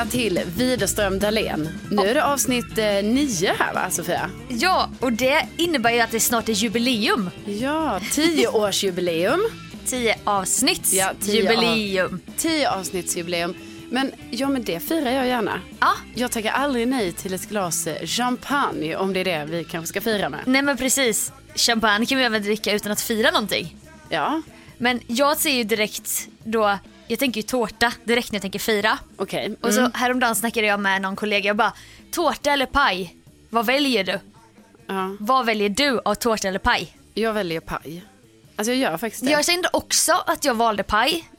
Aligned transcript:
välkomna 0.00 0.10
till 0.10 0.40
Widerström 0.56 1.18
Dahlén. 1.18 1.68
Nu 1.90 2.02
är 2.02 2.14
det 2.14 2.24
avsnitt 2.24 2.78
eh, 2.78 2.84
nio 2.84 3.52
här 3.58 3.74
va 3.74 3.90
Sofia? 3.90 4.30
Ja, 4.48 4.90
och 5.00 5.12
det 5.12 5.46
innebär 5.56 5.90
ju 5.90 6.00
att 6.00 6.10
det 6.10 6.20
snart 6.20 6.48
är 6.48 6.52
jubileum. 6.52 7.30
Ja, 7.46 8.00
tioårsjubileum. 8.12 9.40
Tio 9.86 10.16
avsnitts 10.24 10.92
Ja, 10.92 11.12
tio 11.20 11.34
jubileum. 11.42 12.20
Tio 12.36 12.70
avsnittsjubileum. 12.70 13.54
Men 13.90 14.12
ja, 14.30 14.48
men 14.48 14.64
det 14.64 14.80
firar 14.80 15.10
jag 15.10 15.26
gärna. 15.26 15.60
Ja, 15.80 15.92
Jag 16.14 16.30
tackar 16.30 16.52
aldrig 16.52 16.88
nej 16.88 17.12
till 17.12 17.34
ett 17.34 17.48
glas 17.48 17.86
eh, 17.86 18.06
champagne 18.06 18.96
om 18.96 19.12
det 19.12 19.20
är 19.20 19.24
det 19.24 19.44
vi 19.50 19.64
kanske 19.64 19.86
ska 19.88 20.00
fira 20.00 20.28
med. 20.28 20.40
nej 20.46 20.62
men 20.62 20.76
precis. 20.76 21.32
Champagne 21.54 22.06
kan 22.06 22.18
vi 22.18 22.24
även 22.24 22.42
dricka 22.42 22.72
utan 22.72 22.92
att 22.92 23.00
fira 23.00 23.30
någonting. 23.30 23.76
Ja, 24.08 24.42
Men 24.78 25.00
jag 25.06 25.36
ser 25.36 25.50
ju 25.50 25.64
direkt 25.64 26.28
då, 26.44 26.78
jag 27.10 27.18
tänker 27.18 27.38
ju 27.40 27.42
tårta 27.46 27.92
direkt 28.04 28.32
när 28.32 28.36
jag 28.36 28.42
tänker 28.42 28.58
fira. 28.58 28.98
okej. 29.16 29.56
Och 29.60 29.74
så 29.74 29.80
Mm. 29.80 29.92
häromdagen 29.94 30.34
snackade 30.36 30.66
jag 30.66 30.80
med 30.80 31.02
någon 31.02 31.16
kollega 31.16 31.46
jag 31.46 31.56
bara, 31.56 31.72
tårta 32.10 32.50
eller 32.52 32.66
paj? 32.66 33.16
Vad 33.50 33.66
väljer 33.66 34.04
du? 34.04 34.18
Ja, 34.86 35.16
Vad 35.20 35.46
väljer 35.46 35.68
du 35.68 36.00
av 36.04 36.14
tårta 36.14 36.48
eller 36.48 36.58
paj? 36.58 36.96
jag 37.14 37.32
väljer 37.32 37.60
paj. 37.60 38.04
Alltså 38.56 38.72
jag 38.72 38.78
gör 38.90 38.98
faktiskt 38.98 39.24
det. 39.24 39.30
Jag 39.30 39.44
kände 39.44 39.68
också 39.72 40.12
att 40.26 40.44
jag 40.44 40.54
valde 40.54 40.82
paj. 40.82 41.30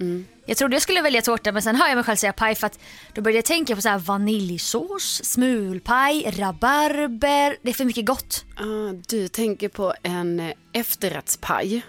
Jag 0.45 0.57
trodde 0.57 0.75
jag 0.75 0.81
skulle 0.81 1.01
välja 1.01 1.21
tårta 1.21 1.51
men 1.51 1.61
sen 1.61 1.75
hör 1.75 1.87
jag 1.87 1.95
mig 1.95 2.03
själv 2.03 2.15
säga 2.15 2.33
paj 2.33 2.55
för 2.55 2.67
att 2.67 2.79
då 3.13 3.21
började 3.21 3.37
jag 3.37 3.45
tänka 3.45 3.75
på 3.75 3.81
så 3.81 3.89
här 3.89 3.97
vaniljsås, 3.97 5.21
smulpaj, 5.23 6.33
rabarber. 6.37 7.57
Det 7.61 7.69
är 7.69 7.73
för 7.73 7.85
mycket 7.85 8.05
gott. 8.05 8.45
Ah, 8.57 8.93
du 9.07 9.27
tänker 9.27 9.69
på 9.69 9.93
en 10.03 10.39
eh, 10.39 10.53
efterrättspaj. 10.73 11.81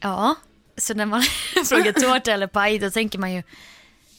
Ja, 0.00 0.34
så 0.80 0.94
när 0.94 1.06
man 1.06 1.22
frågar 1.68 1.92
tårta 1.92 2.32
eller 2.32 2.46
paj 2.46 2.78
då 2.78 2.90
tänker 2.90 3.18
man 3.18 3.32
ju 3.32 3.42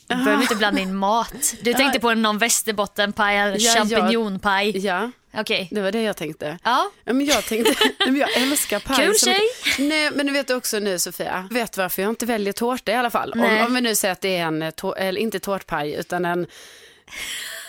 då 0.08 0.16
behöver 0.18 0.42
inte 0.42 0.56
blanda 0.56 0.82
in 0.82 0.96
mat. 0.96 1.54
Du 1.62 1.74
tänkte 1.74 2.00
på 2.00 2.14
någon 2.14 2.38
västerbottenpaj 2.38 3.38
eller 3.38 3.58
Ja, 3.60 3.74
champinjonpaj. 3.74 4.78
Ja, 4.78 5.12
Okej. 5.34 5.68
det 5.72 5.82
var 5.82 5.92
det 5.92 6.02
jag 6.02 6.18
tänkte. 6.18 6.58
Ja. 6.64 6.92
Ja, 7.04 7.14
men 7.14 7.26
jag 7.26 7.46
tänkte, 7.46 7.74
men 8.06 8.16
jag 8.16 8.38
älskar 8.38 8.80
paj. 8.80 9.06
Kul 9.06 9.16
tjej. 9.20 9.40
Nej, 9.80 10.12
men 10.14 10.26
du 10.28 10.34
vet 10.34 10.50
också 10.50 10.80
nu 10.80 11.00
Sofia, 11.00 11.48
vet 11.52 11.78
varför 11.78 12.02
jag 12.02 12.10
inte 12.12 12.26
väljer 12.26 12.54
tårta 12.54 12.92
i 12.92 12.96
alla 12.96 13.10
fall. 13.10 13.32
Om, 13.34 13.66
om 13.66 13.74
vi 13.74 13.82
nu 13.82 13.96
säger 13.96 14.12
att 14.12 14.22
det 14.22 14.38
är 14.38 14.44
en, 14.46 14.62
eh, 14.62 14.72
tå- 14.72 14.96
eller 14.96 15.22
inte 15.22 15.40
tårtpaj 15.40 15.94
utan 15.94 16.26
en, 16.26 16.48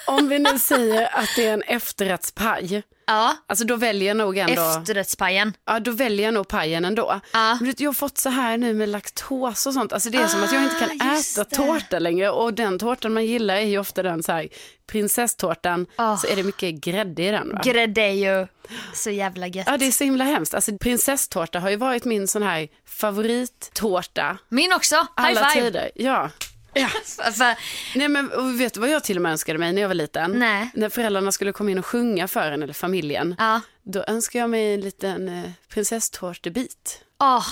om 0.06 0.28
vi 0.28 0.38
nu 0.38 0.58
säger 0.58 1.16
att 1.18 1.28
det 1.36 1.46
är 1.46 1.52
en 1.52 1.62
efterrättspaj. 1.62 2.82
Ja, 3.12 3.36
Alltså 3.46 3.64
då 3.64 3.76
väljer 3.76 4.08
jag 4.08 4.16
nog 4.16 4.38
ändå, 4.38 4.62
efterrättspajen. 4.80 5.52
ja 5.66 5.80
då 5.80 5.90
väljer 5.90 6.24
jag 6.24 6.34
nog 6.34 6.48
pajen 6.48 6.84
ändå. 6.84 7.20
Ja. 7.32 7.58
Men 7.60 7.74
jag 7.78 7.88
har 7.88 7.94
fått 7.94 8.18
så 8.18 8.28
här 8.28 8.56
nu 8.58 8.74
med 8.74 8.88
laktos 8.88 9.66
och 9.66 9.72
sånt, 9.74 9.92
alltså 9.92 10.10
det 10.10 10.18
är 10.18 10.26
som 10.26 10.42
att 10.42 10.52
jag 10.52 10.62
inte 10.62 10.76
kan 10.78 11.08
Ah, 11.08 11.18
äta 11.18 11.44
det. 11.44 11.56
tårta 11.56 11.98
längre 11.98 12.30
och 12.30 12.54
den 12.54 12.78
tårtan 12.78 13.12
man 13.12 13.26
gillar 13.26 13.54
är 13.56 13.60
ju 13.60 13.78
ofta 13.78 14.02
den 14.02 14.22
så 14.22 14.32
här 14.32 14.48
prinsesstårtan, 14.86 15.86
Ah. 15.96 16.16
så 16.16 16.26
är 16.26 16.36
det 16.36 16.42
mycket 16.42 16.74
grädde 16.74 17.22
i 17.22 17.30
den 17.30 17.48
va? 17.52 17.60
Grädde 17.64 18.00
är 18.02 18.12
ju 18.12 18.46
så 18.94 19.10
jävla 19.10 19.46
gött. 19.46 19.66
Ja, 19.70 19.76
det 19.76 19.86
är 19.86 19.90
så 19.92 20.04
himla 20.04 20.24
hemskt. 20.24 20.54
Alltså, 20.54 20.78
prinsesstårta 20.78 21.60
har 21.60 21.70
ju 21.70 21.76
varit 21.76 22.04
min 22.04 22.28
sån 22.28 22.42
här 22.42 22.68
favorittårta 22.86 24.38
Min 24.48 24.72
också, 24.72 24.96
high 24.96 25.06
alla 25.14 25.44
five. 25.50 25.64
tider. 25.64 25.90
Ja. 25.94 26.30
Ja. 26.74 26.88
För, 26.88 27.30
för, 27.32 27.54
Nej, 27.98 28.08
men 28.08 28.58
vet 28.58 28.74
du 28.74 28.80
vad 28.80 28.90
jag 28.90 29.04
till 29.04 29.16
och 29.16 29.22
med 29.22 29.32
önskade 29.32 29.58
mig 29.58 29.72
när 29.72 29.82
jag 29.82 29.88
var 29.88 29.94
liten? 29.94 30.30
Nej. 30.38 30.70
När 30.74 30.88
föräldrarna 30.88 31.32
skulle 31.32 31.52
komma 31.52 31.70
in 31.70 31.78
och 31.78 31.86
sjunga 31.86 32.28
för 32.28 32.52
en 32.52 32.62
eller 32.62 32.72
familjen. 32.72 33.34
ja. 33.38 33.60
Då 33.84 34.04
önskade 34.08 34.40
jag 34.42 34.50
mig 34.50 34.74
en 34.74 34.80
liten 34.80 35.28
eh, 35.28 35.50
prinsesstårtebit. 35.68 37.04
Åh, 37.20 37.46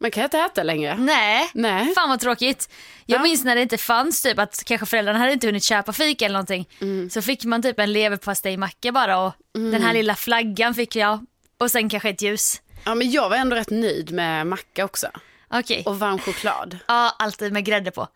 Man 0.00 0.10
kan 0.10 0.24
inte 0.24 0.38
äta 0.38 0.62
längre. 0.62 0.96
nej. 0.98 1.50
Nej. 1.54 1.94
Fan 1.94 2.08
vad 2.08 2.20
tråkigt. 2.20 2.68
Jag 3.06 3.18
Ja. 3.18 3.22
minns 3.22 3.44
när 3.44 3.54
det 3.54 3.62
inte 3.62 3.78
fanns 3.78 4.22
typ 4.22 4.38
att 4.38 4.62
kanske 4.66 4.86
föräldrarna 4.86 5.18
hade 5.18 5.32
inte 5.32 5.46
hunnit 5.46 5.64
köpa 5.64 5.92
fika 5.92 6.24
eller 6.24 6.32
någonting. 6.32 6.68
Mm. 6.80 7.10
Så 7.10 7.22
fick 7.22 7.44
man 7.44 7.62
typ 7.62 7.78
en 7.78 7.92
leverpastejmacka 7.92 8.92
bara 8.92 9.18
och 9.18 9.32
den 9.52 9.82
här 9.82 9.94
lilla 9.94 10.14
flaggan 10.14 10.74
fick 10.74 10.96
jag. 10.96 11.26
Och 11.58 11.70
sen 11.70 11.88
kanske 11.88 12.08
ett 12.08 12.22
ljus. 12.22 12.62
Ja, 12.84 12.94
men 12.94 13.10
jag 13.10 13.28
var 13.28 13.36
ändå 13.36 13.56
rätt 13.56 13.70
nöjd 13.70 14.12
med 14.12 14.46
macka 14.46 14.84
också. 14.84 15.06
Okej. 15.50 15.82
Och 15.86 15.98
varm 15.98 16.18
choklad. 16.18 16.78
Ja, 16.88 17.16
alltid 17.18 17.52
med 17.52 17.64
grädde 17.64 17.90
på. 17.90 18.08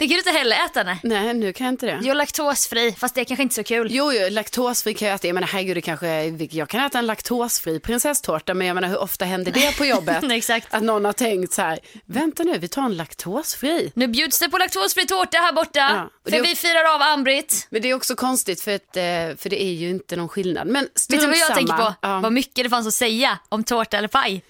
Det 0.00 0.06
kan 0.08 0.14
du 0.14 0.18
inte 0.18 0.30
heller 0.30 0.56
äta 0.66 0.82
nej. 0.82 0.98
Nej, 1.02 1.34
nu 1.34 1.52
kan 1.52 1.64
jag 1.66 1.72
inte 1.72 1.86
det. 1.86 1.92
Är 2.10 2.14
laktosfri, 2.14 2.94
fast 2.98 3.14
det 3.14 3.20
är 3.20 3.24
kanske 3.24 3.42
inte 3.42 3.54
så 3.54 3.64
kul. 3.64 3.88
Jo, 3.90 4.12
jo, 4.12 4.28
laktosfri 4.30 4.94
kan 4.94 5.08
jag 5.08 5.14
äta. 5.14 5.26
Jag 5.26 5.34
menar, 5.34 5.48
herregud, 5.48 5.76
det 5.76 5.80
kanske, 5.80 6.24
jag 6.50 6.68
kan 6.68 6.80
äta 6.84 6.98
en 6.98 7.06
laktosfri 7.06 7.80
prinsesstårta, 7.80 8.54
men 8.54 8.66
jag 8.66 8.74
menar, 8.74 8.88
hur 8.88 8.98
ofta 8.98 9.24
händer 9.24 9.52
det 9.52 9.76
på 9.78 9.84
jobbet? 9.84 10.22
Nej, 10.22 10.38
exakt. 10.38 10.74
Att 10.74 10.82
någon 10.82 11.04
har 11.04 11.12
tänkt 11.12 11.52
så 11.52 11.62
här, 11.62 11.78
vänta 12.06 12.42
nu, 12.42 12.58
vi 12.58 12.68
tar 12.68 12.82
en 12.82 12.96
laktosfri. 12.96 13.92
Nu 13.94 14.08
bjuds 14.08 14.38
det 14.38 14.48
på 14.48 14.58
laktosfri 14.58 15.06
tårta 15.06 15.38
här 15.38 15.52
borta. 15.52 16.08
Ja, 16.24 16.30
För 16.30 16.42
vi 16.42 16.56
firar 16.56 16.94
av 16.94 17.02
Ann-Britt. 17.02 17.66
Men 17.70 17.82
det 17.82 17.90
är 17.90 17.94
också 17.94 18.14
konstigt, 18.16 18.60
för, 18.60 18.74
att, 18.74 18.96
eh, 18.96 19.02
för 19.38 19.48
det 19.50 19.62
är 19.62 19.72
ju 19.72 19.90
inte 19.90 20.16
någon 20.16 20.28
skillnad. 20.28 20.66
Men 20.68 20.84
Vet 20.84 21.20
du 21.20 21.26
vad 21.26 21.28
jag 21.36 21.38
samma. 21.38 21.54
tänker 21.56 21.74
på? 21.76 21.94
Ja, 22.00 22.20
Vad 22.20 22.32
mycket 22.32 22.64
det 22.64 22.70
fanns 22.70 22.86
att 22.86 22.94
säga 22.94 23.38
om 23.48 23.64
tårta 23.64 23.98
eller 23.98 24.08
paj. 24.08 24.42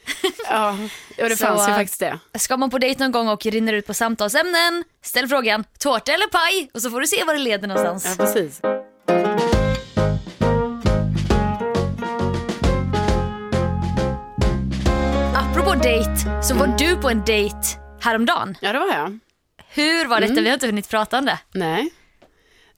ja, 0.50 0.76
ja, 1.20 1.28
det 1.28 1.36
Så, 1.36 1.46
fanns 1.46 1.68
ju 1.68 1.70
äh, 1.72 1.76
faktiskt 1.76 2.00
det. 2.00 2.18
Ska 2.38 2.56
man 2.56 2.70
på 2.70 2.78
dejt 2.78 3.02
någon 3.04 3.12
gång 3.12 3.28
och 3.28 3.46
rinner 3.46 3.72
ut 3.72 3.86
på 3.86 3.94
samtalsämnen, 3.94 4.84
ställ 5.04 5.28
frågan 5.28 5.64
tårta 5.78 6.12
eller 6.12 6.26
paj 6.26 6.70
och 6.74 6.82
så 6.82 6.90
får 6.90 7.00
du 7.00 7.06
se 7.06 7.24
var 7.24 7.34
det 7.34 7.40
leder 7.40 7.68
Ja, 7.68 7.74
någonstans. 7.74 8.16
precis. 8.16 8.60
Apropå 15.34 15.74
dejt 15.74 16.10
så 16.42 16.54
var 16.54 16.66
du 16.78 16.96
på 16.96 17.08
en 17.10 17.24
dejt 17.24 17.56
häromdagen. 18.00 18.56
Ja, 18.60 18.72
det 18.72 18.78
var 18.78 18.86
jag. 18.94 19.18
Hur 19.68 20.06
var 20.06 20.20
detta? 20.20 20.34
Vi 20.40 20.46
har 20.46 20.54
inte 20.54 20.66
hunnit 20.66 20.88
prata 20.88 21.18
om 21.18 21.24
det. 21.24 21.38
Nej. 21.54 21.90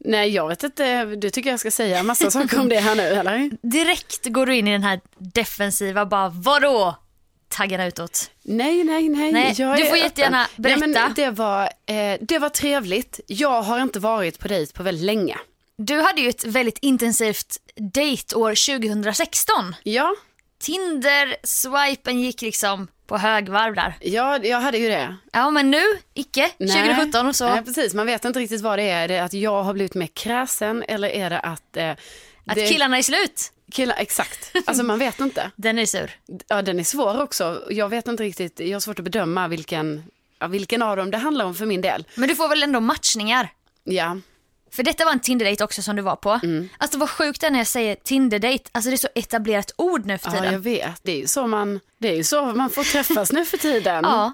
Nej, 0.05 0.29
jag 0.29 0.49
vet 0.49 0.63
inte. 0.63 1.05
Du 1.05 1.31
tycker 1.31 1.51
jag 1.51 1.61
ska 1.61 1.71
säga 1.71 2.03
massa 2.03 2.31
saker 2.31 2.61
om 2.61 2.69
det 2.69 2.77
här 2.81 2.95
nu, 2.95 3.03
eller? 3.03 3.51
Direkt 3.71 4.27
går 4.27 4.47
du 4.47 4.57
in 4.57 4.69
i 4.69 4.73
den 4.73 4.83
här 4.83 5.01
defensiva, 5.19 6.07
bara 6.07 6.29
vadå? 6.29 6.97
Taggarna 7.53 7.87
utåt. 7.87 8.31
Nej, 8.43 8.85
nej, 8.85 9.09
nej. 9.09 9.33
Nej, 9.33 9.55
du 9.57 9.85
får 9.87 9.97
jättegärna 9.97 10.43
öppen. 10.45 10.63
Nej, 10.63 10.77
men 10.77 10.93
berätta. 10.93 11.13
det, 11.17 11.31
var, 11.31 11.63
eh, 11.87 12.19
det 12.21 12.39
var 12.39 12.49
trevligt. 12.49 13.21
Jag 13.27 13.63
har 13.63 13.81
inte 13.81 13.99
varit 14.01 14.39
på 14.39 14.49
dejt 14.49 14.73
på 14.73 14.83
väldigt 14.83 15.05
länge. 15.05 15.39
Du 15.79 16.01
hade 16.01 16.21
ju 16.21 16.29
ett 16.29 16.45
väldigt 16.45 16.79
intensivt 16.79 17.57
dejtår 17.77 18.79
2016. 18.81 19.75
Ja, 19.83 20.15
Tinder-swipen 20.63 22.21
gick 22.21 22.43
liksom 22.43 22.89
på 23.07 23.19
högvarv 23.19 23.75
där. 23.75 23.95
ja, 24.01 24.39
jag 24.43 24.61
hade 24.61 24.79
ju 24.79 24.89
det. 24.89 25.17
Ja 25.33 25.51
men 25.51 25.71
nu, 25.71 25.83
icke. 26.15 26.51
Nej. 26.59 26.89
2017 26.89 27.27
och 27.27 27.37
så. 27.37 27.49
Nej, 27.49 27.65
precis. 27.65 27.95
Man 27.95 28.07
vet 28.07 28.25
inte 28.25 28.39
riktigt 28.41 28.61
vad 28.61 28.79
det 28.79 28.83
är. 28.83 29.03
Är 29.05 29.09
det 29.09 29.19
att 29.19 29.33
jag 29.33 29.63
har 29.63 29.75
blivit 29.75 29.95
mer 29.95 30.07
kräsen 30.07 30.85
eller 30.89 31.09
är 31.09 31.31
det 31.31 31.39
att... 31.39 31.77
Eh, 31.77 31.91
Att 31.91 32.55
det, 32.55 32.69
killarna 32.69 32.99
är 32.99 33.03
slut. 33.03 33.53
Killar, 33.73 33.97
exakt. 33.99 34.53
Alltså 34.67 34.83
man 34.85 34.99
vet 34.99 35.21
inte. 35.21 35.51
Den 35.57 35.79
är 35.79 35.87
sur. 35.87 36.11
Ja, 36.49 36.63
den 36.63 36.81
är 36.81 36.85
svår 36.85 37.23
också. 37.23 37.65
Jag 37.71 37.89
vet 37.89 38.09
inte 38.09 38.23
riktigt. 38.23 38.61
Jag 38.61 38.73
har 38.75 38.81
svårt 38.81 38.99
att 38.99 39.05
bedöma 39.05 39.49
vilken, 39.49 40.05
ja, 40.39 40.47
vilken 40.47 40.83
av 40.83 40.97
dem 40.97 41.11
det 41.11 41.19
handlar 41.19 41.45
om 41.45 41.55
för 41.55 41.67
min 41.67 41.81
del. 41.81 42.05
Men 42.15 42.29
du 42.29 42.37
får 42.37 42.49
väl 42.49 42.63
ändå 42.63 42.81
matchningar? 42.81 43.49
Ja, 43.85 44.17
För 44.71 44.83
detta 44.83 45.05
var 45.05 45.13
en 45.13 45.21
Tinder-date 45.21 45.65
också 45.65 45.83
som 45.83 45.97
du 45.97 46.03
var 46.03 46.17
på. 46.17 46.41
Mm. 46.43 46.69
Alltså 46.79 46.99
vad 46.99 47.11
sjukt 47.11 47.41
det 47.41 47.47
är 47.47 47.51
när 47.51 47.59
jag 47.59 47.67
säger 47.67 47.95
Tinder-date. 47.95 48.71
Alltså 48.73 48.91
det 48.91 48.95
är 48.95 48.99
så 48.99 49.09
etablerat 49.15 49.73
ord 49.77 50.07
nu 50.07 50.19
för 50.19 50.29
ja 50.31 50.35
tiden. 50.37 50.53
jag 50.53 50.61
vet. 50.61 51.01
Det 51.03 51.13
är 51.13 51.17
ju 51.19 51.27
så 51.27 51.47
man, 51.47 51.81
det 51.99 52.09
är 52.09 52.17
ju 52.17 52.25
så 52.25 52.45
man 52.45 52.71
får 52.71 52.85
träffas 52.85 53.33
nu 53.33 53.45
för 53.45 53.59
tiden. 53.59 54.05
Ja. 54.09 54.33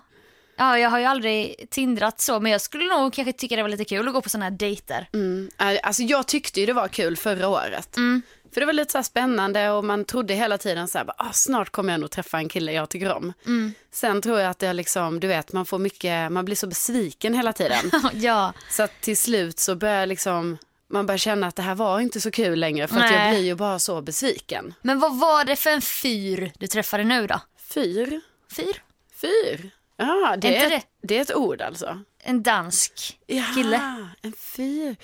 Ja, 0.60 0.78
jag 0.78 0.91
har 0.91 0.98
ju 0.98 1.04
aldrig 1.04 1.66
tindrat 1.71 2.21
så, 2.21 2.41
men 2.41 2.53
jag 2.53 2.60
skulle 2.60 2.84
nog 2.84 3.12
kanske 3.12 3.32
tycka 3.32 3.56
det 3.56 3.62
var 3.62 3.69
lite 3.69 3.84
kul 3.84 4.09
att 4.09 4.15
gå 4.15 4.21
på 4.22 4.28
sådana 4.28 4.44
här 4.44 4.50
dejter. 4.50 5.09
Mm. 5.12 5.50
Alltså 5.82 6.03
jag 6.03 6.27
tyckte 6.27 6.60
ju 6.60 6.66
det 6.66 6.72
var 6.72 6.88
kul 6.88 7.16
förra 7.16 7.48
året. 7.48 7.97
Mm. 7.97 8.22
För 8.58 8.60
det 8.60 8.66
var 8.66 8.72
lite 8.72 8.92
så 8.92 9.02
spännande 9.02 9.70
och 9.70 9.84
man 9.84 10.04
trodde 10.04 10.34
hela 10.34 10.58
tiden 10.58 10.88
så 10.88 10.98
här, 10.98 11.06
ah, 11.16 11.32
snart 11.32 11.70
kommer 11.70 11.92
jag 11.92 12.00
nog 12.00 12.10
träffa 12.10 12.38
en 12.38 12.48
kille 12.48 12.72
jag 12.72 12.88
tycker 12.88 13.12
om. 13.12 13.33
Mm. 13.47 13.72
Sen 13.91 14.22
tror 14.22 14.41
jag 14.41 14.50
att 14.50 14.59
det 14.59 14.66
är 14.66 14.74
liksom, 14.74 15.21
du 15.21 15.27
vet, 15.27 15.53
man 15.53 15.66
får 15.66 15.78
mycket, 15.78 16.33
man 16.33 16.44
blir 16.44 16.56
så 16.56 16.66
besviken 16.66 17.34
hela 17.34 17.53
tiden. 17.53 17.91
ja. 18.12 18.53
så 18.71 18.83
att 18.83 19.00
till 19.00 19.16
slut 19.16 19.59
så 19.59 19.74
börjar 19.74 20.06
liksom, 20.06 20.59
man 20.91 21.06
börjar 21.06 21.18
känna 21.18 21.47
att 21.47 21.56
det 21.56 21.62
här 21.62 21.74
var 21.74 22.00
inte 22.00 22.21
så 22.21 22.30
kul 22.30 22.60
längre 22.60 22.88
för 22.88 22.97
att 22.97 23.10
jag 23.10 23.12
Nej. 23.12 23.33
blir 23.33 23.44
ju 23.44 23.54
bara 23.54 23.78
så 23.78 24.03
besviken. 24.03 24.74
Men 24.83 25.00
vad 25.00 25.18
var 25.18 25.44
det 25.44 25.56
för 25.56 25.71
en 25.71 25.83
fyr 25.83 26.53
du 26.59 26.66
träffade 26.66 27.04
nu 27.04 27.27
då? 27.27 27.41
Fyr? 27.74 28.21
Fyr? 28.56 28.83
Fyr? 29.21 29.71
Ja, 29.97 30.36
det 30.38 30.56
Är 30.56 30.65
inte 30.65 30.77
ett, 30.77 30.86
det 31.03 31.18
är 31.18 31.22
ett 31.22 31.34
ord 31.34 31.60
alltså. 31.60 32.00
En 32.18 32.42
dansk 32.42 33.18
Ja, 33.27 33.44
kille? 33.54 34.06
en 34.22 34.33
fyr. 34.33 34.97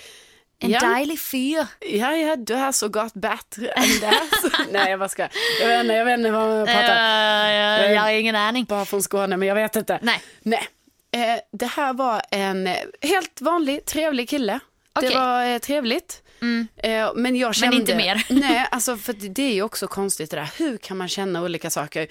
En 0.65 0.71
ja. 0.71 0.79
dejlig 0.79 1.19
fyr. 1.19 1.67
Ja, 1.79 2.15
ja, 2.15 2.35
du 2.35 2.53
har 2.53 2.71
så 2.71 2.87
gått 2.87 3.13
bättre 3.13 3.67
än 3.67 3.99
det. 4.01 4.13
Nej, 4.71 4.89
jag 4.89 4.99
bara 4.99 5.09
ska. 5.09 5.27
Jag 5.61 5.67
vet 5.67 5.81
inte, 5.81 5.93
jag 5.93 6.05
vet 6.05 6.17
inte 6.17 6.31
vad 6.31 6.49
man 6.49 6.57
Uh, 6.59 6.65
pratar. 6.65 7.89
jag 7.89 8.01
har 8.01 8.11
ingen 8.11 8.35
aning. 8.35 8.65
Bara 8.65 8.85
från 8.85 9.03
Skåne, 9.03 9.37
men 9.37 9.47
jag 9.47 9.55
vet 9.55 9.75
inte. 9.75 9.99
Nej. 10.01 10.21
Nej. 10.41 10.67
Eh, 11.11 11.39
det 11.51 11.65
här 11.65 11.93
var 11.93 12.21
en 12.31 12.67
eh, 12.67 12.75
helt 13.01 13.41
vanlig, 13.41 13.85
trevlig 13.85 14.29
kille. 14.29 14.59
Okej. 14.93 15.09
Det 15.09 15.15
var 15.15 15.45
eh, 15.45 15.57
trevligt. 15.57 16.21
Eh, 16.77 17.11
men 17.15 17.35
jag 17.35 17.55
kände... 17.55 17.75
inte 17.75 17.95
mer. 17.95 18.25
Nej, 18.29 18.67
alltså 18.71 18.97
för 18.97 19.13
det 19.13 19.29
det 19.29 19.43
är 19.43 19.53
ju 19.53 19.61
också 19.61 19.87
konstigt 19.87 20.31
det 20.31 20.37
där. 20.37 20.49
Hur 20.57 20.77
kan 20.77 20.97
man 20.97 21.07
känna 21.07 21.41
olika 21.43 21.69
saker? 21.69 22.07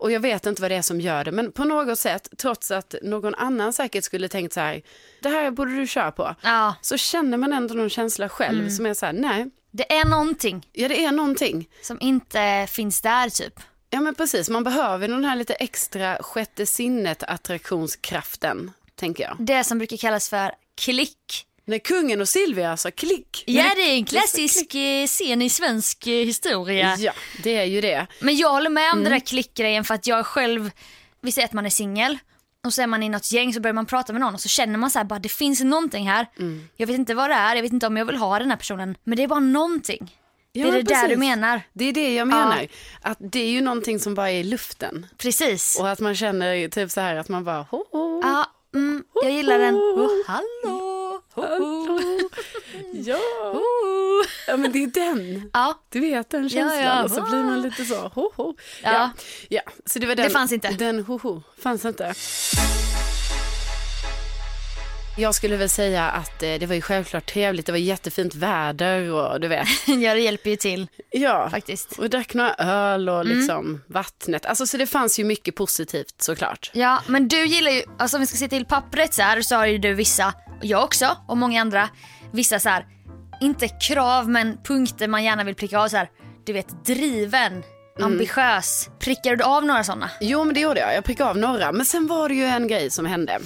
Och 0.00 0.12
jag 0.12 0.20
vet 0.20 0.46
inte 0.46 0.62
vad 0.62 0.70
det 0.70 0.74
är 0.74 0.82
som 0.82 1.00
gör 1.00 1.24
det, 1.24 1.32
men 1.32 1.52
på 1.52 1.64
något 1.64 1.98
sätt, 1.98 2.28
trots 2.36 2.70
att 2.70 2.94
någon 3.02 3.34
annan 3.34 3.72
säkert 3.72 4.04
skulle 4.04 4.28
tänkt 4.28 4.52
så 4.52 4.60
här, 4.60 4.82
det 5.22 5.28
här 5.28 5.50
borde 5.50 5.76
du 5.76 5.86
köra 5.86 6.12
på, 6.12 6.34
Ja, 6.42 6.74
så 6.80 6.96
känner 6.96 7.36
man 7.38 7.52
ändå 7.52 7.74
någon 7.74 7.90
känsla 7.90 8.28
själv 8.28 8.58
Mm. 8.60 8.70
som 8.70 8.86
är 8.86 8.94
så 8.94 9.06
här, 9.06 9.12
nej, 9.12 9.50
det 9.70 9.92
är 9.92 10.04
någonting 10.04 10.68
ja 10.72 10.88
det 10.88 11.04
är 11.04 11.12
någonting. 11.12 11.68
som 11.82 11.98
inte 12.00 12.66
finns 12.70 13.00
där 13.02 13.28
typ. 13.30 13.60
Ja 13.90 14.00
men 14.00 14.14
precis, 14.14 14.48
man 14.48 14.64
behöver 14.64 15.08
den 15.08 15.24
här 15.24 15.36
lite 15.36 15.54
extra 15.54 16.18
sjätte 16.22 16.66
sinnet 16.66 17.22
attraktionskraften, 17.22 18.70
tänker 18.94 19.24
jag. 19.24 19.36
Det 19.38 19.64
som 19.64 19.78
brukar 19.78 19.96
kallas 19.96 20.28
för 20.28 20.52
klick. 20.74 21.46
När 21.70 21.78
kungen 21.78 22.20
och 22.20 22.28
Silvia 22.28 22.76
sa 22.76 22.90
klick. 22.90 23.44
Ja, 23.46 23.72
det 23.76 23.82
är 23.82 23.94
en 23.94 24.04
klassisk 24.04 24.74
eh, 24.74 25.06
scen 25.06 25.42
i 25.42 25.50
svensk 25.50 26.06
eh, 26.06 26.12
historia. 26.24 26.96
Ja, 26.98 27.12
det 27.42 27.56
är 27.56 27.64
ju 27.64 27.80
det. 27.80 28.06
Men 28.20 28.36
jag 28.36 28.48
håller 28.50 28.70
med 28.70 28.92
om 28.92 28.98
Mm. 28.98 29.04
den 29.04 29.12
där 29.12 29.26
klickgrejen 29.26 29.84
för 29.84 29.94
att 29.94 30.06
jag 30.06 30.26
själv, 30.26 30.70
vi 31.22 31.32
säger 31.32 31.48
att 31.48 31.52
man 31.52 31.66
är 31.66 31.70
singel 31.70 32.18
och 32.64 32.74
så 32.74 32.82
är 32.82 32.86
man 32.86 33.02
i 33.02 33.08
något 33.08 33.32
gäng 33.32 33.54
så 33.54 33.60
börjar 33.60 33.74
man 33.74 33.86
prata 33.86 34.12
med 34.12 34.20
någon 34.20 34.34
och 34.34 34.40
så 34.40 34.48
känner 34.48 34.78
man 34.78 34.90
så 34.90 34.98
här 34.98 35.04
bara 35.04 35.18
det 35.18 35.28
finns 35.28 35.60
någonting 35.60 36.08
här. 36.08 36.26
Mm. 36.38 36.68
Jag 36.76 36.86
vet 36.86 36.96
inte 36.98 37.14
vad 37.14 37.30
det 37.30 37.34
är, 37.34 37.54
jag 37.56 37.62
vet 37.62 37.72
inte 37.72 37.86
om 37.86 37.96
jag 37.96 38.04
vill 38.04 38.16
ha 38.16 38.38
den 38.38 38.50
här 38.50 38.56
personen 38.56 38.96
men 39.04 39.16
det 39.16 39.22
är 39.22 39.28
bara 39.28 39.40
någonting. 39.40 40.16
Ja, 40.52 40.62
det 40.62 40.68
är 40.68 40.72
det 40.72 40.82
där 40.82 41.02
du 41.02 41.08
precis. 41.08 41.18
menar. 41.18 41.62
Det 41.72 41.84
är 41.84 41.92
det 41.92 42.14
jag 42.14 42.28
menar. 42.28 42.66
Att 43.02 43.18
det 43.20 43.40
är 43.40 43.48
ju 43.50 43.60
någonting 43.60 43.98
som 44.00 44.14
bara 44.14 44.30
är 44.30 44.40
i 44.40 44.44
luften. 44.44 45.06
Precis. 45.18 45.78
Och 45.80 45.88
att 45.90 46.00
man 46.00 46.14
känner 46.16 46.68
typ 46.68 46.90
så 46.90 47.00
här 47.00 47.16
att 47.16 47.28
man 47.28 47.44
bara, 47.44 47.66
ho, 47.70 47.84
ho, 47.92 48.20
Ja, 48.22 48.46
mm, 48.74 49.04
jag 49.22 49.32
gillar 49.32 49.58
den. 49.58 49.74
Oh, 49.74 50.10
hallå! 50.26 50.99
Oh, 51.34 51.44
hallå. 51.44 51.98
Ja. 52.92 53.18
ja, 54.46 54.56
men 54.56 54.72
det 54.72 54.82
är 54.82 54.86
den. 54.86 55.50
Ja, 55.52 55.80
Du 55.88 56.00
vet 56.00 56.30
den 56.30 56.48
känslan 56.50 56.84
ja. 56.84 57.04
och 57.04 57.10
så 57.10 57.22
blir 57.22 57.42
man 57.42 57.62
lite 57.62 57.84
så, 57.84 57.94
ho, 58.14 58.32
ho. 58.36 58.54
Ja. 58.82 58.92
Ja. 58.92 59.10
ja. 59.48 59.62
Så 59.86 59.98
det 59.98 60.06
var 60.06 60.14
den. 60.14 60.24
Det 60.24 60.30
fanns 60.30 60.52
inte. 60.52 60.68
Den 60.70 61.04
ho, 61.04 61.18
ho. 61.18 61.42
Fanns 61.62 61.84
inte. 61.84 62.14
Jag 65.20 65.34
skulle 65.34 65.56
väl 65.56 65.68
säga 65.68 66.04
att 66.10 66.42
eh, 66.42 66.54
det 66.60 66.66
var 66.66 66.74
ju 66.74 66.80
självklart 66.80 67.26
trevligt, 67.32 67.66
det 67.66 67.72
var 67.72 67.78
jättefint 67.78 68.34
väder 68.34 69.10
och 69.12 69.40
du 69.40 69.48
vet. 69.48 69.68
ja 69.86 70.14
det 70.14 70.20
hjälper 70.20 70.50
ju 70.50 70.56
till 70.56 70.86
Ja, 71.10 71.50
faktiskt. 71.50 71.98
och 71.98 72.10
drack 72.10 72.34
några 72.34 72.54
öl 72.54 73.08
och 73.08 73.20
Mm. 73.20 73.38
liksom 73.38 73.82
vattnet. 73.86 74.46
Alltså 74.46 74.66
så 74.66 74.76
det 74.76 74.86
fanns 74.86 75.18
ju 75.20 75.24
mycket 75.24 75.54
positivt 75.54 76.14
såklart. 76.22 76.70
Ja, 76.74 77.02
men 77.06 77.28
du 77.28 77.44
gillar 77.46 77.70
ju, 77.70 77.82
alltså 77.98 78.16
om 78.16 78.20
vi 78.20 78.26
ska 78.26 78.36
se 78.36 78.48
till 78.48 78.64
pappret 78.64 79.14
så 79.14 79.22
här 79.22 79.42
så 79.42 79.56
har 79.56 79.66
ju 79.66 79.78
du 79.78 79.94
vissa, 79.94 80.34
jag 80.62 80.84
också 80.84 81.16
och 81.28 81.36
många 81.36 81.60
andra, 81.60 81.88
vissa 82.32 82.60
så 82.60 82.68
här, 82.68 82.86
inte 83.40 83.68
krav 83.68 84.28
men 84.28 84.58
punkter 84.64 85.08
man 85.08 85.24
gärna 85.24 85.44
vill 85.44 85.54
pricka 85.54 85.78
av 85.80 85.88
så 85.88 85.96
här. 85.96 86.08
Du 86.46 86.52
vet 86.52 86.84
driven, 86.84 87.62
ambitiös. 88.02 88.88
Prickar 88.98 89.36
du 89.36 89.44
av 89.44 89.64
några 89.64 89.84
sådana? 89.84 90.10
Jo 90.20 90.44
men 90.44 90.54
det 90.54 90.60
gjorde 90.60 90.80
jag, 90.80 90.94
jag 90.94 91.04
prickade 91.04 91.30
av 91.30 91.38
några. 91.38 91.72
Men 91.72 91.86
sen 91.86 92.06
var 92.06 92.28
det 92.28 92.34
ju 92.34 92.44
en 92.44 92.68
grej 92.68 92.90
som 92.90 93.06
hände. 93.06 93.38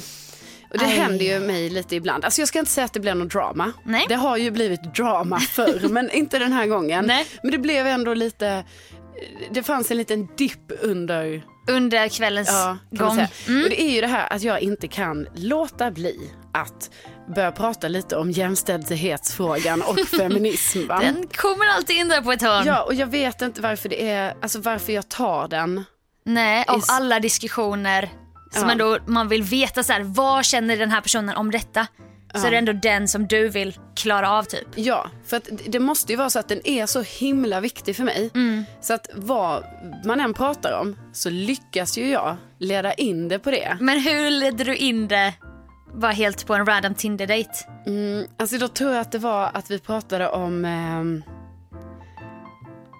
Och 0.74 0.80
det 0.80 0.86
Aj. 0.86 0.92
händer 0.98 1.24
ju 1.24 1.40
mig 1.40 1.70
lite 1.70 1.96
ibland. 1.96 2.24
Alltså 2.24 2.40
jag 2.40 2.48
ska 2.48 2.58
inte 2.58 2.70
säga 2.70 2.84
att 2.84 2.92
det 2.92 3.00
blev 3.00 3.16
något 3.16 3.32
drama. 3.32 3.72
Nej. 3.84 4.06
Det 4.08 4.14
har 4.14 4.36
ju 4.36 4.50
blivit 4.50 4.94
drama 4.94 5.40
förr, 5.40 5.88
men 5.90 6.10
inte 6.10 6.38
den 6.38 6.52
här 6.52 6.66
gången. 6.66 7.04
Nej. 7.06 7.26
Men 7.42 7.50
det 7.52 7.58
blev 7.58 7.86
ändå 7.86 8.14
lite, 8.14 8.64
det 9.50 9.62
fanns 9.62 9.90
en 9.90 9.96
liten 9.96 10.28
dipp 10.36 10.72
under 10.80 11.42
Under 11.68 12.08
kvällens 12.08 12.48
Ja, 12.52 12.78
gång. 12.90 13.12
Mm. 13.48 13.62
Och 13.64 13.70
det 13.70 13.82
är 13.82 13.90
ju 13.90 14.00
det 14.00 14.06
här 14.06 14.32
att 14.32 14.42
jag 14.42 14.60
inte 14.60 14.88
kan 14.88 15.26
låta 15.34 15.90
bli 15.90 16.30
att 16.52 16.90
börja 17.34 17.52
prata 17.52 17.88
lite 17.88 18.16
om 18.16 18.30
jämställdhetsfrågan 18.30 19.82
och 19.82 20.00
feminism. 20.18 20.86
Va? 20.86 21.00
Den 21.00 21.26
kommer 21.28 21.66
alltid 21.66 21.96
in 21.96 22.08
där 22.08 22.20
på 22.20 22.32
ett 22.32 22.42
hörn. 22.42 22.66
Ja, 22.66 22.82
och 22.82 22.94
jag 22.94 23.06
vet 23.06 23.42
inte 23.42 23.60
varför 23.60 23.88
det 23.88 24.08
är, 24.10 24.34
alltså 24.42 24.60
varför 24.60 24.92
jag 24.92 25.08
tar 25.08 25.48
den. 25.48 25.84
Nej, 26.24 26.64
av 26.68 26.82
alla 26.88 27.20
diskussioner 27.20 28.10
som 28.54 28.66
Ja. 28.66 28.72
ändå 28.72 28.98
man 29.06 29.28
vill 29.28 29.42
veta 29.42 29.82
så 29.82 29.92
här, 29.92 30.02
vad 30.02 30.44
känner 30.44 30.76
den 30.76 30.90
här 30.90 31.00
personen 31.00 31.36
om 31.36 31.50
detta? 31.50 31.86
Så 32.34 32.46
är 32.46 32.50
det 32.50 32.56
ändå 32.56 32.72
den 32.72 33.08
som 33.08 33.26
du 33.26 33.48
vill 33.48 33.78
klara 33.96 34.30
av 34.30 34.42
typ. 34.42 34.68
Ja, 34.74 35.10
för 35.26 35.36
att 35.36 35.48
det 35.66 35.80
måste 35.80 36.12
ju 36.12 36.16
vara 36.16 36.30
så 36.30 36.38
att 36.38 36.48
den 36.48 36.66
är 36.66 36.86
så 36.86 37.02
himla 37.02 37.60
viktig 37.60 37.96
för 37.96 38.04
mig. 38.04 38.30
Mm. 38.34 38.64
Så 38.80 38.94
att 38.94 39.08
vad 39.14 39.64
man 40.04 40.20
än 40.20 40.34
pratar 40.34 40.80
om 40.80 40.96
så 41.12 41.30
lyckas 41.30 41.98
ju 41.98 42.10
jag 42.10 42.36
leda 42.58 42.92
in 42.92 43.28
det 43.28 43.38
på 43.38 43.50
det. 43.50 43.76
Men 43.80 44.00
hur 44.00 44.30
ledde 44.30 44.64
du 44.64 44.76
in 44.76 45.08
det 45.08 45.34
bara 45.94 46.12
helt 46.12 46.46
på 46.46 46.54
en 46.54 46.66
random 46.66 46.94
Tinder-date? 46.94 47.52
Mm, 47.86 48.26
alltså 48.38 48.58
då 48.58 48.68
tror 48.68 48.92
jag 48.92 49.00
att 49.00 49.12
det 49.12 49.18
var 49.18 49.50
att 49.54 49.70
vi 49.70 49.78
pratade 49.78 50.28
om... 50.28 50.64
ehm, 50.64 51.22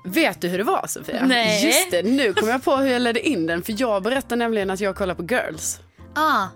Vet 0.05 0.41
du 0.41 0.49
hur 0.49 0.59
det 0.59 0.65
var 0.65 0.87
Sofia? 0.87 1.25
Nej. 1.27 1.65
Just 1.67 1.91
det, 1.91 2.03
nu 2.03 2.33
kom 2.33 2.49
jag 2.49 2.65
på 2.65 2.77
hur 2.77 2.91
jag 2.93 3.03
ledde 3.03 3.21
in 3.29 3.47
den. 3.47 3.63
För 3.63 3.75
jag 3.79 4.03
berättade 4.03 4.37
nämligen 4.37 4.71
att 4.71 4.81
jag 4.81 4.97
kollar 4.97 5.15
på 5.15 5.23
Girls. 5.25 5.81
Ah, 6.15 6.47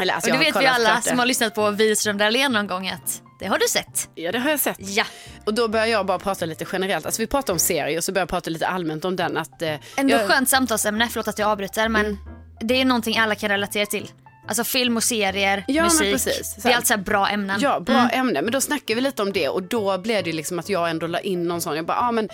Eller 0.00 0.14
alltså 0.14 0.30
och 0.30 0.38
det 0.38 0.44
vet 0.44 0.62
vi 0.62 0.66
alla 0.66 1.00
som 1.00 1.18
har 1.18 1.26
lyssnat 1.26 1.54
på 1.54 1.70
Wiström 1.70 2.18
Dahlén 2.18 2.52
någon 2.52 2.66
gång 2.66 2.88
att 2.88 3.22
det 3.40 3.46
har 3.46 3.58
du 3.58 3.66
sett. 3.68 4.08
Ja 4.14 4.32
det 4.32 4.38
har 4.38 4.50
jag 4.50 4.60
sett. 4.60 4.76
Ja. 4.80 5.04
Och 5.44 5.54
då 5.54 5.68
börjar 5.68 5.86
jag 5.86 6.06
bara 6.06 6.18
prata 6.18 6.46
lite 6.46 6.64
generellt. 6.72 7.06
Alltså 7.06 7.22
vi 7.22 7.26
pratar 7.26 7.52
om 7.52 7.58
serier 7.58 7.98
och 7.98 8.04
så 8.04 8.12
börjar 8.12 8.22
jag 8.22 8.28
prata 8.28 8.50
lite 8.50 8.66
allmänt 8.66 9.04
om 9.04 9.16
den. 9.16 9.36
Att, 9.36 9.62
eh, 9.62 9.74
Ändå 9.96 10.14
jag, 10.14 10.28
skönt 10.30 10.48
samtalsämne, 10.48 11.08
förlåt 11.10 11.28
att 11.28 11.38
jag 11.38 11.48
avbryter 11.48 11.88
men 11.88 12.18
det 12.60 12.80
är 12.80 12.84
någonting 12.84 13.18
alla 13.18 13.34
kan 13.34 13.48
relatera 13.48 13.86
till. 13.86 14.10
Alltså 14.48 14.64
film 14.64 14.96
och 14.96 15.02
serier, 15.04 15.64
Ja, 15.68 15.84
musik. 15.84 16.12
precis. 16.12 16.54
Det 16.54 16.64
är 16.68 16.70
här- 16.70 16.76
allt 16.76 16.86
så 16.86 16.94
här 16.94 17.00
bra 17.02 17.28
ämnen. 17.28 17.60
Ja, 17.62 17.80
bra 17.80 18.08
ämne. 18.12 18.42
Men 18.42 18.52
då 18.52 18.60
snackar 18.60 18.94
vi 18.94 19.00
lite 19.00 19.22
om 19.22 19.32
det 19.32 19.48
och 19.48 19.62
då 19.62 19.98
blev 19.98 20.24
det 20.24 20.32
liksom 20.32 20.58
att 20.58 20.68
jag 20.68 20.90
ändå 20.90 21.06
la 21.06 21.18
in 21.20 21.42
någon 21.48 21.60
sån. 21.60 21.76
Jag 21.76 21.86
bara, 21.86 21.96
ja 21.96 22.12
men 22.12 22.28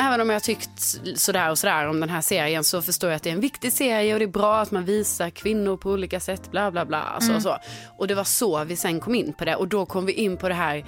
även 0.00 0.20
om 0.20 0.30
jag 0.30 0.42
tyckt 0.42 0.98
sådär 1.14 1.50
och 1.50 1.58
sådär 1.58 1.88
om 1.88 2.00
den 2.00 2.08
här 2.08 2.20
serien 2.20 2.64
så 2.64 2.82
förstår 2.82 3.10
jag 3.10 3.16
att 3.16 3.22
det 3.22 3.30
är 3.30 3.34
en 3.34 3.40
viktig 3.40 3.72
serie 3.72 4.12
och 4.12 4.18
det 4.18 4.24
är 4.24 4.28
bra 4.28 4.60
att 4.60 4.70
man 4.70 4.84
visar 4.84 5.30
kvinnor 5.30 5.76
på 5.76 5.90
olika 5.90 6.20
sätt, 6.20 6.50
bla 6.50 6.70
bla 6.70 6.84
bla. 6.84 7.20
Så, 7.20 7.34
och, 7.34 7.42
så. 7.42 7.56
och 7.98 8.06
det 8.06 8.14
var 8.14 8.24
så 8.24 8.64
vi 8.64 8.76
sen 8.76 9.00
kom 9.00 9.14
in 9.14 9.32
på 9.32 9.44
det 9.44 9.56
och 9.56 9.68
då 9.68 9.86
kom 9.86 10.06
vi 10.06 10.12
in 10.12 10.36
på 10.36 10.48
det 10.48 10.54
här 10.54 10.84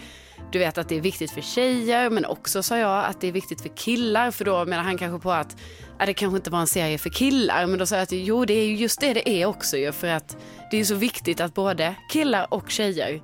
du 0.53 0.59
vet 0.59 0.79
att 0.79 0.89
det 0.89 0.97
är 0.97 1.01
viktigt 1.01 1.31
för 1.31 1.41
tjejer 1.41 2.11
men 2.11 2.25
också 2.25 2.63
sa 2.63 2.79
jag 2.79 3.05
att 3.05 3.21
det 3.21 3.29
är 3.29 3.33
viktigt 3.33 3.61
för 3.61 3.77
killar 3.77 4.31
för 4.31 4.45
då 4.45 4.65
menar 4.65 4.83
han 4.83 4.99
kanske 4.99 5.23
på 5.23 5.33
att 5.33 5.57
ja, 5.99 6.07
det 6.07 6.15
kanske 6.15 6.37
inte 6.37 6.51
var 6.51 6.61
en 6.61 6.67
serie 6.67 6.99
för 6.99 7.11
killar 7.11 7.67
men 7.67 7.79
då 7.79 7.87
sa 7.87 7.95
jag 7.95 8.03
att 8.03 8.13
jo 8.13 8.45
det 8.45 8.55
är 8.55 8.67
ju 8.67 8.77
just 8.77 9.01
det 9.01 9.15
det 9.15 9.29
är 9.29 9.47
också 9.47 9.77
ju 9.77 9.93
för 9.93 10.09
att 10.09 10.37
det 10.71 10.81
är 10.81 10.85
så 10.85 10.95
viktigt 10.95 11.41
att 11.41 11.55
både 11.55 11.95
killar 12.11 12.55
och 12.55 12.71
tjejer 12.71 13.23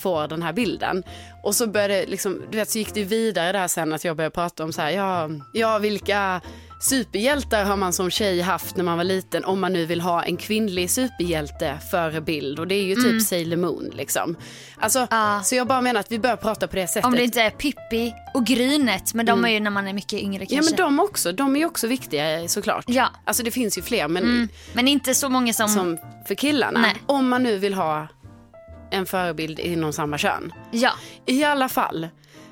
får 0.00 0.28
den 0.28 0.42
här 0.42 0.52
bilden. 0.52 1.02
Och 1.42 1.54
så 1.54 1.66
började 1.66 2.06
liksom, 2.06 2.42
du 2.50 2.56
vet 2.58 2.70
så 2.70 2.78
gick 2.78 2.94
det 2.94 3.04
vidare 3.04 3.52
där 3.52 3.68
sen 3.68 3.92
att 3.92 4.04
jag 4.04 4.16
började 4.16 4.34
prata 4.34 4.64
om 4.64 4.72
så 4.72 4.82
här, 4.82 4.90
ja, 4.90 5.28
ja 5.52 5.78
vilka 5.78 6.40
superhjältar 6.80 7.64
har 7.64 7.76
man 7.76 7.92
som 7.92 8.10
tjej 8.10 8.40
haft 8.40 8.76
när 8.76 8.84
man 8.84 8.96
var 8.96 9.04
liten 9.04 9.44
om 9.44 9.60
man 9.60 9.72
nu 9.72 9.86
vill 9.86 10.00
ha 10.00 10.22
en 10.22 10.36
kvinnlig 10.36 10.90
superhjälte 10.90 11.78
förebild 11.90 12.58
och 12.58 12.66
det 12.66 12.74
är 12.74 12.82
ju 12.82 12.94
typ 12.94 13.22
Sailor 13.22 13.56
Moon 13.56 13.90
liksom. 13.92 14.36
Alltså, 14.78 15.06
Ja. 15.10 15.40
så 15.44 15.54
jag 15.54 15.66
bara 15.66 15.80
menar 15.80 16.00
att 16.00 16.12
vi 16.12 16.18
bör 16.18 16.36
prata 16.36 16.68
på 16.68 16.76
det 16.76 16.86
sättet. 16.86 17.04
Om 17.04 17.12
det 17.12 17.24
inte 17.24 17.42
är 17.42 17.50
Pippi 17.50 18.14
och 18.34 18.46
Grynet, 18.46 19.14
men 19.14 19.26
de 19.26 19.44
är 19.44 19.48
ju 19.48 19.60
när 19.60 19.70
man 19.70 19.88
är 19.88 19.92
mycket 19.92 20.20
yngre 20.20 20.46
kanske. 20.46 20.54
Ja 20.56 20.62
men 20.62 20.96
de 20.96 21.00
också, 21.04 21.32
de 21.32 21.56
är 21.56 21.60
ju 21.60 21.66
också 21.66 21.86
viktiga 21.86 22.48
såklart. 22.48 22.84
Ja. 22.88 23.08
Alltså 23.24 23.42
det 23.42 23.50
finns 23.50 23.78
ju 23.78 23.82
fler 23.82 24.08
men 24.08 24.22
mm. 24.22 24.48
Men 24.72 24.88
inte 24.88 25.14
så 25.14 25.28
många 25.28 25.52
som... 25.52 25.68
som 25.68 25.98
för 26.28 26.34
killarna. 26.34 26.80
Nej. 26.80 26.94
Om 27.06 27.28
man 27.28 27.42
nu 27.42 27.58
vill 27.58 27.74
ha 27.74 28.08
en 28.90 29.06
förebild 29.06 29.58
inom 29.58 29.92
samma 29.92 30.18
kön. 30.18 30.52
Ja. 30.70 30.92
I 31.26 31.44
alla 31.44 31.68
fall, 31.68 32.08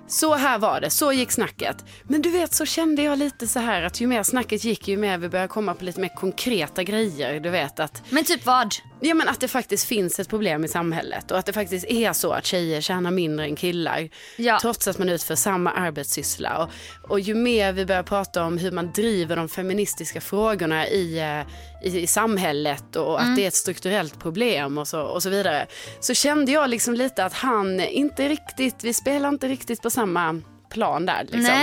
så 0.09 0.35
här 0.35 0.59
var 0.59 0.81
det, 0.81 0.91
så 0.91 1.13
gick 1.13 1.33
snacket. 1.33 1.85
Men 2.03 2.23
du 2.23 2.31
vet 2.31 2.55
så 2.55 2.67
kände 2.67 3.03
jag 3.03 3.19
lite 3.19 3.47
så 3.47 3.61
här 3.61 3.83
att 3.83 4.01
ju 4.01 4.07
mer 4.07 4.23
snacket 4.23 4.65
gick 4.65 4.89
ju 4.89 4.97
mer 4.97 5.19
vi 5.19 5.29
började 5.29 5.49
komma 5.49 5.75
på 5.75 5.85
lite 5.85 6.01
mer 6.01 6.15
konkreta 6.17 6.83
grejer. 6.83 7.41
Du 7.41 7.51
vet 7.51 7.81
att, 7.81 8.03
Men 8.11 8.25
typ 8.25 8.47
vad? 8.47 8.75
ja, 9.01 9.15
men 9.15 9.29
att 9.29 9.41
det 9.41 9.49
faktiskt 9.49 9.89
finns 9.89 10.21
ett 10.21 10.29
problem 10.29 10.65
i 10.65 10.69
samhället 10.69 11.31
och 11.31 11.39
att 11.39 11.47
det 11.47 11.53
faktiskt 11.53 11.87
är 11.89 12.13
så 12.13 12.33
att 12.33 12.47
tjejer 12.47 12.81
tjänar 12.81 13.11
mindre 13.11 13.47
än 13.47 13.57
killar. 13.57 14.09
Ja. 14.37 14.59
Trots 14.63 14.89
att 14.89 14.99
man 14.99 15.09
utför 15.09 15.35
samma 15.35 15.71
arbetssyssla. 15.71 16.59
Och, 16.59 16.71
och 17.11 17.21
ju 17.21 17.35
mer 17.35 17.73
vi 17.73 17.87
börjar 17.87 18.03
prata 18.03 18.45
om 18.45 18.59
hur 18.59 18.71
man 18.71 18.93
driver 18.93 19.37
de 19.37 19.49
feministiska 19.49 20.21
frågorna 20.21 20.89
i, 20.89 21.19
eh, 21.19 21.47
i, 21.85 21.99
i 22.01 22.07
samhället 22.07 22.97
och 22.97 23.21
Mm. 23.21 23.31
att 23.31 23.37
det 23.37 23.45
är 23.45 23.49
ett 23.49 23.55
strukturellt 23.55 24.19
problem 24.21 24.79
och 24.79 24.89
så, 24.89 25.01
och 25.01 25.23
så 25.23 25.31
vidare. 25.31 25.67
Så 26.01 26.15
kände 26.15 26.53
jag 26.53 26.71
liksom 26.71 26.95
lite 26.95 27.25
att 27.25 27.33
han 27.33 27.81
inte 27.81 28.29
riktigt, 28.29 28.85
vi 28.85 28.93
spelar 28.95 29.29
inte 29.29 29.49
riktigt 29.49 29.83
på 29.83 29.91
samma 29.91 30.41
plan 30.71 31.07
där. 31.07 31.23
Liksom. 31.23 31.55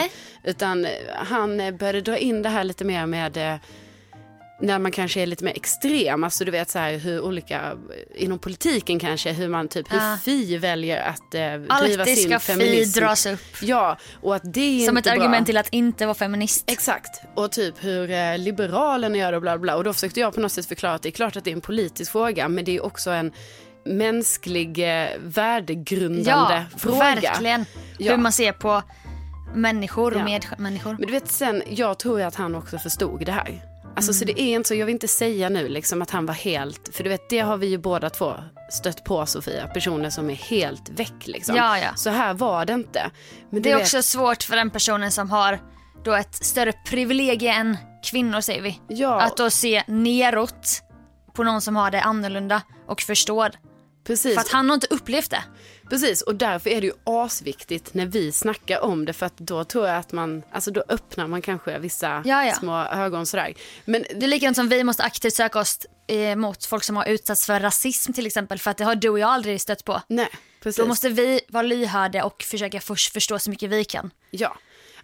Utan 0.44 0.88
han 1.16 1.58
började 1.78 2.02
dra 2.02 2.18
in 2.18 2.42
det 2.42 2.50
här 2.50 2.64
lite 2.64 2.86
mer 2.86 3.06
med 3.06 3.38
eh, 3.38 3.56
när 4.62 4.80
man 4.80 4.92
kanske 4.92 5.22
är 5.22 5.26
lite 5.26 5.44
mer 5.44 5.54
extrem, 5.56 6.24
alltså 6.24 6.46
du 6.46 6.52
vet 6.52 6.70
så 6.70 6.80
här 6.80 6.98
hur 6.98 7.22
olika, 7.22 7.74
inom 8.16 8.40
politiken 8.40 9.00
kanske, 9.00 9.32
hur 9.32 9.48
man 9.50 9.68
typ, 9.68 9.94
hur 9.94 9.98
Ja. 9.98 10.18
Fi 10.24 10.58
väljer 10.58 11.02
att 11.02 11.34
eh, 11.36 11.42
driva 11.42 11.66
Alltid 11.74 12.18
sin 12.18 12.30
ska 12.30 12.40
Fi 12.40 12.46
feminism. 12.54 13.00
dras 13.00 13.26
upp. 13.26 13.42
Ja, 13.62 13.98
och 14.22 14.36
att 14.36 14.42
det 14.54 14.82
är 14.84 14.86
Som 14.86 14.98
inte 14.98 15.10
ett 15.10 15.16
bra. 15.16 15.24
argument 15.24 15.46
till 15.46 15.58
att 15.58 15.68
inte 15.70 16.06
vara 16.06 16.16
feminist. 16.16 16.64
Exakt, 16.72 17.22
och 17.36 17.52
typ 17.52 17.84
hur 17.84 18.12
eh, 18.12 18.38
Liberalerna 18.38 19.18
gör 19.18 19.32
det 19.32 19.38
och 19.38 19.42
bla 19.42 19.58
bla. 19.58 19.76
Och 19.76 19.84
då 19.84 19.94
försökte 19.94 20.20
jag 20.20 20.34
på 20.34 20.42
något 20.42 20.52
sätt 20.52 20.66
förklara 20.66 20.94
att 20.96 21.02
det 21.02 21.10
är 21.10 21.12
klart 21.12 21.36
att 21.36 21.44
det 21.44 21.50
är 21.52 21.56
en 21.56 21.62
politisk 21.62 22.12
fråga, 22.12 22.48
men 22.50 22.66
det 22.66 22.76
är 22.76 22.86
också 22.86 23.10
en 23.12 23.32
mänsklig 23.86 24.80
eh, 25.02 25.08
värdegrundande 25.20 26.66
Ja, 26.72 26.78
fråga. 26.78 26.98
verkligen. 27.00 27.66
Ja. 27.98 28.12
Hur 28.12 28.18
man 28.18 28.32
ser 28.32 28.52
på 28.52 28.84
människor 29.56 30.14
och 30.14 30.20
Ja. 30.20 30.26
medmänniskor. 30.26 30.92
Men 31.00 31.08
du 31.08 31.14
vet 31.14 31.32
sen, 31.32 31.64
jag 31.70 32.00
tror 32.00 32.20
ju 32.20 32.26
att 32.26 32.36
han 32.36 32.56
också 32.56 32.78
förstod 32.78 33.26
det 33.26 33.32
här. 33.32 33.62
Alltså 33.96 34.14
så 34.14 34.26
det 34.26 34.42
är 34.42 34.56
inte 34.56 34.68
så, 34.68 34.76
jag 34.76 34.86
vill 34.86 34.94
inte 34.96 35.08
säga 35.08 35.50
nu 35.50 35.68
liksom 35.70 36.02
att 36.02 36.10
han 36.12 36.26
var 36.26 36.34
helt, 36.34 36.90
för 36.96 37.04
du 37.04 37.10
vet 37.10 37.30
det 37.30 37.40
har 37.40 37.58
vi 37.58 37.68
ju 37.68 37.78
båda 37.78 38.10
två 38.10 38.34
stött 38.70 39.04
på 39.04 39.26
Sofia, 39.26 39.68
personer 39.68 40.10
som 40.10 40.30
är 40.30 40.34
helt 40.36 40.90
väck 40.90 41.28
liksom. 41.28 41.56
Ja, 41.56 41.80
ja. 41.80 41.96
Så 41.96 42.10
här 42.10 42.34
var 42.34 42.66
det 42.66 42.74
inte. 42.74 43.12
Men 43.50 43.62
Det 43.62 43.72
är 43.72 43.76
vet- 43.76 43.84
också 43.84 44.02
svårt 44.02 44.44
för 44.44 44.56
den 44.56 44.70
personen 44.70 45.12
som 45.12 45.30
har 45.30 45.60
då 46.04 46.14
ett 46.14 46.36
större 46.36 46.74
privilegie 46.90 47.54
än 47.54 47.78
kvinnor 48.04 48.42
säger 48.42 48.62
vi. 48.62 48.80
Ja. 48.88 49.22
Att 49.22 49.38
då 49.38 49.50
se 49.50 49.84
neråt 49.88 50.82
på 51.34 51.44
någon 51.44 51.62
som 51.62 51.76
har 51.76 51.92
det 51.92 52.02
annorlunda 52.02 52.62
och 52.88 53.02
förstår. 53.02 53.52
Precis. 54.06 54.34
För 54.34 54.42
att 54.42 54.50
han 54.50 54.70
har 54.70 54.74
inte 54.74 54.88
upplevt 54.90 55.30
det. 55.30 55.44
Precis, 55.90 56.22
och 56.22 56.36
därför 56.36 56.70
är 56.70 56.82
det 56.82 56.88
ju 56.88 56.94
asviktigt 57.04 57.94
när 57.94 58.06
vi 58.06 58.32
snackar 58.32 58.80
om 58.84 59.06
det 59.06 59.14
för 59.14 59.26
att 59.26 59.38
då 59.38 59.64
tror 59.64 59.88
jag 59.88 59.98
att 59.98 60.12
man, 60.12 60.44
alltså 60.52 60.72
då 60.72 60.84
öppnar 60.90 61.28
man 61.28 61.42
kanske 61.42 61.80
vissa 61.80 62.22
Ja, 62.26 62.46
ja. 62.46 62.54
små 62.54 62.78
ögon 62.84 63.26
sådär. 63.26 63.54
Men 63.86 64.06
Det 64.16 64.26
är 64.26 64.28
likadant 64.28 64.58
som 64.58 64.70
vi 64.70 64.84
måste 64.84 65.04
aktivt 65.04 65.34
söka 65.34 65.60
oss 65.60 65.80
eh, 66.08 66.36
mot 66.36 66.66
folk 66.66 66.84
som 66.84 66.96
har 66.96 67.06
utsatts 67.06 67.46
för 67.46 67.60
rasism 67.60 68.14
till 68.14 68.26
exempel. 68.26 68.60
För 68.60 68.72
att 68.72 68.78
det 68.78 68.84
har 68.84 68.96
du 68.96 69.10
och 69.10 69.20
jag 69.20 69.30
aldrig 69.30 69.62
stött 69.62 69.86
på. 69.86 70.02
nej, 70.08 70.30
precis. 70.64 70.82
Då 70.82 70.88
måste 70.88 71.10
vi 71.10 71.42
vara 71.50 71.64
lyhörda 71.64 72.24
och 72.24 72.44
försöka 72.44 72.82
först 72.82 73.14
förstå 73.14 73.40
så 73.40 73.50
mycket 73.50 73.70
vi 73.70 73.84
kan. 73.84 74.12
Ja. 74.32 74.58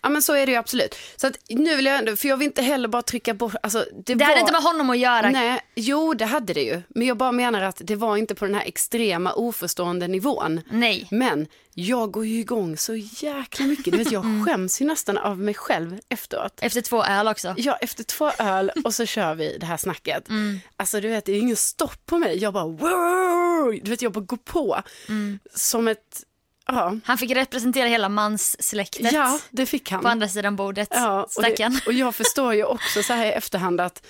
Ja 0.04 0.10
men 0.10 0.22
så 0.22 0.34
är 0.34 0.46
det 0.46 0.52
ju 0.52 0.58
absolut. 0.58 0.96
Så 1.16 1.28
att 1.28 1.38
nu 1.50 1.76
vill 1.76 1.86
jag 1.86 1.98
ändå, 1.98 2.16
för 2.16 2.28
jag 2.28 2.38
vill 2.38 2.46
inte 2.46 2.62
heller 2.62 2.88
bara 2.88 3.02
trycka 3.02 3.34
bort, 3.34 3.56
alltså 3.64 3.86
det, 4.06 4.14
Det 4.14 4.16
var... 4.16 4.26
hade 4.26 4.40
inte 4.40 4.52
med 4.52 4.62
honom 4.64 4.90
att 4.90 4.98
göra. 4.98 5.30
Nej, 5.30 5.60
jo 5.76 6.14
det 6.14 6.26
hade 6.26 6.54
det 6.54 6.62
ju. 6.64 6.82
Men 6.90 7.08
jag 7.08 7.18
bara 7.18 7.32
menar 7.32 7.62
att 7.62 7.82
det 7.84 7.96
var 7.96 8.18
inte 8.18 8.36
på 8.36 8.46
den 8.46 8.56
här 8.56 8.66
extrema 8.66 9.34
oförstående 9.34 10.08
nivån. 10.08 10.62
Nej. 10.72 11.08
Men 11.12 11.48
jag 11.74 12.12
går 12.12 12.26
ju 12.26 12.40
igång 12.40 12.78
så 12.78 12.96
jäkla 12.96 13.66
mycket. 13.66 13.92
Du 13.92 13.98
vet, 13.98 14.12
jag 14.12 14.26
Mm. 14.32 14.46
skäms 14.46 14.82
ju 14.82 14.86
nästan 14.86 15.18
av 15.18 15.40
mig 15.40 15.54
själv 15.54 16.00
efteråt. 16.10 16.60
Efter 16.62 16.82
två 16.82 17.04
öl 17.04 17.28
också. 17.28 17.54
Ja, 17.58 17.76
efter 17.82 18.04
två 18.04 18.32
öl 18.40 18.72
och 18.86 18.94
så 18.94 19.06
kör 19.06 19.36
vi 19.36 19.58
det 19.60 19.66
här 19.66 19.78
snacket. 19.78 20.30
Mm. 20.30 20.60
Alltså 20.78 21.02
du 21.02 21.08
vet, 21.08 21.26
det 21.26 21.32
är 21.32 21.40
ingen 21.40 21.56
stopp 21.56 22.06
på 22.06 22.18
mig. 22.18 22.38
Jag 22.38 22.54
bara 22.54 22.66
wow! 22.68 23.80
Du 23.84 23.90
vet, 23.92 24.02
jag 24.02 24.12
bara 24.12 24.20
går 24.26 24.38
på. 24.38 24.82
Mm. 25.10 25.40
Som 25.56 25.88
ett, 25.88 26.24
ja. 26.68 26.98
Han 27.06 27.18
fick 27.18 27.32
representera 27.32 27.88
hela 27.88 28.10
manssläktet 28.10 29.12
Ja, 29.12 29.40
det 29.50 29.66
fick 29.66 29.92
han. 29.92 30.02
på 30.02 30.08
andra 30.08 30.28
sidan 30.28 30.56
bordet. 30.56 30.88
Ja, 30.92 31.28
och, 31.38 31.44
det, 31.44 31.82
och 31.86 31.94
jag 31.94 32.16
förstår 32.16 32.54
ju 32.54 32.64
också 32.64 33.04
så 33.04 33.14
här 33.14 33.26
i 33.26 33.32
efterhand 33.32 33.82
att, 33.82 34.06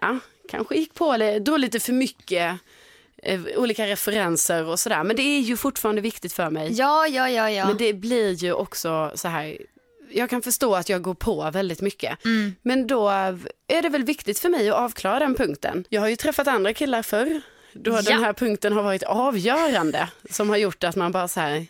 ja, 0.00 0.18
kanske 0.48 0.76
gick 0.76 0.94
på 0.94 1.16
det, 1.16 1.38
då 1.38 1.56
lite 1.56 1.80
för 1.80 1.92
mycket 1.92 2.58
eh, 3.22 3.40
olika 3.56 3.86
referenser 3.86 4.64
och 4.66 4.80
sådär. 4.80 5.04
Men 5.04 5.16
det 5.16 5.22
är 5.22 5.40
ju 5.40 5.56
fortfarande 5.56 6.00
viktigt 6.00 6.32
för 6.32 6.50
mig. 6.50 6.72
Ja, 6.72 7.06
ja, 7.06 7.30
ja, 7.30 7.50
ja. 7.50 7.66
Men 7.66 7.76
det 7.76 7.92
blir 7.92 8.32
ju 8.32 8.52
också 8.52 9.12
så 9.14 9.28
här, 9.28 9.58
jag 10.10 10.30
kan 10.30 10.42
förstå 10.42 10.74
att 10.74 10.88
jag 10.88 11.02
går 11.02 11.14
på 11.14 11.50
väldigt 11.50 11.80
mycket. 11.80 12.24
Mm. 12.24 12.54
Men 12.62 12.86
då 12.86 13.08
är 13.68 13.82
det 13.82 13.88
väl 13.88 14.04
viktigt 14.04 14.38
för 14.38 14.48
mig 14.48 14.70
att 14.70 14.76
avklara 14.76 15.18
den 15.18 15.34
punkten. 15.34 15.84
Jag 15.88 16.00
har 16.00 16.08
ju 16.08 16.16
träffat 16.16 16.48
andra 16.48 16.74
killar 16.74 17.02
förr, 17.02 17.40
då 17.72 17.90
Ja. 17.90 18.02
den 18.02 18.24
här 18.24 18.32
punkten 18.32 18.72
har 18.72 18.82
varit 18.82 19.02
avgörande. 19.02 20.08
Som 20.30 20.48
har 20.50 20.56
gjort 20.56 20.84
att 20.84 20.96
man 20.96 21.12
bara 21.12 21.28
så 21.28 21.40
här, 21.40 21.66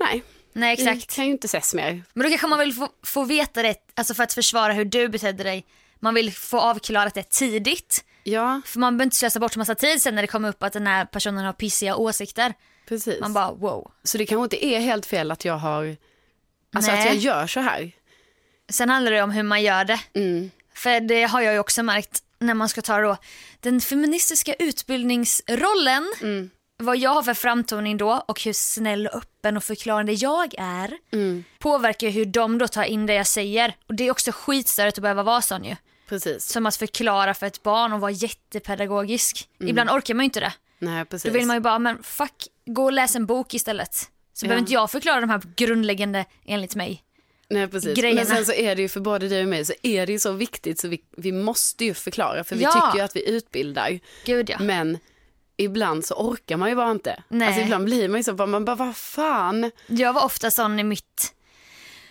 nej, 0.00 0.22
Nej, 0.52 0.76
vi 0.76 0.82
exakt. 0.88 1.14
kan 1.16 1.24
ju 1.24 1.30
inte 1.30 1.46
ses 1.46 1.74
mer. 1.74 2.02
Men 2.12 2.22
då 2.22 2.28
kanske 2.28 2.46
man 2.46 2.58
vill 2.58 2.72
få, 2.74 2.88
få 3.02 3.24
veta 3.24 3.62
det, 3.62 3.74
alltså 3.94 4.14
för 4.14 4.22
att 4.22 4.32
försvara 4.32 4.72
hur 4.72 4.84
du 4.84 5.08
betedde 5.08 5.42
dig. 5.42 5.66
Man 6.00 6.14
vill 6.14 6.32
få 6.32 6.60
avklarat 6.60 7.14
det 7.14 7.30
tidigt. 7.30 8.04
Ja, 8.24 8.60
För 8.66 8.78
man 8.80 8.96
behöver 8.96 9.04
inte 9.06 9.16
slösa 9.16 9.40
bort 9.40 9.56
massa 9.56 9.74
tid 9.74 10.02
sen 10.02 10.14
när 10.14 10.22
det 10.22 10.26
kommer 10.28 10.48
upp 10.48 10.62
att 10.62 10.72
den 10.72 10.86
här 10.86 11.04
personen 11.04 11.44
har 11.44 11.52
pissiga 11.52 11.96
åsikter. 11.96 12.54
precis. 12.88 13.20
Man 13.20 13.32
bara 13.32 13.52
wow. 13.52 13.90
Så 14.02 14.18
det 14.18 14.26
kanske 14.26 14.42
inte 14.44 14.64
är 14.66 14.80
helt 14.80 15.06
fel 15.06 15.30
att 15.30 15.44
jag 15.44 15.54
har, 15.56 15.96
alltså 16.74 16.90
Nej. 16.92 17.00
att 17.00 17.06
jag 17.06 17.16
gör 17.16 17.46
så 17.46 17.60
här. 17.60 17.92
Sen 18.68 18.88
handlar 18.90 19.12
det 19.12 19.22
om 19.22 19.30
hur 19.30 19.42
man 19.42 19.62
gör 19.62 19.84
det. 19.84 20.00
Mm. 20.14 20.50
För 20.74 21.00
det 21.00 21.22
har 21.24 21.40
jag 21.40 21.52
ju 21.52 21.58
också 21.58 21.82
märkt 21.82 22.22
när 22.40 22.54
man 22.54 22.68
ska 22.68 22.82
ta 22.82 23.00
då 23.00 23.16
den 23.60 23.80
feministiska 23.80 24.54
utbildningsrollen. 24.54 26.12
Mm. 26.20 26.50
Vad 26.82 26.96
jag 26.96 27.10
har 27.10 27.22
för 27.22 27.34
framtoning 27.34 27.96
då 27.96 28.24
och 28.28 28.42
hur 28.42 28.52
snäll 28.52 29.06
och 29.06 29.14
öppen 29.14 29.56
och 29.56 29.64
förklarande 29.64 30.12
jag 30.12 30.54
är. 30.58 30.92
Mm. 31.12 31.44
Påverkar 31.58 32.08
hur 32.08 32.24
de 32.24 32.58
då 32.58 32.68
tar 32.68 32.82
in 32.84 33.06
det 33.06 33.14
jag 33.14 33.26
säger. 33.26 33.74
Och 33.88 33.94
det 33.94 34.06
är 34.06 34.10
också 34.10 34.32
skitstörigt 34.32 34.98
att 34.98 35.02
behöva 35.02 35.22
vara 35.22 35.42
sån 35.42 35.64
ju. 35.64 35.76
Precis. 36.08 36.46
Som 36.46 36.66
att 36.66 36.76
förklara 36.76 37.34
för 37.34 37.46
ett 37.46 37.62
barn 37.62 37.92
och 37.92 38.00
vara 38.00 38.10
jättepedagogisk. 38.10 39.48
Ibland 39.60 39.90
orkar 39.90 40.14
man 40.14 40.22
ju 40.22 40.24
inte 40.24 40.40
det. 40.40 40.52
Nej, 40.78 41.04
precis. 41.04 41.32
Då 41.32 41.38
vill 41.38 41.46
man 41.46 41.56
ju 41.56 41.60
bara, 41.60 41.78
men 41.78 42.02
fuck, 42.02 42.46
gå 42.66 42.84
och 42.84 42.92
läs 42.92 43.16
en 43.16 43.26
bok 43.26 43.54
istället. 43.54 43.94
Så 43.94 44.06
Ja. 44.46 44.48
behöver 44.48 44.60
inte 44.60 44.72
jag 44.72 44.90
förklara 44.90 45.20
de 45.20 45.30
här 45.30 45.42
grundläggande, 45.56 46.24
enligt 46.46 46.74
mig. 46.74 47.02
Nej, 47.50 47.68
precis. 47.68 47.98
grejerna. 47.98 48.20
Men 48.20 48.36
sen 48.36 48.44
så 48.46 48.52
är 48.52 48.76
det 48.76 48.82
ju 48.82 48.88
för 48.88 49.00
både 49.00 49.28
dig 49.28 49.42
och 49.42 49.48
mig 49.48 49.64
så 49.64 49.72
är 49.82 50.06
det 50.06 50.12
ju 50.12 50.18
så 50.18 50.32
viktigt 50.32 50.80
så 50.80 50.88
vi, 50.88 51.00
vi 51.16 51.32
måste 51.32 51.84
ju 51.84 51.94
förklara 51.94 52.44
för 52.44 52.56
vi 52.56 52.62
Ja. 52.62 52.72
tycker 52.72 52.98
ju 52.98 53.04
att 53.04 53.16
vi 53.16 53.28
utbildar. 53.30 54.00
Gud 54.24 54.50
ja. 54.50 54.56
Men 54.60 54.98
ibland 55.56 56.04
så 56.06 56.14
orkar 56.14 56.56
man 56.56 56.68
ju 56.68 56.74
bara 56.74 56.90
inte. 56.90 57.22
Nej. 57.28 57.48
Alltså 57.48 57.62
ibland 57.62 57.84
blir 57.84 58.08
man 58.08 58.20
ju 58.20 58.24
så 58.24 58.34
bara, 58.34 58.46
man 58.46 58.64
bara 58.64 58.76
vad 58.76 58.96
fan. 58.96 59.70
Jag 59.86 60.12
var 60.12 60.24
ofta 60.24 60.50
sån 60.50 60.80
i 60.80 60.84
mitt, 60.84 61.34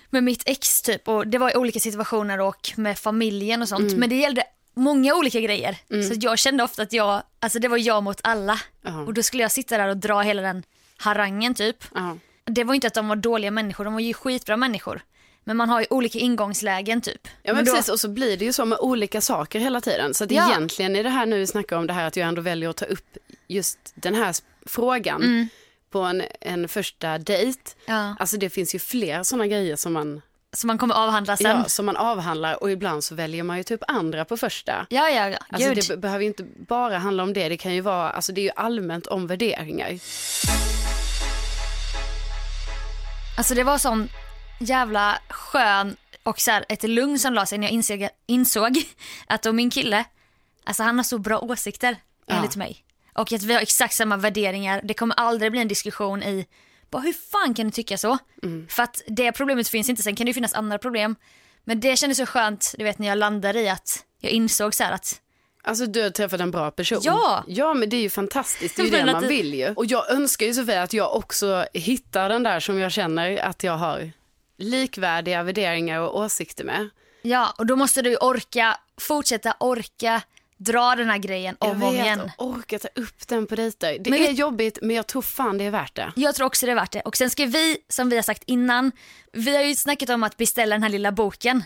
med 0.10 0.24
mitt 0.24 0.44
ex 0.46 0.82
typ 0.82 1.08
och 1.08 1.28
det 1.28 1.38
var 1.38 1.52
i 1.52 1.56
olika 1.56 1.80
situationer 1.80 2.40
och 2.42 2.72
med 2.76 3.00
familjen 3.00 3.62
och 3.62 3.70
sånt. 3.70 3.82
Mm. 3.88 4.00
Men 4.00 4.10
det 4.10 4.16
gällde 4.16 4.44
många 4.74 5.16
olika 5.16 5.40
grejer. 5.40 5.78
Så 6.10 6.14
jag 6.20 6.40
kände 6.40 6.64
ofta 6.64 6.82
att 6.82 6.94
jag, 6.94 7.22
alltså 7.40 7.60
det 7.60 7.68
var 7.68 7.78
jag 7.78 8.04
mot 8.04 8.20
alla. 8.24 8.60
Ja. 8.82 9.02
Och 9.02 9.14
då 9.14 9.24
skulle 9.24 9.44
jag 9.44 9.52
sitta 9.52 9.78
där 9.78 9.88
och 9.88 9.98
dra 9.98 10.22
hela 10.22 10.42
den 10.42 10.64
harangen 10.98 11.54
typ. 11.54 11.84
Ja. 11.96 12.18
Det 12.46 12.64
var 12.64 12.74
inte 12.74 12.88
att 12.88 12.94
de 12.94 13.08
var 13.08 13.16
dåliga 13.16 13.52
människor, 13.52 13.84
de 13.84 13.94
var 13.94 14.02
ju 14.02 14.14
skitbra 14.14 14.58
människor. 14.58 15.02
Men 15.50 15.58
man 15.58 15.70
har 15.70 15.80
ju 15.80 15.86
olika 15.90 16.20
ingångslägen 16.20 17.02
typ. 17.02 17.28
Ja 17.44 17.54
men 17.54 17.66
då- 17.66 17.72
precis 17.74 17.90
och 17.90 18.00
så 18.00 18.10
blir 18.10 18.38
det 18.38 18.46
ju 18.46 18.54
så 18.54 18.66
med 18.66 18.78
olika 18.80 19.22
saker 19.22 19.60
hela 19.60 19.82
tiden. 19.82 20.14
Så 20.14 20.24
att 20.24 20.32
Ja. 20.32 20.50
egentligen 20.50 20.96
är 20.96 21.04
det 21.04 21.10
här 21.10 21.26
nu 21.26 21.40
vi 21.40 21.48
snackar 21.48 21.76
om 21.78 21.88
det 21.88 21.94
här 21.94 22.08
att 22.08 22.16
jag 22.16 22.28
ändå 22.28 22.42
väljer 22.42 22.70
att 22.70 22.78
ta 22.78 22.86
upp 22.86 23.18
just 23.48 23.80
den 23.96 24.16
här 24.16 24.36
frågan 24.66 25.22
Mm. 25.24 25.48
på 25.92 26.00
en, 26.02 26.24
en 26.42 26.68
första 26.68 27.18
dejt. 27.18 27.60
Ja. 27.86 28.16
Alltså 28.20 28.38
det 28.38 28.50
finns 28.50 28.76
ju 28.76 28.80
fler 28.80 29.24
sådana 29.24 29.48
grejer 29.48 29.76
som 29.76 29.94
man, 29.94 30.22
Som 30.54 30.68
man 30.68 30.78
kommer 30.78 30.96
avhandla 30.96 31.38
sen. 31.38 31.46
ja, 31.58 31.64
som 31.64 31.86
man 31.86 31.98
avhandlar 31.98 32.64
och 32.64 32.72
ibland 32.72 33.04
så 33.04 33.16
väljer 33.16 33.44
man 33.44 33.58
ju 33.58 33.64
typ 33.64 33.82
andra 33.88 34.26
på 34.26 34.38
första. 34.38 34.86
Ja, 34.90 35.10
ja, 35.10 35.30
ja. 35.30 35.38
Alltså 35.50 35.74
det 35.74 35.88
be- 35.88 35.98
behöver 35.98 36.22
ju 36.22 36.28
inte 36.28 36.44
bara 36.68 36.98
handla 36.98 37.24
om 37.24 37.34
det, 37.34 37.50
det 37.50 37.58
kan 37.58 37.74
ju 37.76 37.82
vara, 37.82 38.10
alltså 38.10 38.32
det 38.32 38.42
är 38.42 38.44
ju 38.44 38.52
allmänt 38.56 39.08
om 39.08 39.28
värderingar. 39.28 40.00
Alltså 43.38 43.54
det 43.56 43.64
var 43.64 43.78
sån 43.78 44.10
jävla 44.60 45.20
skön 45.30 45.96
och 46.24 46.40
så 46.40 46.52
här 46.52 46.66
ett 46.70 46.84
lugn 46.84 47.20
som 47.20 47.34
la 47.34 47.46
sig 47.46 47.58
när 47.58 47.68
jag 47.68 47.74
insåg, 47.74 48.08
insåg 48.26 48.84
att 49.28 49.44
då 49.44 49.54
min 49.54 49.70
kille, 49.70 50.06
alltså 50.64 50.84
han 50.84 50.98
har 50.98 51.04
så 51.04 51.18
bra 51.18 51.40
åsikter 51.40 51.96
enligt 52.28 52.56
mig. 52.56 52.84
Och 53.14 53.32
att 53.32 53.44
vi 53.44 53.54
har 53.54 53.62
exakt 53.62 53.94
samma 53.94 54.18
värderingar. 54.18 54.82
Det 54.84 54.94
kommer 54.94 55.16
aldrig 55.16 55.52
bli 55.52 55.62
en 55.62 55.68
diskussion 55.68 56.24
i, 56.24 56.46
bara 56.90 57.02
hur 57.02 57.14
fan 57.14 57.54
kan 57.54 57.66
du 57.66 57.72
tycka 57.72 57.98
så? 57.98 58.18
För 58.70 58.84
att 58.84 59.02
det 59.08 59.32
problemet 59.32 59.68
finns 59.68 59.90
inte, 59.90 60.04
sen 60.04 60.16
kan 60.16 60.26
det 60.26 60.30
ju 60.30 60.34
finnas 60.34 60.54
andra 60.54 60.78
problem. 60.78 61.16
Men 61.64 61.80
det 61.80 61.96
kändes 61.96 62.18
så 62.18 62.26
skönt, 62.26 62.76
du 62.78 62.84
vet 62.84 63.00
när 63.00 63.08
jag 63.08 63.18
landade 63.18 63.62
i 63.62 63.70
att 63.70 64.06
jag 64.22 64.32
insåg 64.32 64.76
så 64.76 64.84
här 64.84 64.92
att 64.92 65.22
Alltså 65.64 65.86
du 65.86 66.04
har 66.04 66.10
träffat 66.10 66.40
en 66.40 66.52
bra 66.52 66.72
person. 66.72 67.00
Ja. 67.02 67.44
Ja 67.48 67.74
men 67.74 67.90
det 67.90 67.98
är 67.98 68.02
ju 68.02 68.10
fantastiskt, 68.10 68.76
det 68.76 68.82
är 68.82 68.86
ju 68.86 68.92
det 69.06 69.12
man 69.12 69.28
vill 69.28 69.54
ju. 69.54 69.74
Och 69.74 69.86
jag 69.86 70.12
önskar 70.12 70.46
ju 70.46 70.54
Sofia 70.54 70.84
att 70.84 70.94
jag 70.94 71.16
också 71.16 71.66
hittar 71.74 72.30
den 72.30 72.44
där 72.44 72.60
som 72.60 72.80
jag 72.80 72.92
känner 72.92 73.38
att 73.38 73.64
jag 73.64 73.78
har 73.78 74.12
likvärdiga 74.60 75.44
värderingar 75.44 76.00
och 76.00 76.18
åsikter 76.20 76.64
med. 76.64 76.90
ja, 77.22 77.54
och 77.58 77.66
då 77.66 77.76
måste 77.76 78.02
du 78.02 78.18
orka, 78.18 78.78
fortsätta 79.02 79.56
orka 79.60 80.22
dra 80.58 80.96
den 80.96 81.10
här 81.10 81.18
grejen 81.18 81.56
om 81.60 81.84
och 81.84 81.90
om 81.90 81.96
igen. 81.96 82.32
och 82.38 82.46
orka 82.48 82.80
ta 82.80 82.88
upp 82.96 83.28
den 83.28 83.48
på 83.48 83.56
dejter. 83.56 83.98
Det 84.00 84.10
Men 84.10 84.20
är 84.20 84.28
vi- 84.28 84.34
jobbigt 84.34 84.80
men 84.82 84.96
jag 84.96 85.08
tror 85.08 85.22
fan 85.22 85.58
det 85.58 85.64
är 85.64 85.72
värt 85.72 85.96
det. 85.96 86.12
Jag 86.16 86.36
tror 86.36 86.48
också 86.48 86.66
det 86.66 86.72
är 86.72 86.76
värt 86.76 86.92
det. 86.92 87.02
Och 87.02 87.18
sen 87.18 87.30
ska 87.30 87.46
vi, 87.46 87.78
som 87.90 88.10
vi 88.10 88.16
har 88.16 88.24
sagt 88.24 88.44
innan, 88.46 88.92
vi 89.34 89.56
har 89.56 89.64
ju 89.64 89.76
snackat 89.76 90.10
om 90.10 90.24
att 90.24 90.38
beställa 90.38 90.76
den 90.76 90.84
här 90.84 90.90
lilla 90.90 91.12
boken 91.12 91.64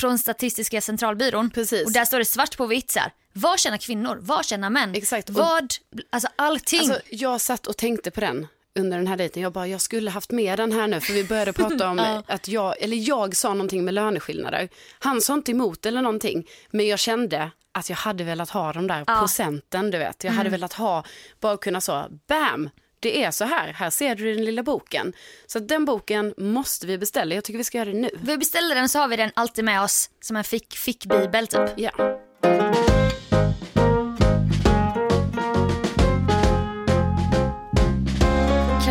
från 0.00 0.18
Statistiska 0.18 0.80
centralbyrån. 0.80 1.40
Mm. 1.40 1.50
Precis. 1.50 1.86
Och 1.86 1.92
där 1.92 2.04
står 2.04 2.18
det 2.18 2.24
svart 2.24 2.56
på 2.56 2.66
vitt 2.66 2.90
så 2.90 2.98
här. 2.98 3.12
Vad 3.32 3.58
tjänar 3.58 3.76
kvinnor? 3.78 4.18
Vad 4.20 4.44
tjänar 4.46 4.70
män? 4.70 4.94
Exakt. 4.94 5.30
Vad, 5.30 5.74
alltså 6.10 6.28
allting. 6.36 6.80
Alltså, 6.80 7.00
jag 7.10 7.40
satt 7.40 7.66
och 7.66 7.76
tänkte 7.76 8.10
på 8.10 8.20
den 8.20 8.46
under 8.78 8.96
den 8.98 9.06
här 9.06 9.16
dejten. 9.16 9.42
Jag 9.42 9.52
bara, 9.52 9.66
jag 9.66 9.80
skulle 9.80 10.10
haft 10.10 10.30
med 10.30 10.58
den 10.58 10.72
här 10.72 10.86
nu 10.86 11.00
för 11.00 11.12
vi 11.12 11.24
började 11.24 11.52
prata 11.52 11.88
om 11.90 11.98
Ja. 11.98 12.22
att 12.26 12.48
jag, 12.48 12.82
eller 12.82 12.96
jag 13.08 13.36
sa 13.36 13.48
någonting 13.54 13.84
med 13.84 13.94
löneskillnader. 13.94 14.68
Han 14.98 15.20
sa 15.20 15.34
inte 15.34 15.50
emot 15.50 15.86
eller 15.86 16.02
någonting, 16.02 16.46
men 16.70 16.86
jag 16.86 16.98
kände 16.98 17.50
att 17.72 17.90
jag 17.90 17.96
hade 17.96 18.24
velat 18.24 18.50
ha 18.50 18.72
de 18.72 18.86
där 18.86 19.04
procenten, 19.04 19.90
du 19.90 19.98
vet. 19.98 20.24
Jag 20.24 20.32
hade 20.32 20.50
velat 20.50 20.72
ha, 20.72 21.04
bara 21.40 21.56
kunna 21.56 21.80
så, 21.80 22.04
bam, 22.28 22.70
det 23.00 23.24
är 23.24 23.30
så 23.30 23.44
här, 23.44 23.72
här 23.72 23.90
ser 23.90 24.14
du 24.14 24.34
den 24.34 24.44
lilla 24.44 24.62
boken. 24.62 25.12
Så 25.46 25.58
den 25.58 25.84
boken 25.84 26.34
måste 26.36 26.86
vi 26.86 26.98
beställa, 26.98 27.34
jag 27.34 27.44
tycker 27.44 27.58
vi 27.58 27.64
ska 27.64 27.78
göra 27.78 27.90
det 27.90 27.98
nu. 27.98 28.10
vi 28.22 28.38
beställer 28.38 28.74
den 28.74 28.88
så 28.88 28.98
har 28.98 29.08
vi 29.08 29.16
den 29.16 29.30
alltid 29.34 29.64
med 29.64 29.82
oss 29.82 30.10
som 30.20 30.36
en 30.36 30.44
fick, 30.44 30.76
fickbibel 30.76 31.46
typ. 31.46 31.70
Ja. 31.76 32.20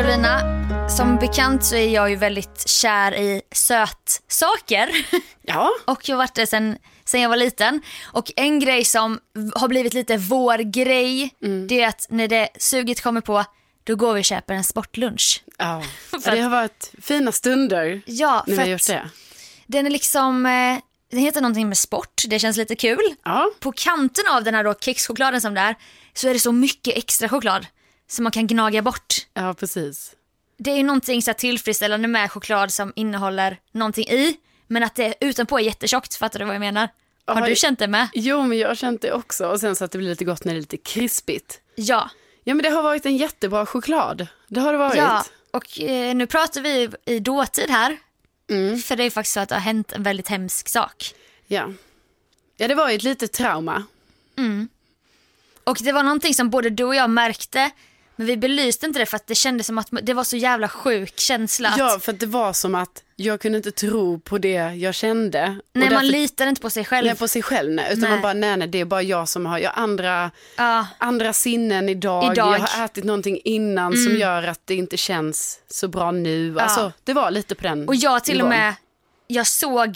Carolina, 0.01 0.39
som 0.89 1.15
bekant 1.17 1.65
så 1.65 1.75
är 1.75 1.87
jag 1.89 2.09
ju 2.09 2.15
väldigt 2.15 2.67
kär 2.69 3.15
i 3.15 3.41
sötsaker. 3.51 4.89
Ja, 5.41 5.69
Och 5.85 6.09
jag 6.09 6.15
har 6.15 6.17
varit 6.17 6.35
det 6.35 6.47
sen, 6.47 6.77
sen 7.05 7.21
jag 7.21 7.29
var 7.29 7.37
liten. 7.37 7.81
Och 8.03 8.31
en 8.35 8.59
grej 8.59 8.85
som 8.85 9.19
har 9.55 9.67
blivit 9.67 9.93
lite 9.93 10.17
vår 10.17 10.57
grej, 10.57 11.35
Mm. 11.43 11.67
det 11.67 11.81
är 11.81 11.87
att 11.87 12.05
när 12.09 12.27
det 12.27 12.49
suget 12.59 13.01
kommer 13.01 13.21
på, 13.21 13.45
då 13.83 13.95
går 13.95 14.13
vi 14.13 14.21
och 14.21 14.25
köper 14.25 14.53
en 14.53 14.63
sportlunch. 14.63 15.43
Ja. 15.57 15.83
För 16.23 16.31
det 16.31 16.41
har 16.41 16.49
varit 16.49 16.91
fina 17.01 17.31
stunder 17.31 18.01
Ja, 18.05 18.43
när 18.47 18.55
vi 18.55 18.61
har 18.61 18.67
gjort 18.67 18.87
det. 18.87 19.09
den 19.67 19.85
är 19.85 19.89
liksom, 19.89 20.45
eh, 20.45 20.77
den 21.11 21.19
heter 21.19 21.41
någonting 21.41 21.67
med 21.69 21.77
sport, 21.77 22.21
det 22.27 22.39
känns 22.39 22.57
lite 22.57 22.75
kul. 22.75 23.15
Ja, 23.25 23.49
På 23.59 23.71
kanten 23.71 24.25
av 24.29 24.43
den 24.43 24.55
här 24.55 24.63
då 24.63 24.73
kexchokladen 24.79 25.41
som 25.41 25.53
det 25.53 25.61
är, 25.61 25.75
så 26.13 26.29
är 26.29 26.33
det 26.33 26.39
så 26.39 26.51
mycket 26.51 26.97
extra 26.97 27.29
choklad 27.29 27.67
som 28.09 28.23
man 28.23 28.31
kan 28.31 28.47
gnaga 28.47 28.81
bort. 28.81 29.16
Ja 29.37 29.53
precis. 29.53 30.15
Det 30.57 30.71
är 30.71 30.77
ju 30.77 30.83
någonting 30.83 31.21
så 31.21 31.33
tillfredsställande 31.33 32.07
med 32.07 32.31
choklad 32.31 32.73
som 32.73 32.93
innehåller 32.95 33.59
någonting 33.71 34.07
i, 34.07 34.37
men 34.67 34.83
att 34.83 34.95
det 34.95 35.13
utanpå 35.19 35.59
är 35.59 35.63
jättetjockt, 35.63 36.15
fattar 36.15 36.39
du 36.39 36.45
vad 36.45 36.55
jag 36.55 36.59
menar? 36.59 36.89
Har 37.25 37.47
du 37.47 37.55
känt 37.55 37.79
det 37.79 37.87
med? 37.87 38.09
Jo, 38.13 38.43
men 38.43 38.57
jag 38.57 38.67
har 38.67 38.75
känt 38.75 39.01
det 39.01 39.11
också. 39.11 39.47
Och 39.47 39.59
sen 39.59 39.75
så 39.75 39.85
att 39.85 39.91
det 39.91 39.97
blir 39.97 40.09
lite 40.09 40.25
gott 40.25 40.45
när 40.45 40.53
det 40.53 40.59
är 40.59 40.61
lite 40.61 40.77
krispigt. 40.77 41.61
Ja. 41.75 42.09
Ja, 42.43 42.53
men 42.53 42.63
det 42.63 42.69
har 42.69 42.83
varit 42.83 43.05
en 43.05 43.17
jättebra 43.17 43.65
choklad. 43.65 44.27
Det 44.47 44.59
har 44.59 44.71
det 44.71 44.77
varit. 44.77 44.97
Ja, 44.97 45.25
och 45.51 45.81
eh, 45.81 46.15
nu 46.15 46.27
pratar 46.27 46.61
vi 46.61 46.89
i 47.05 47.19
dåtid 47.19 47.69
här. 47.69 47.97
Mm. 48.49 48.79
För 48.79 48.95
det 48.95 49.03
är 49.03 49.09
faktiskt 49.09 49.33
så 49.33 49.39
att 49.39 49.49
det 49.49 49.55
har 49.55 49.61
hänt 49.61 49.91
en 49.91 50.03
väldigt 50.03 50.27
hemsk 50.27 50.69
sak. 50.69 51.13
Ja. 51.47 51.73
Ja, 52.57 52.67
det 52.67 52.75
var 52.75 52.89
ju 52.89 52.95
ett 52.95 53.03
litet 53.03 53.33
trauma. 53.33 53.83
Och 55.67 55.77
det 55.81 55.91
var 55.91 56.03
någonting 56.03 56.33
som 56.33 56.49
både 56.49 56.69
du 56.69 56.83
och 56.83 56.95
jag 56.95 57.09
märkte, 57.09 57.71
men 58.17 58.27
vi 58.27 58.37
belyste 58.37 58.85
inte 58.85 58.99
det 58.99 59.05
för 59.05 59.15
att 59.15 59.27
det 59.27 59.35
kändes 59.35 59.67
som 59.67 59.77
att 59.77 59.87
det 60.01 60.13
var 60.13 60.23
så 60.23 60.37
jävla 60.37 60.67
sjuk 60.67 61.19
känsla. 61.19 61.69
Att, 61.69 61.77
Ja, 61.77 61.99
för 62.01 62.13
att 62.13 62.19
det 62.19 62.25
var 62.25 62.53
som 62.53 62.75
att 62.75 63.03
jag 63.15 63.41
kunde 63.41 63.57
inte 63.57 63.71
tro 63.71 64.19
på 64.19 64.37
det 64.37 64.49
jag 64.75 64.95
kände. 64.95 65.43
Och 65.43 65.65
nej, 65.73 65.83
man 65.89 65.89
därför- 65.89 66.05
litar 66.05 66.47
inte 66.47 66.61
på 66.61 66.69
sig 66.69 66.85
själv. 66.85 67.07
Nej, 67.07 67.15
på 67.15 67.27
sig 67.27 67.41
själv, 67.41 67.71
nej. 67.71 67.85
Utan 67.89 67.99
Nej. 68.01 68.09
man 68.11 68.21
bara, 68.21 68.33
nej, 68.33 68.57
nej, 68.57 68.67
det 68.67 68.77
är 68.79 68.85
bara 68.85 69.01
jag 69.01 69.29
som 69.29 69.45
har, 69.45 69.57
jag 69.59 69.69
har 69.71 69.83
andra, 69.83 70.31
Ja, 70.57 70.87
andra 70.97 71.33
sinnen 71.33 71.89
idag. 71.89 72.31
Idag. 72.31 72.47
Mm. 72.47 72.61
Jag 72.61 72.67
har 72.67 72.85
ätit 72.85 73.03
någonting 73.03 73.39
innan 73.43 73.97
som 73.97 74.15
gör 74.17 74.43
att 74.43 74.61
det 74.65 74.75
inte 74.75 74.97
känns 74.97 75.59
så 75.69 75.87
bra 75.87 76.11
nu. 76.11 76.59
Alltså, 76.59 76.91
det 77.03 77.13
var 77.13 77.31
lite 77.31 77.55
på 77.55 77.63
den 77.63 77.87
och 77.87 77.95
jag 77.95 78.23
till 78.23 78.41
och 78.41 78.47
nivån. 78.49 78.59
med, 78.59 78.75
jag 79.27 79.47
såg 79.47 79.95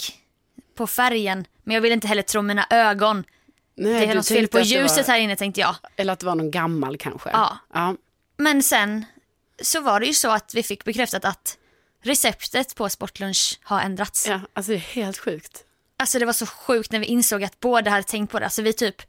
på 0.78 0.88
färgen, 0.88 1.46
men 1.64 1.74
jag 1.74 1.82
ville 1.82 1.94
inte 1.94 2.08
heller 2.08 2.22
tro 2.22 2.42
mina 2.42 2.66
ögon. 2.70 3.24
Nej, 3.76 4.06
Det 4.06 4.12
är 4.12 4.16
något 4.16 4.28
fel 4.28 4.48
på 4.48 4.60
ljuset 4.60 5.08
var, 5.08 5.14
här 5.14 5.22
inne 5.22 5.36
tänkte 5.36 5.62
jag. 5.62 5.76
Eller 5.96 6.14
att 6.14 6.20
det 6.20 6.26
var 6.26 6.36
någon 6.36 6.52
gammal 6.52 6.98
kanske. 6.98 7.30
Ja. 7.34 7.58
ja. 7.74 7.96
Men 8.42 8.64
sen 8.64 9.06
så 9.62 9.82
var 9.82 10.00
det 10.00 10.06
ju 10.06 10.14
så 10.14 10.30
att 10.32 10.54
vi 10.54 10.64
fick 10.64 10.84
bekräftat 10.84 11.26
att 11.26 11.58
receptet 12.04 12.76
på 12.76 12.90
sportlunch 12.90 13.60
har 13.64 13.82
ändrats. 13.82 14.28
Ja, 14.28 14.42
alltså 14.54 14.72
det 14.72 14.78
är 14.78 14.80
helt 14.80 15.18
sjukt. 15.18 15.64
Alltså 15.98 16.20
det 16.20 16.26
var 16.26 16.34
så 16.34 16.46
sjukt 16.46 16.92
när 16.92 17.00
vi 17.00 17.06
insåg 17.06 17.44
att 17.44 17.60
båda 17.60 17.92
hade 17.92 18.04
tänkt 18.04 18.32
på 18.32 18.40
det. 18.40 18.46
Alltså 18.46 18.62
vi 18.62 18.74
typ, 18.74 19.02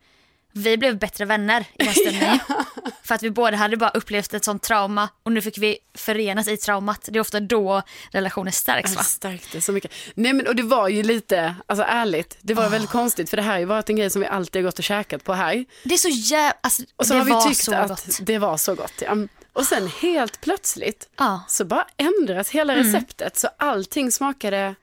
vi 0.53 0.77
blev 0.77 0.99
bättre 0.99 1.25
vänner 1.25 1.65
i 1.79 1.85
den 1.85 1.95
stunden. 1.95 2.39
För 3.05 3.15
att 3.15 3.23
vi 3.23 3.31
båda 3.31 3.57
hade 3.57 3.77
bara 3.77 3.91
upplevt 3.91 4.35
ett 4.35 4.45
sånt 4.45 4.63
trauma 4.63 5.09
och 5.23 5.33
nu 5.33 5.43
fick 5.43 5.59
vi 5.59 5.79
förenas 5.95 6.49
i 6.49 6.57
traumat. 6.57 7.09
Det 7.13 7.19
är 7.19 7.21
ofta 7.21 7.41
då 7.41 7.83
relationer 8.11 8.51
stärks 8.51 8.97
va? 8.97 9.03
Stärkte 9.03 9.61
så 9.61 9.73
mycket. 9.73 9.93
Nej 10.15 10.33
men 10.33 10.47
och 10.47 10.57
det 10.57 10.63
var 10.63 10.89
ju 10.89 11.03
lite, 11.03 11.55
alltså 11.67 11.85
ärligt, 11.89 12.39
det 12.41 12.55
var 12.55 12.69
väldigt 12.69 12.91
konstigt 12.91 13.31
för 13.31 13.37
det 13.37 13.43
här 13.43 13.53
har 13.53 13.59
ju 13.59 13.65
varit 13.65 13.91
en 13.91 13.97
grej 13.97 14.11
som 14.11 14.21
vi 14.21 14.27
alltid 14.27 14.63
har 14.63 14.69
gått 14.69 14.79
och 14.79 14.85
käkat 14.85 15.25
på 15.25 15.33
här. 15.33 15.65
Det 15.85 15.95
är 15.95 15.99
så 15.99 16.09
jävla, 16.09 16.57
alltså 16.61 16.83
Och 16.97 17.07
så 17.07 17.15
det 17.15 17.19
har 17.21 17.45
vi 17.47 17.55
tyckt 17.55 17.69
att 17.69 17.89
gott. 17.89 18.19
det 18.21 18.39
var 18.39 18.57
så 18.57 18.75
gott. 18.75 18.93
Ja. 19.07 19.17
Och 19.53 19.65
sen 19.67 19.89
helt 20.01 20.41
plötsligt 20.41 21.09
Ja. 21.19 21.41
så 21.49 21.65
bara 21.65 21.87
ändras 21.97 22.51
hela 22.51 22.73
Mm. 22.73 22.87
receptet 22.87 23.39
så 23.39 23.49
allting 23.59 24.13
smakade, 24.13 24.75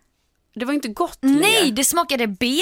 det 0.55 0.65
var 0.65 0.73
inte 0.73 0.88
gott 0.88 1.19
längre. 1.21 1.39
Nej, 1.39 1.71
det 1.71 1.83
smakade 1.85 2.27
B. 2.27 2.59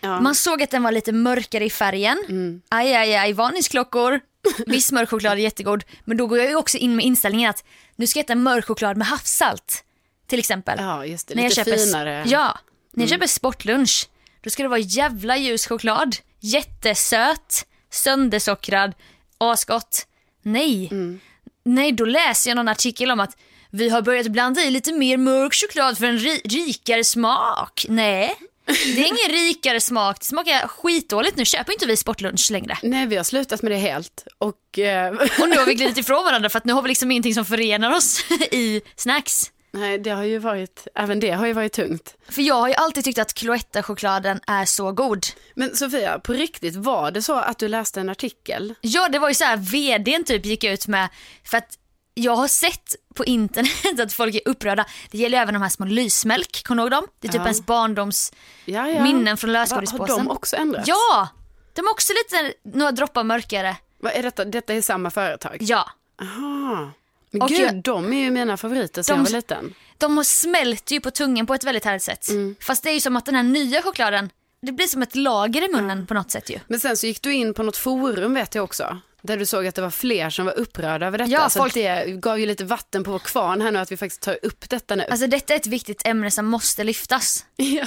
Ja. 0.00 0.20
Man 0.20 0.34
såg 0.34 0.62
att 0.62 0.70
den 0.70 0.82
var 0.82 0.92
lite 0.92 1.12
mörkare 1.12 1.64
i 1.64 1.70
färgen. 1.70 2.18
Mm. 2.28 2.62
Aj, 2.68 2.94
aj, 2.94 3.14
aj, 3.16 3.32
varningsklockor. 3.32 4.20
Viss 4.66 4.92
mörk 4.92 5.08
choklad 5.10 5.32
är 5.32 5.42
jättegod. 5.42 5.84
Men 6.04 6.16
då 6.16 6.26
går 6.26 6.38
jag 6.38 6.48
ju 6.48 6.56
också 6.56 6.78
in 6.78 6.96
med 6.96 7.04
inställningen 7.04 7.50
att 7.50 7.64
nu 7.96 8.06
ska 8.06 8.18
jag 8.18 8.24
äta 8.24 8.34
mörk 8.34 8.64
choklad 8.66 8.96
med 8.96 9.06
havssalt. 9.06 9.84
Till 10.26 10.38
exempel. 10.38 10.78
Ja, 10.80 11.06
just 11.06 11.28
det, 11.28 11.34
när 11.34 11.42
lite 11.42 11.54
köper, 11.54 11.76
finare. 11.76 12.14
Mm. 12.16 12.28
Ja, 12.30 12.58
när 12.92 13.02
jag 13.02 13.10
köper 13.10 13.26
sportlunch. 13.26 14.08
Då 14.40 14.50
ska 14.50 14.62
det 14.62 14.68
vara 14.68 14.78
jävla 14.80 15.36
ljus 15.36 15.66
choklad. 15.66 16.16
Jättesöt, 16.40 17.66
söndersockrad, 17.90 18.92
asgott. 19.38 20.06
Nej. 20.42 20.88
Mm. 20.90 21.20
Nej, 21.64 21.92
då 21.92 22.04
läser 22.04 22.50
jag 22.50 22.56
någon 22.56 22.68
artikel 22.68 23.10
om 23.10 23.20
att 23.20 23.36
vi 23.70 23.88
har 23.88 24.02
börjat 24.02 24.26
blanda 24.28 24.60
i 24.60 24.70
lite 24.70 24.92
mer 24.92 25.16
mörk 25.16 25.54
choklad 25.54 25.98
för 25.98 26.06
en 26.06 26.18
ri- 26.18 26.40
rikare 26.44 27.04
smak. 27.04 27.86
Nej, 27.88 28.34
det 28.72 29.00
är 29.02 29.06
ingen 29.06 29.30
rikare 29.46 29.80
smak. 29.80 30.16
Det 30.20 30.24
smakar 30.26 30.68
skitdåligt. 30.68 31.36
Nu 31.36 31.44
köper 31.44 31.72
inte 31.72 31.86
vi 31.86 31.96
sportlunch 31.96 32.50
längre. 32.50 32.78
Nej, 32.82 33.06
vi 33.06 33.16
har 33.16 33.24
slutat 33.24 33.62
med 33.62 33.72
det 33.72 33.78
helt. 33.78 34.26
Och, 34.38 34.78
eh, 34.78 35.12
Och 35.12 35.48
nu 35.48 35.56
har 35.56 35.66
vi 35.66 35.74
glidit 35.74 35.98
ifrån 36.04 36.24
varandra 36.24 36.48
för 36.48 36.58
att 36.58 36.64
nu 36.64 36.72
har 36.72 36.82
vi 36.82 36.88
liksom 36.88 37.10
ingenting 37.10 37.34
som 37.34 37.44
förenar 37.44 37.96
oss 37.96 38.24
i 38.50 38.80
snacks. 38.96 39.50
nej, 39.72 39.98
det 39.98 40.10
har 40.10 40.24
ju 40.24 40.38
varit, 40.38 40.86
även 40.94 41.20
det 41.20 41.30
har 41.30 41.46
ju 41.46 41.52
varit 41.52 41.72
tungt. 41.72 42.14
För 42.28 42.42
jag 42.42 42.54
har 42.54 42.68
ju 42.68 42.74
alltid 42.74 43.04
tyckt 43.04 43.18
att 43.18 43.34
Cloetta-chokladen 43.34 44.40
är 44.46 44.64
så 44.64 44.92
god. 44.92 45.26
Men 45.54 45.76
Sofia, 45.76 46.18
på 46.18 46.32
riktigt, 46.32 46.76
var 46.76 47.10
det 47.10 47.22
så 47.22 47.34
att 47.34 47.58
du 47.58 47.68
läste 47.68 48.00
en 48.00 48.08
artikel? 48.08 48.74
Ja, 48.80 49.08
det 49.08 49.18
var 49.18 49.28
ju 49.28 49.34
så 49.34 49.44
här 49.44 49.56
vdn 49.56 50.24
typ 50.24 50.46
gick 50.46 50.64
ut 50.64 50.86
med, 50.86 51.08
för 51.44 51.58
att 51.58 51.76
jag 52.14 52.36
har 52.36 52.48
sett 52.48 52.94
på 53.20 53.24
internet 53.24 54.00
att 54.00 54.12
folk 54.12 54.34
är 54.34 54.40
upprörda. 54.44 54.84
Det 55.10 55.18
gäller 55.18 55.38
även 55.38 55.54
de 55.54 55.62
här 55.62 55.68
små 55.68 55.86
lysmälk, 55.86 56.62
kommer 56.64 56.82
du 56.82 56.84
ihåg 56.84 56.90
dem? 56.90 57.06
Det 57.20 57.28
är 57.28 57.32
typ 57.32 57.38
Ja. 57.38 57.44
ens 57.44 57.66
barndoms 57.66 58.32
Ja, 58.64 58.88
ja. 58.88 59.02
minnen 59.02 59.36
från 59.36 59.52
Va, 59.52 59.58
Har 59.58 59.62
lösgodispåsen. 59.64 60.16
de 60.24 60.30
också 60.30 60.56
ändrats? 60.56 60.88
Ja, 60.88 61.28
de 61.74 61.80
är 61.86 61.90
också 61.90 62.12
lite, 62.12 62.54
några 62.78 62.92
droppar 62.92 63.24
mörkare. 63.24 63.76
Vad 64.02 64.12
är 64.12 64.22
detta? 64.22 64.44
Detta 64.44 64.74
är 64.74 64.82
samma 64.82 65.10
företag? 65.10 65.56
Ja, 65.60 65.90
Aha. 66.22 66.90
Men 67.30 67.42
Och 67.42 67.48
gud, 67.48 67.60
jag- 67.60 67.82
de 67.82 68.12
är 68.12 68.20
ju 68.24 68.30
mina 68.30 68.56
favoriter 68.56 69.02
sen 69.02 69.16
jag 69.16 69.24
var 69.24 69.30
liten. 69.30 69.74
de 69.98 70.24
smälter 70.24 70.92
ju 70.94 71.00
på 71.00 71.10
tungan 71.10 71.46
på 71.46 71.54
ett 71.54 71.64
väldigt 71.64 71.84
härligt 71.84 72.02
sätt. 72.02 72.28
Mm. 72.28 72.56
Fast 72.60 72.82
det 72.84 72.90
är 72.90 72.94
ju 72.94 73.00
som 73.00 73.16
att 73.16 73.26
den 73.26 73.34
här 73.34 73.42
nya 73.42 73.82
chokladen, 73.82 74.30
det 74.62 74.72
blir 74.72 74.86
som 74.86 75.02
ett 75.02 75.16
lager 75.16 75.68
i 75.70 75.72
munnen 75.72 76.06
på 76.06 76.14
något 76.14 76.30
sätt 76.30 76.50
ju. 76.50 76.58
Men 76.66 76.80
sen 76.80 76.96
så 76.96 77.06
gick 77.06 77.22
du 77.22 77.32
in 77.34 77.54
på 77.54 77.62
något 77.62 77.76
forum 77.76 78.34
vet 78.34 78.54
jag 78.54 78.64
också. 78.64 78.98
Där 79.22 79.36
du 79.36 79.46
såg 79.46 79.66
att 79.66 79.74
det 79.74 79.82
var 79.82 79.90
fler 79.90 80.30
som 80.30 80.46
var 80.46 80.58
upprörda 80.58 81.06
över 81.06 81.18
detta. 81.18 81.30
Ja, 81.30 81.48
så 81.50 81.58
folk- 81.58 81.74
det 81.74 82.04
gav 82.06 82.40
ju 82.40 82.46
lite 82.46 82.64
vatten 82.64 83.04
på 83.04 83.10
vår 83.10 83.18
kvarn 83.18 83.60
här 83.60 83.70
nu 83.70 83.78
att 83.78 83.92
vi 83.92 83.96
faktiskt 83.96 84.22
tar 84.22 84.38
upp 84.42 84.70
detta 84.70 84.96
nu. 84.96 85.04
Alltså 85.10 85.26
detta 85.26 85.52
är 85.54 85.56
ett 85.58 85.66
viktigt 85.66 86.06
ämne 86.06 86.30
som 86.30 86.46
måste 86.46 86.84
lyftas. 86.84 87.44
ja. 87.56 87.86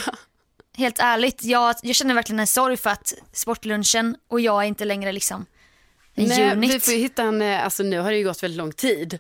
Helt 0.78 1.00
ärligt, 1.00 1.44
jag, 1.44 1.76
jag 1.84 1.96
känner 1.96 2.14
verkligen 2.14 2.40
en 2.40 2.48
sorg 2.48 2.78
för 2.78 2.90
att 2.90 3.14
sportlunchen 3.34 4.16
och 4.28 4.40
jag 4.42 4.64
är 4.64 4.68
inte 4.68 4.86
längre 4.86 5.12
liksom 5.12 5.46
en 6.16 6.26
Nej, 6.26 6.52
unit. 6.52 6.72
vi 6.74 6.80
får 6.80 6.94
ju 6.94 7.00
hitta 7.00 7.24
en, 7.24 7.42
eh, 7.42 7.64
alltså 7.64 7.84
nu 7.84 8.00
har 8.00 8.12
det 8.12 8.18
ju 8.18 8.24
gått 8.24 8.44
väldigt 8.44 8.58
lång 8.58 8.72
tid 8.72 9.20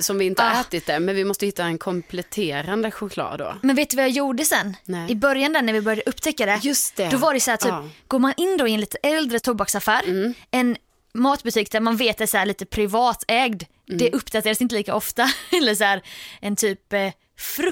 som 0.00 0.18
vi 0.18 0.24
inte 0.24 0.42
har 0.42 0.50
Ah. 0.56 0.60
ätit 0.60 0.86
det, 0.86 1.00
men 1.00 1.14
vi 1.16 1.24
måste 1.24 1.46
hitta 1.46 1.64
en 1.64 1.78
kompletterande 1.78 2.90
choklad 2.90 3.38
då. 3.38 3.54
Men 3.62 3.76
vet 3.76 3.90
du 3.90 3.96
vad 3.96 4.04
jag 4.04 4.10
gjorde 4.12 4.44
sen? 4.44 4.76
Nej. 4.84 5.10
I 5.12 5.14
början 5.14 5.52
där 5.52 5.62
när 5.62 5.72
vi 5.72 5.80
började 5.80 6.02
upptäcka 6.06 6.46
det. 6.46 6.60
Just 6.62 6.96
det. 6.96 7.08
Då 7.10 7.16
var 7.16 7.34
det 7.34 7.40
så 7.40 7.50
här 7.50 7.56
typ, 7.58 7.68
Ja. 7.68 7.88
går 8.08 8.18
man 8.18 8.34
in 8.36 8.56
då 8.56 8.68
i 8.68 8.74
en 8.74 8.80
lite 8.80 8.98
äldre 9.02 9.40
tobaksaffär, 9.40 10.02
Mm. 10.06 10.34
en 10.50 10.76
matbutik 11.18 11.72
där 11.72 11.80
man 11.80 11.96
vet 11.96 12.20
är 12.20 12.26
så 12.26 12.44
lite 12.44 12.66
privatägd, 12.66 13.62
Mm. 13.88 13.98
det 13.98 14.12
uppdateras 14.12 14.60
inte 14.60 14.74
lika 14.74 14.94
ofta. 14.94 15.22
Eller 15.52 15.74
så 15.74 15.84
här 15.84 16.02
en 16.40 16.56
typ 16.56 16.92
eh, 16.92 17.12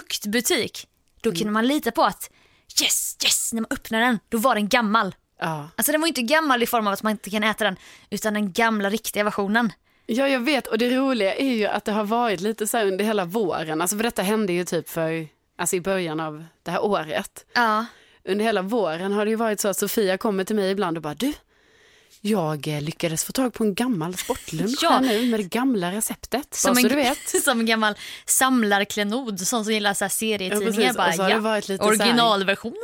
fruktbutik. 0.00 0.86
Då 1.22 1.30
Mm. 1.30 1.38
kunde 1.38 1.52
man 1.52 1.66
lita 1.66 1.90
på 1.90 2.02
att 2.04 2.30
yes, 2.82 3.16
yes, 3.24 3.52
när 3.52 3.60
man 3.60 3.66
öppnar 3.70 4.00
den, 4.00 4.18
då 4.28 4.38
var 4.38 4.54
den 4.54 4.68
gammal. 4.68 5.14
Ja. 5.40 5.68
Alltså 5.76 5.92
den 5.92 6.00
var 6.00 6.08
inte 6.08 6.22
gammal 6.22 6.62
i 6.62 6.66
form 6.66 6.86
av 6.86 6.92
att 6.92 7.02
man 7.02 7.10
inte 7.12 7.30
kan 7.30 7.44
äta 7.44 7.64
den, 7.64 7.76
utan 8.10 8.34
den 8.34 8.52
gamla 8.52 8.90
riktiga 8.90 9.24
versionen. 9.24 9.72
ja, 10.06 10.28
jag 10.28 10.40
vet 10.40 10.66
och 10.66 10.78
det 10.78 10.90
roliga 10.96 11.34
är 11.34 11.52
ju 11.54 11.66
att 11.66 11.84
det 11.84 11.92
har 11.92 12.04
varit 12.04 12.40
lite 12.40 12.66
så 12.66 12.76
här 12.76 12.86
under 12.86 13.04
hela 13.04 13.24
våren. 13.24 13.80
Alltså 13.80 13.96
för 13.96 14.02
detta 14.02 14.22
hände 14.22 14.52
ju 14.52 14.64
typ 14.64 14.88
för, 14.88 15.28
alltså 15.58 15.76
i 15.76 15.80
början 15.80 16.20
av 16.20 16.44
det 16.62 16.70
här 16.70 16.84
året. 16.84 17.46
Ja. 17.54 17.86
under 18.24 18.44
hela 18.44 18.62
våren 18.62 19.12
har 19.12 19.24
det 19.24 19.30
ju 19.30 19.36
varit 19.36 19.60
så 19.60 19.68
att 19.68 19.76
Sofia 19.76 20.18
kommer 20.18 20.44
till 20.44 20.56
mig 20.56 20.70
ibland 20.70 20.96
och 20.96 21.02
bara 21.02 21.14
du, 21.14 21.32
jag 22.26 22.68
eh, 22.68 22.80
lyckades 22.82 23.24
få 23.24 23.32
tag 23.32 23.52
på 23.54 23.64
en 23.64 23.74
gammal 23.74 24.16
sportlunch 24.16 24.78
Ja. 24.82 24.90
här 24.90 25.00
nu 25.00 25.26
med 25.30 25.40
det 25.40 25.44
gamla 25.44 25.92
receptet. 25.92 26.54
Som 26.54 26.76
en, 26.76 26.82
du 26.82 26.94
vet. 26.94 27.18
som 27.44 27.60
en 27.60 27.66
gammal 27.66 27.94
samlarklenod, 28.26 29.40
sån 29.40 29.64
som 29.64 29.72
gillar 29.72 29.94
så 29.94 30.04
här 30.04 30.08
serietidningar. 30.08 30.80
Ja, 30.82 30.92
bara, 30.92 31.12
så 31.12 31.22
ja, 31.22 31.38
varit 31.38 31.68
lite 31.68 31.84
så 31.84 31.90
här- 31.90 32.00
originalversionen. 32.00 32.76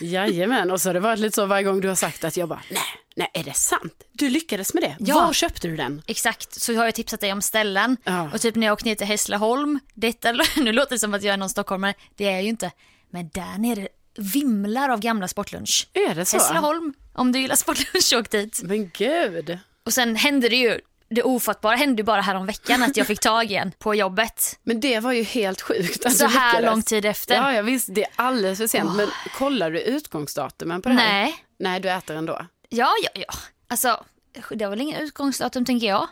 Jajamän, 0.00 0.70
och 0.70 0.80
så 0.80 0.88
har 0.88 0.94
det 0.94 1.00
varit 1.00 1.18
lite 1.18 1.34
så 1.34 1.46
varje 1.46 1.62
gång 1.64 1.80
du 1.80 1.88
har 1.88 1.94
sagt 1.94 2.24
att 2.24 2.36
jag 2.36 2.48
bara, 2.48 2.62
nej, 2.70 2.82
nej, 3.16 3.30
är 3.34 3.44
det 3.44 3.52
sant? 3.54 3.92
Du 4.12 4.30
lyckades 4.30 4.74
med 4.74 4.82
det. 4.82 4.96
Ja. 5.00 5.14
Var 5.14 5.32
köpte 5.32 5.68
du 5.68 5.76
den? 5.76 6.02
Exakt, 6.06 6.60
så 6.60 6.74
har 6.74 6.84
jag 6.84 6.94
tipsat 6.94 7.20
dig 7.20 7.32
om 7.32 7.42
ställen. 7.42 7.96
Ja. 8.04 8.30
Och 8.34 8.40
typ 8.40 8.54
när 8.54 8.66
jag 8.66 8.72
åkte 8.72 8.84
ner 8.84 8.94
till 8.94 9.06
Hässleholm, 9.06 9.80
detta, 9.94 10.32
nu 10.56 10.72
låter 10.72 10.90
det 10.90 10.98
som 10.98 11.14
att 11.14 11.22
jag 11.22 11.32
är 11.32 11.36
någon 11.36 11.48
stockholmare, 11.50 11.94
det 12.16 12.26
är 12.26 12.30
jag 12.30 12.42
ju 12.42 12.48
inte. 12.48 12.70
Men 13.10 13.28
där 13.28 13.58
nere 13.58 13.88
vimlar 14.18 14.88
av 14.88 15.00
gamla 15.00 15.28
sportlunch. 15.28 15.88
Är 15.92 16.14
det 16.14 16.24
så? 16.24 16.36
Hässleholm, 16.36 16.94
om 17.20 17.32
du 17.32 17.40
gillar 17.40 17.56
sportlunch, 17.56 18.12
åk 18.16 18.30
dit. 18.30 18.60
Men 18.62 18.90
gud. 18.94 19.58
Och 19.86 19.92
sen 19.92 20.16
hände 20.16 20.48
det 20.48 20.56
ju 20.56 20.80
det 21.10 21.22
ofattbara 21.22 21.76
hände 21.76 22.00
ju 22.00 22.04
bara 22.04 22.20
här 22.20 22.34
om 22.34 22.46
veckan 22.46 22.82
att 22.82 22.96
jag 22.96 23.06
fick 23.06 23.20
tag 23.20 23.50
i 23.50 23.54
en 23.54 23.72
på 23.78 23.94
jobbet. 23.94 24.58
Men 24.62 24.80
det 24.80 25.00
var 25.00 25.12
ju 25.12 25.22
helt 25.22 25.60
sjukt. 25.60 26.06
att 26.06 26.16
Så 26.16 26.26
här 26.26 26.52
lyckades. 26.52 26.70
lång 26.74 26.82
tid 26.82 27.04
efter. 27.04 27.34
Ja, 27.34 27.52
jag 27.52 27.62
visst, 27.62 27.88
det 27.94 28.02
är 28.04 28.10
alldeles 28.16 28.58
för 28.58 28.66
sent. 28.66 28.96
Men 28.96 29.08
kollar 29.38 29.70
du 29.70 29.80
utgångsdatumen 29.80 30.82
på 30.82 30.88
det 30.88 30.94
här? 30.94 31.12
Nej. 31.22 31.44
Nej, 31.58 31.80
du 31.80 31.90
äter 31.90 32.16
ändå. 32.16 32.46
Ja, 32.68 32.92
ja, 33.02 33.10
ja. 33.14 33.34
Alltså, 33.68 34.04
det 34.50 34.64
var 34.64 34.70
väl 34.70 34.80
ingen 34.80 35.00
utgångsdatum 35.00 35.64
tänker 35.64 35.86
jag. 35.86 36.08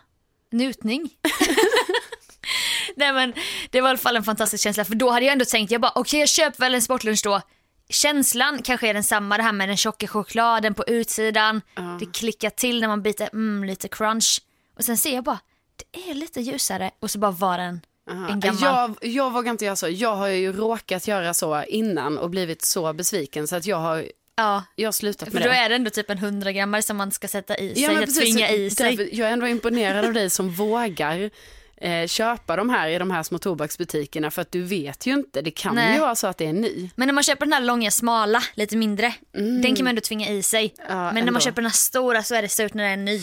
Njutning. 0.53 1.11
Nej 2.97 3.13
men 3.13 3.35
det 3.71 3.81
var 3.81 3.89
i 3.89 3.91
alla 3.91 3.99
fall 3.99 4.17
en 4.17 4.25
fantastisk 4.25 4.65
känsla 4.65 4.85
för 4.85 4.95
då 4.95 5.11
hade 5.11 5.27
jag 5.27 5.33
ändå 5.33 5.45
tänkt, 5.45 5.71
jag 5.71 5.81
bara 5.81 5.93
okej 5.95 6.21
jag 6.21 6.29
köper 6.29 6.59
väl 6.59 6.75
en 6.75 6.83
sportlunch 6.83 7.21
då. 7.25 7.41
Känslan 7.89 8.63
kanske 8.63 8.89
är 8.89 8.95
densamma 8.95 9.37
det 9.37 9.43
här 9.43 9.53
med 9.53 9.69
den 9.69 9.77
tjocka 9.77 10.07
chokladen 10.07 10.75
på 10.75 10.85
utsidan. 10.87 11.61
Det 12.01 12.07
klickar 12.13 12.51
till 12.51 12.81
när 12.81 12.89
man 12.89 13.03
biter, 13.03 13.29
mm, 13.33 13.65
lite 13.65 13.89
crunch. 13.89 14.41
Och 14.77 14.85
sen 14.85 14.97
ser 14.97 15.15
jag 15.15 15.25
bara, 15.25 15.39
det 15.77 16.11
är 16.11 16.15
lite 16.15 16.41
ljusare 16.41 16.91
och 17.01 17.11
så 17.11 17.19
bara 17.19 17.31
var 17.31 17.59
den 17.59 17.81
Aha. 18.11 18.29
en 18.29 18.41
gammal. 18.41 18.63
Jag, 18.63 19.11
jag 19.13 19.31
vågar 19.33 19.51
inte 19.51 19.65
göra 19.65 19.77
så. 19.77 19.89
Jag 19.89 20.17
har 20.17 20.29
ju 20.29 20.53
råkat 20.53 21.09
göra 21.09 21.35
så 21.35 21.63
innan 21.69 22.19
och 22.19 22.31
blivit 22.31 22.63
så 22.63 22.93
besviken 22.93 23.49
så 23.49 23.57
att 23.57 23.67
jag 23.67 23.77
har, 23.77 24.05
Ja, 24.37 24.65
jag 24.75 24.87
har 24.87 24.93
slutat 24.93 25.29
för 25.29 25.35
med 25.35 25.43
då 25.43 25.49
det. 25.49 25.57
är 25.57 25.69
det 25.69 25.75
ändå 25.75 25.91
typ 25.91 26.11
en 26.11 26.19
100 26.19 26.53
grammar 26.53 26.81
som 26.81 26.97
man 26.97 27.11
ska 27.13 27.29
sätta 27.29 27.57
i 27.57 27.75
sig, 27.75 27.83
Ja, 27.83 27.89
precis, 28.01 28.19
tvinga 28.19 28.51
i 28.51 28.71
sig. 28.71 29.09
Jag 29.19 29.29
är 29.29 29.33
ändå 29.33 29.47
imponerad 29.49 30.05
av 30.05 30.13
dig 30.13 30.31
som 30.31 30.51
vågar 30.55 31.31
eh, 31.81 32.07
köpa 32.07 32.57
de 32.57 32.71
här 32.71 32.89
i 32.89 32.99
de 32.99 33.11
här 33.11 33.23
små 33.23 33.39
tobaksbutikerna 33.39 34.31
för 34.31 34.43
att 34.43 34.53
du 34.53 34.63
vet 34.63 35.07
ju 35.07 35.13
inte. 35.13 35.43
Det 35.43 35.51
kan 35.51 35.75
Nej. 35.75 35.95
ju 35.95 36.01
vara 36.01 36.15
så 36.15 36.27
att 36.27 36.39
det 36.39 36.47
är 36.47 36.53
ny. 36.53 36.91
Men 36.95 37.09
när 37.09 37.13
man 37.13 37.25
köper 37.25 37.47
den 37.47 37.53
här 37.53 37.61
långa 37.61 37.91
smala, 37.91 38.43
lite 38.55 38.77
mindre, 38.77 39.15
den 39.33 39.77
kan 39.77 39.85
man 39.85 39.87
ändå 39.89 40.01
tvinga 40.01 40.29
i 40.29 40.43
sig. 40.43 40.75
Mm. 40.79 40.97
Ja, 40.99 41.05
Men 41.05 41.15
när 41.15 41.21
ändå. 41.21 41.33
man 41.33 41.41
köper 41.41 41.57
den 41.63 41.65
här 41.71 41.77
stora 41.77 42.23
så 42.23 42.35
är 42.35 42.43
det 42.43 42.49
surt 42.49 42.75
när 42.75 42.91
den 42.91 42.93
är 43.01 43.05
ny. 43.13 43.23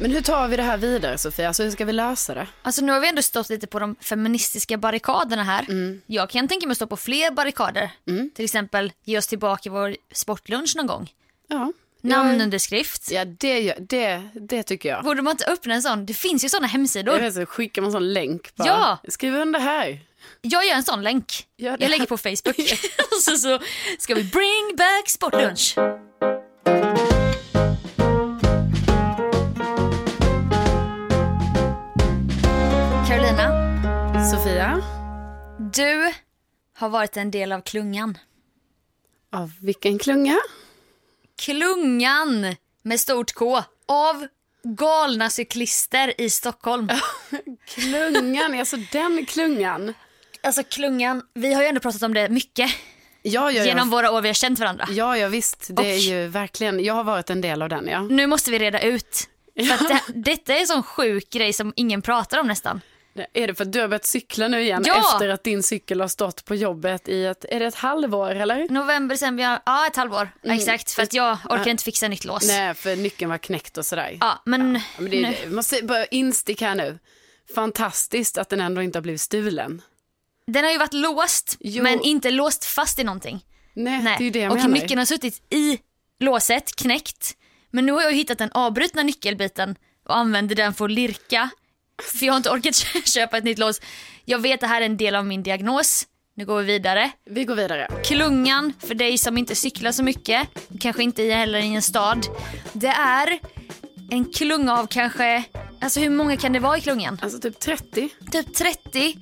Men 0.00 0.10
hur 0.10 0.20
tar 0.20 0.48
vi 0.48 0.56
det 0.56 0.62
här 0.62 0.76
vidare 0.76 1.18
Sofia? 1.18 1.48
Alltså 1.48 1.62
hur 1.62 1.70
ska 1.70 1.84
vi 1.84 1.92
lösa 1.92 2.34
det? 2.34 2.46
Alltså 2.62 2.82
nu 2.84 2.92
har 2.92 3.00
vi 3.00 3.08
ändå 3.08 3.22
stått 3.22 3.48
lite 3.48 3.66
på 3.66 3.78
de 3.78 3.96
feministiska 4.00 4.76
barrikaderna 4.76 5.42
här. 5.44 5.62
Mm. 5.68 6.00
Jag 6.06 6.30
kan 6.30 6.48
tänka 6.48 6.66
mig 6.66 6.72
att 6.72 6.76
stå 6.78 6.86
på 6.86 6.96
fler 6.96 7.30
barrikader. 7.30 7.90
Till 8.34 8.44
exempel 8.44 8.92
ge 9.04 9.18
oss 9.18 9.26
tillbaka 9.26 9.70
vår 9.70 9.96
sportlunch 10.12 10.76
någon 10.76 10.86
gång. 10.86 11.12
Ja, 11.48 11.72
Namnunderskrift. 12.08 13.10
ja 13.10 13.24
det, 13.24 13.74
det, 13.78 14.22
det 14.34 14.62
tycker 14.62 14.88
jag. 14.88 15.04
Borde 15.04 15.22
man 15.22 15.30
inte 15.30 15.44
öppna 15.44 15.74
en 15.74 15.82
sån? 15.82 16.06
Det 16.06 16.14
finns 16.14 16.44
ju 16.44 16.48
såna 16.48 16.66
hemsidor. 16.66 17.20
Jag 17.20 17.30
vet, 17.30 17.48
skickar 17.48 17.82
man 17.82 17.88
en 17.88 17.92
sån 17.92 18.12
länk 18.12 18.54
bara. 18.56 18.68
Ja. 18.68 18.98
Skriv 19.08 19.34
under 19.34 19.60
här. 19.60 20.00
Jag 20.42 20.66
gör 20.66 20.74
en 20.74 20.82
sån 20.82 21.02
länk. 21.02 21.46
Jag 21.56 21.80
lägger 21.80 22.06
på 22.06 22.16
Facebook. 22.18 22.56
Och 23.10 23.22
så, 23.22 23.36
så 23.36 23.58
ska 23.98 24.14
vi 24.14 24.24
bring 24.24 24.76
back 24.76 25.08
sportlunch. 25.08 25.74
Carolina, 33.08 33.44
Sofia, 34.30 34.82
du 35.58 36.12
har 36.76 36.88
varit 36.88 37.16
en 37.16 37.30
del 37.30 37.52
av 37.52 37.60
klungan. 37.60 38.18
av 39.32 39.52
vilken 39.60 39.98
klunga? 39.98 40.36
Klungan 41.42 42.56
med 42.82 43.00
stort 43.00 43.32
K 43.34 43.62
av 43.88 44.26
galna 44.64 45.30
cyklister 45.30 46.20
i 46.20 46.30
Stockholm. 46.30 46.88
Klungan, 47.68 48.58
alltså 48.58 48.76
den 48.92 49.26
klungan. 49.26 49.94
Alltså 50.42 50.62
klungan, 50.62 51.22
vi 51.34 51.54
har 51.54 51.62
ju 51.62 51.68
ändå 51.68 51.80
pratat 51.80 52.02
om 52.02 52.14
det 52.14 52.28
mycket 52.28 52.70
Ja, 53.22 53.50
ja, 53.50 53.64
genom 53.64 53.90
våra 53.90 54.10
år 54.10 54.20
vi 54.22 54.28
har 54.28 54.34
känt 54.34 54.58
varandra. 54.58 54.86
ja, 54.90 55.16
ja 55.18 55.28
visst. 55.28 55.66
Det 55.70 55.82
är 55.82 55.94
Och- 55.94 55.98
ju 56.00 56.26
verkligen, 56.28 56.84
jag 56.84 56.94
har 56.94 57.04
varit 57.04 57.30
en 57.30 57.40
del 57.40 57.62
av 57.62 57.68
den 57.68 57.86
ja. 57.88 58.02
Nu 58.02 58.26
måste 58.26 58.50
vi 58.50 58.58
reda 58.58 58.80
ut. 58.80 59.28
För 59.56 59.88
det, 59.88 60.00
detta 60.30 60.54
är 60.54 60.60
en 60.60 60.66
sån 60.66 60.82
sjuk 60.82 61.30
grej 61.30 61.52
som 61.52 61.72
ingen 61.76 62.02
pratar 62.02 62.38
om 62.40 62.46
nästan. 62.46 62.80
Är 63.32 63.46
det 63.46 63.54
för 63.54 63.64
att 63.64 63.72
du 63.72 63.80
har 63.80 63.88
börjat 63.88 64.04
cykla 64.04 64.48
nu 64.48 64.60
igen 64.62 64.82
Ja. 64.86 64.98
efter 65.14 65.28
att 65.28 65.44
din 65.44 65.62
cykel 65.62 66.00
har 66.00 66.08
stått 66.08 66.44
på 66.44 66.54
jobbet 66.54 67.08
i 67.08 67.24
ett, 67.24 67.44
är 67.48 67.60
det 67.60 67.66
ett 67.66 67.74
halvår 67.74 68.30
eller? 68.34 68.68
November, 68.68 69.14
december, 69.14 69.60
ja, 69.66 69.86
ett 69.86 69.96
halvår. 69.96 70.28
Exakt, 70.42 70.90
för 70.92 71.02
att 71.02 71.12
jag 71.14 71.38
orkar 71.44 71.68
inte 71.70 71.84
fixa 71.84 72.08
nytt 72.08 72.24
lås. 72.24 72.48
Nej, 72.48 72.74
för 72.74 72.96
nyckeln 72.96 73.30
var 73.30 73.38
knäckt 73.38 73.78
och 73.78 73.86
sådär. 73.86 74.18
Ja, 74.20 74.42
men, 74.44 74.74
Ja, 74.74 74.80
men 74.98 75.10
det, 75.10 75.34
nu, 75.44 75.54
måste 75.54 75.82
bara 75.82 76.04
instick 76.06 76.60
här 76.60 76.74
nu. 76.74 76.98
Fantastiskt 77.54 78.38
att 78.38 78.48
den 78.48 78.60
ändå 78.60 78.82
inte 78.82 78.98
har 78.98 79.02
blivit 79.02 79.20
stulen. 79.20 79.82
den 80.46 80.64
har 80.64 80.72
ju 80.72 80.78
varit 80.78 80.92
låst, 80.92 81.56
Jo. 81.60 81.82
men 81.82 82.00
inte 82.00 82.30
låst 82.30 82.64
fast 82.64 82.98
i 82.98 83.04
någonting. 83.04 83.44
Nej, 83.74 84.02
Nej. 84.02 84.14
det 84.18 84.22
är 84.22 84.24
ju 84.24 84.30
det 84.30 84.38
jag 84.38 84.50
och 84.52 84.56
menar. 84.56 84.68
nyckeln 84.70 84.98
har 84.98 85.04
suttit 85.06 85.42
i 85.52 85.78
låset, 86.20 86.76
knäckt. 86.76 87.36
Men 87.70 87.86
nu 87.86 87.92
har 87.92 88.02
jag 88.02 88.12
hittat 88.12 88.38
den 88.38 88.52
avbrutna 88.52 89.02
nyckelbiten 89.02 89.76
och 90.08 90.16
använder 90.16 90.54
den 90.54 90.74
för 90.74 90.84
att 90.84 90.90
lirka. 90.90 91.50
För 92.02 92.26
jag 92.26 92.32
har 92.32 92.36
inte 92.36 92.50
orkat 92.50 92.74
köpa 93.04 93.38
ett 93.38 93.44
nytt 93.44 93.58
lås. 93.58 93.80
Jag 94.24 94.38
vet 94.38 94.54
att 94.54 94.60
det 94.60 94.66
här 94.66 94.80
är 94.80 94.86
en 94.86 94.96
del 94.96 95.14
av 95.14 95.26
min 95.26 95.42
diagnos. 95.42 96.06
Nu 96.34 96.46
går 96.46 96.58
vi 96.58 96.64
vidare. 96.64 97.10
Vi 97.24 97.44
går 97.44 97.54
vidare. 97.54 97.88
Klungan, 98.04 98.72
för 98.86 98.94
dig 98.94 99.18
som 99.18 99.38
inte 99.38 99.54
cyklar 99.54 99.92
så 99.92 100.02
mycket, 100.02 100.48
kanske 100.80 101.02
inte 101.02 101.22
heller 101.22 101.58
i 101.58 101.74
en 101.74 101.82
stad. 101.82 102.26
Det 102.72 102.86
är 102.88 103.38
en 104.10 104.32
klunga 104.32 104.78
av 104.78 104.86
kanske, 104.86 105.44
alltså 105.80 106.00
hur 106.00 106.10
många 106.10 106.36
kan 106.36 106.52
det 106.52 106.58
vara 106.58 106.78
i 106.78 106.80
klungan? 106.80 107.18
Alltså 107.22 107.38
typ 107.38 107.60
30. 107.60 108.08
Typ 108.32 108.54
30 108.54 109.16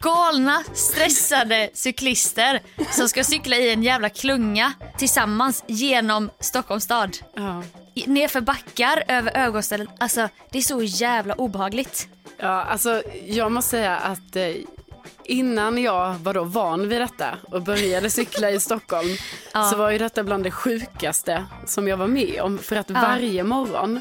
galna, 0.00 0.64
stressade 0.74 1.70
cyklister 1.74 2.62
som 2.92 3.08
ska 3.08 3.24
cykla 3.24 3.56
i 3.56 3.72
en 3.72 3.82
jävla 3.82 4.08
klunga 4.08 4.72
tillsammans 4.98 5.64
genom 5.66 6.30
Stockholms 6.40 6.84
stad. 6.84 7.16
Ja. 7.34 7.62
Nerför 8.06 8.40
backar, 8.40 9.04
över 9.08 9.36
ögonställen. 9.36 9.88
Alltså 9.98 10.28
det 10.50 10.58
är 10.58 10.62
så 10.62 10.82
jävla 10.82 11.34
obehagligt. 11.34 12.08
Ja, 12.38 12.62
alltså 12.62 13.02
jag 13.26 13.52
måste 13.52 13.70
säga 13.70 13.96
att 13.96 14.36
eh, 14.36 14.50
innan 15.24 15.78
jag 15.82 16.14
var 16.14 16.34
då 16.34 16.44
van 16.44 16.88
vid 16.88 17.00
detta 17.00 17.28
och 17.50 17.62
började 17.62 18.10
cykla 18.10 18.50
i 18.50 18.60
Stockholm 18.60 19.08
så 19.70 19.76
var 19.76 19.90
ju 19.90 19.98
detta 19.98 20.22
bland 20.24 20.44
det 20.44 20.50
sjukaste 20.50 21.44
som 21.66 21.88
jag 21.88 21.96
var 21.96 22.06
med 22.06 22.40
om. 22.40 22.58
För 22.58 22.76
att 22.76 22.90
varje 22.90 23.44
morgon 23.44 24.00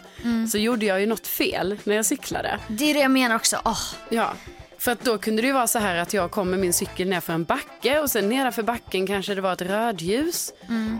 så 0.51 0.57
gjorde 0.57 0.85
jag 0.85 0.99
ju 0.99 1.05
något 1.05 1.27
fel 1.27 1.77
när 1.83 1.95
jag 1.95 2.05
cyklade. 2.05 2.59
Det 2.67 2.89
är 2.89 2.93
det 2.93 2.99
jag 2.99 3.11
menar 3.11 3.35
också. 3.35 3.57
Åh, 3.65 3.79
Ja, 4.09 4.33
för 4.77 4.91
att 4.91 5.01
då 5.03 5.17
kunde 5.17 5.41
det 5.41 5.45
ju 5.47 5.53
vara 5.53 5.67
så 5.67 5.79
här 5.79 5.95
att 5.95 6.13
jag 6.13 6.31
kom 6.31 6.49
med 6.49 6.59
min 6.59 6.73
cykel 6.73 7.07
ner 7.07 7.19
för 7.21 7.33
en 7.33 7.43
backe 7.43 7.99
och 7.99 8.11
sen 8.11 8.29
nedanför 8.29 8.63
backen 8.63 9.07
kanske 9.07 9.35
det 9.35 9.41
var 9.41 9.53
ett 9.53 9.61
rödljus. 9.61 10.53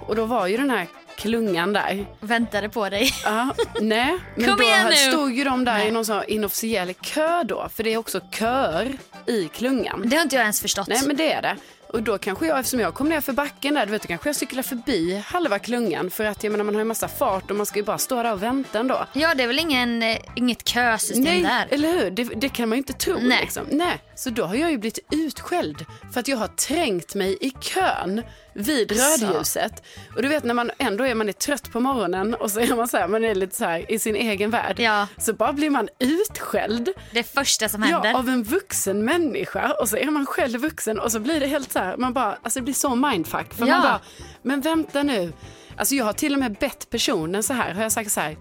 Och 0.08 0.15
då 0.15 0.25
var 0.25 0.47
ju 0.47 0.58
den 0.58 0.69
här 0.69 0.88
klungan 1.17 1.73
där. 1.73 2.06
väntade 2.19 2.69
på 2.69 2.89
dig. 2.89 3.12
Ja, 3.23 3.54
nej, 3.82 4.17
men 4.36 4.45
Kom 4.47 4.58
då 4.58 4.63
igen 4.63 4.88
nu. 4.89 4.95
stod 5.12 5.32
ju 5.34 5.43
de 5.43 5.65
där 5.65 5.86
i 5.86 5.91
någon 5.91 6.06
sån 6.06 6.23
inofficiell 6.28 6.93
kö 6.93 7.43
då, 7.43 7.69
för 7.75 7.84
det 7.84 7.93
är 7.93 7.97
också 7.97 8.19
köer 8.32 8.97
i 9.28 9.47
klungan. 9.47 10.04
Det 10.06 10.15
har 10.15 10.23
inte 10.23 10.36
jag 10.36 10.41
ens 10.43 10.62
förstått. 10.62 10.88
Nej, 10.88 11.01
men 11.08 11.15
det 11.15 11.34
är 11.34 11.41
det. 11.41 11.56
Och 11.88 12.04
då 12.04 12.17
kanske 12.17 12.45
jag, 12.47 12.60
eftersom 12.60 12.80
jag 12.80 12.93
kom 12.93 13.10
ner 13.10 13.21
för 13.21 13.34
backen 13.34 13.73
där, 13.73 13.86
du 13.86 13.91
vet, 13.91 14.01
då 14.01 14.08
kanske 14.08 14.30
jag 14.30 14.36
cyklar 14.36 14.63
förbi 14.63 15.23
halva 15.28 15.60
klungan 15.60 16.10
för 16.12 16.25
att 16.25 16.43
jag 16.43 16.51
menar, 16.51 16.63
man 16.63 16.75
har 16.75 16.82
ju 16.82 16.86
massa 16.86 17.08
fart 17.08 17.49
och 17.51 17.56
man 17.58 17.65
ska 17.65 17.80
ju 17.80 17.86
bara 17.86 17.97
stå 17.97 18.23
där 18.23 18.32
och 18.34 18.43
vänta 18.43 18.80
ändå. 18.80 19.06
Ja, 19.13 19.34
det 19.36 19.43
är 19.43 19.47
väl 19.47 19.60
ingen, 19.60 20.04
eh, 20.04 20.17
inget 20.36 20.67
kösystem 20.67 21.23
Nej, 21.23 21.41
där. 21.41 21.67
eller 21.69 21.91
hur? 21.91 22.12
Det, 22.12 22.23
det 22.23 22.49
kan 22.49 22.69
man 22.69 22.75
ju 22.75 22.78
inte 22.78 22.93
tro. 22.93 23.17
Nej. 23.21 23.41
Liksom. 23.41 23.63
Nej. 23.71 23.97
Så 24.15 24.30
då 24.30 24.43
har 24.45 24.56
jag 24.56 24.71
ju 24.71 24.78
blivit 24.78 24.99
utskälld 25.12 25.86
för 26.13 26.19
att 26.19 26.28
jag 26.28 26.38
har 26.38 26.47
trängt 26.47 27.15
mig 27.15 27.38
i 27.41 27.49
kön 27.49 28.21
vid 28.54 28.91
rödljuset. 28.91 29.84
Och 30.15 30.21
du 30.21 30.28
vet 30.28 30.43
när 30.43 30.54
man 30.54 30.71
ändå 30.78 31.04
är, 31.04 31.15
man 31.15 31.30
är 31.30 31.34
trött 31.34 31.71
på 31.71 31.80
morgonen 31.80 32.34
och 32.36 32.51
så 32.51 32.60
är 32.60 32.75
man 32.75 32.88
så 32.88 32.97
här, 32.97 33.08
man 33.08 33.23
är 33.23 33.36
lite 33.36 33.56
så 33.56 33.65
här 33.65 33.91
i 33.91 33.99
sin 33.99 34.15
egen 34.15 34.49
värld. 34.51 34.80
Ja. 34.80 35.08
Så 35.17 35.34
bara 35.34 35.54
blir 35.54 35.69
man 35.69 35.89
utskälld 35.99 36.89
Det 37.12 37.23
första 37.23 37.69
som 37.69 37.84
händer. 37.84 38.10
ja, 38.10 38.17
av 38.17 38.30
en 38.30 38.43
vuxen 38.43 39.06
människa 39.06 39.73
och 39.82 39.89
så 39.89 39.97
är 39.97 40.06
man 40.06 40.25
själv 40.25 40.60
vuxen 40.62 40.99
och 40.99 41.12
så 41.12 41.19
blir 41.19 41.39
det 41.39 41.47
helt 41.47 41.71
så 41.71 41.80
här, 41.80 41.97
man 41.97 42.13
bara, 42.13 42.38
alltså 42.41 42.60
det 42.60 42.63
blir 42.63 42.73
så 42.73 42.95
mindfuck. 42.95 43.54
För 43.54 43.65
Ja. 43.67 43.73
man 43.73 43.82
bara, 43.82 43.99
men 44.41 44.62
vänta 44.62 45.04
nu. 45.04 45.34
Alltså 45.78 45.95
jag 45.95 46.06
har 46.06 46.13
till 46.13 46.34
och 46.34 46.39
med 46.39 46.54
bett 46.54 46.89
personen 46.89 47.43
så 47.43 47.54
här, 47.54 47.73
har 47.73 47.82
jag 47.84 47.91
sagt 47.91 48.12
så 48.12 48.19
här, 48.19 48.38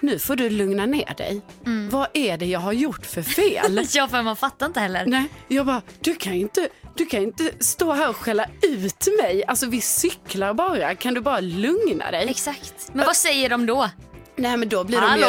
nu 0.00 0.18
får 0.18 0.36
du 0.36 0.50
lugna 0.50 0.86
ner 0.86 1.14
dig. 1.16 1.40
Mm. 1.66 1.88
Vad 1.90 2.06
är 2.12 2.36
det 2.38 2.46
jag 2.46 2.60
har 2.60 2.72
gjort 2.72 3.06
för 3.06 3.22
fel? 3.22 3.86
Ja, 3.94 4.08
för 4.08 4.22
man 4.22 4.36
fattar 4.36 4.66
inte 4.66 4.80
heller. 4.80 5.06
Nej, 5.06 5.24
jag 5.48 5.66
bara, 5.66 5.82
du 6.00 6.14
kan 6.14 6.34
ju 6.34 6.40
inte, 6.40 6.68
du 6.96 7.06
kan 7.06 7.22
inte 7.22 7.50
stå 7.60 7.92
här 7.92 8.08
och 8.08 8.16
skälla 8.16 8.46
ut 8.62 9.08
mig. 9.22 9.44
Alltså 9.46 9.66
vi 9.66 9.80
cyklar 9.80 10.54
bara, 10.54 10.94
kan 10.94 11.14
du 11.14 11.20
bara 11.20 11.40
lugna 11.40 12.10
dig? 12.10 12.26
Exakt. 12.28 12.74
Men 12.92 13.06
vad 13.06 13.16
säger 13.16 13.48
de 13.50 13.66
då? 13.66 13.90
Nej 14.38 14.56
men 14.56 14.68
då 14.68 14.84
blir 14.84 15.00
de 15.00 15.06
Hallå? 15.06 15.26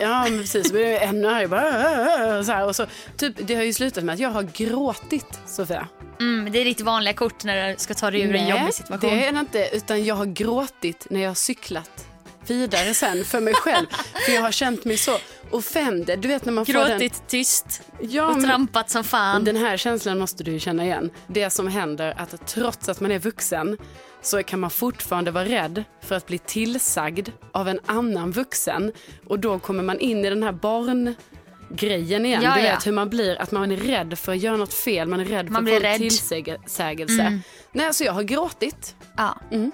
ju, 0.00 0.06
ja 0.06 0.24
men 0.28 0.38
precis, 0.40 0.66
så 0.66 0.72
blir 0.72 0.84
det 0.84 0.98
ännu 0.98 1.28
argare. 1.28 1.48
Bara, 1.48 1.62
"Åh, 1.68 2.36
åh", 2.38 2.42
Så 2.42 2.52
här, 2.52 2.66
och 2.66 2.76
så, 2.76 2.86
typ, 3.16 3.34
det 3.38 3.54
har 3.54 3.62
ju 3.62 3.72
slutat 3.72 4.04
med 4.04 4.12
att 4.12 4.18
jag 4.20 4.28
har 4.30 4.42
gråtit 4.42 5.40
Sofia. 5.46 5.88
Mm, 6.20 6.52
det 6.52 6.58
är 6.58 6.64
ditt 6.64 6.80
vanliga 6.80 7.14
kort 7.14 7.44
när 7.44 7.68
du 7.68 7.74
ska 7.78 7.94
ta 7.94 8.10
dig 8.10 8.20
ur 8.20 8.34
en 8.34 8.48
jobbig 8.48 8.74
situation. 8.74 9.10
det 9.10 9.26
är 9.26 9.32
det 9.32 9.38
inte, 9.40 9.68
utan 9.72 10.04
jag 10.04 10.14
har 10.14 10.26
gråtit 10.26 11.06
när 11.10 11.20
jag 11.20 11.30
har 11.30 11.34
cyklat 11.34 12.06
vidare 12.46 12.94
sen 12.94 13.24
för 13.24 13.40
mig 13.40 13.54
själv. 13.54 13.86
för 14.26 14.32
jag 14.32 14.42
har 14.42 14.52
känt 14.52 14.84
mig 14.84 14.96
så 14.96 15.16
offended. 15.50 16.18
Du 16.18 16.28
vet 16.28 16.44
när 16.44 16.52
man 16.52 16.66
får 16.66 16.72
den... 16.72 16.88
Gråtit 16.90 17.22
tyst 17.28 17.82
Ja, 18.00 18.26
och 18.30 18.36
men- 18.36 18.44
trampat 18.50 18.90
som 18.90 19.04
fan. 19.04 19.44
Den 19.44 19.56
här 19.56 19.76
känslan 19.76 20.18
måste 20.18 20.44
du 20.44 20.58
känna 20.60 20.84
igen. 20.84 21.10
Det 21.26 21.50
som 21.50 21.68
händer 21.68 22.14
att 22.16 22.46
trots 22.46 22.88
att 22.88 23.00
man 23.00 23.10
är 23.10 23.18
vuxen 23.18 23.78
så 24.22 24.42
kan 24.42 24.60
man 24.60 24.70
fortfarande 24.70 25.30
vara 25.30 25.44
rädd 25.44 25.84
för 26.00 26.14
att 26.14 26.26
bli 26.26 26.38
tillsagd 26.38 27.28
av 27.52 27.68
en 27.68 27.80
annan 27.86 28.32
vuxen. 28.32 28.92
Och 29.26 29.38
då 29.38 29.58
kommer 29.58 29.82
man 29.82 29.98
in 29.98 30.24
i 30.24 30.30
den 30.30 30.42
här 30.42 30.52
barngrejen 30.52 32.26
igen. 32.26 32.42
Ja, 32.42 32.54
du 32.54 32.60
ja. 32.60 32.72
vet 32.74 32.86
hur 32.86 32.92
man 32.92 33.10
blir, 33.10 33.40
att 33.40 33.50
man 33.50 33.72
är 33.72 33.76
rädd 33.76 34.18
för 34.18 34.32
att 34.32 34.38
göra 34.38 34.56
något 34.56 34.74
fel, 34.74 35.08
man 35.08 35.20
är 35.20 35.24
rädd 35.24 35.46
för 35.46 35.52
Man 35.52 35.56
att 35.58 35.64
blir 35.64 35.74
få 35.74 35.80
rädd. 35.80 35.98
tillsägelse. 35.98 37.22
Mm. 37.22 37.40
Nej, 37.72 37.86
alltså 37.86 38.04
jag 38.04 38.12
har 38.12 38.22
gråtit. 38.22 38.96
Ja. 39.16 39.38
Mm. 39.50 39.72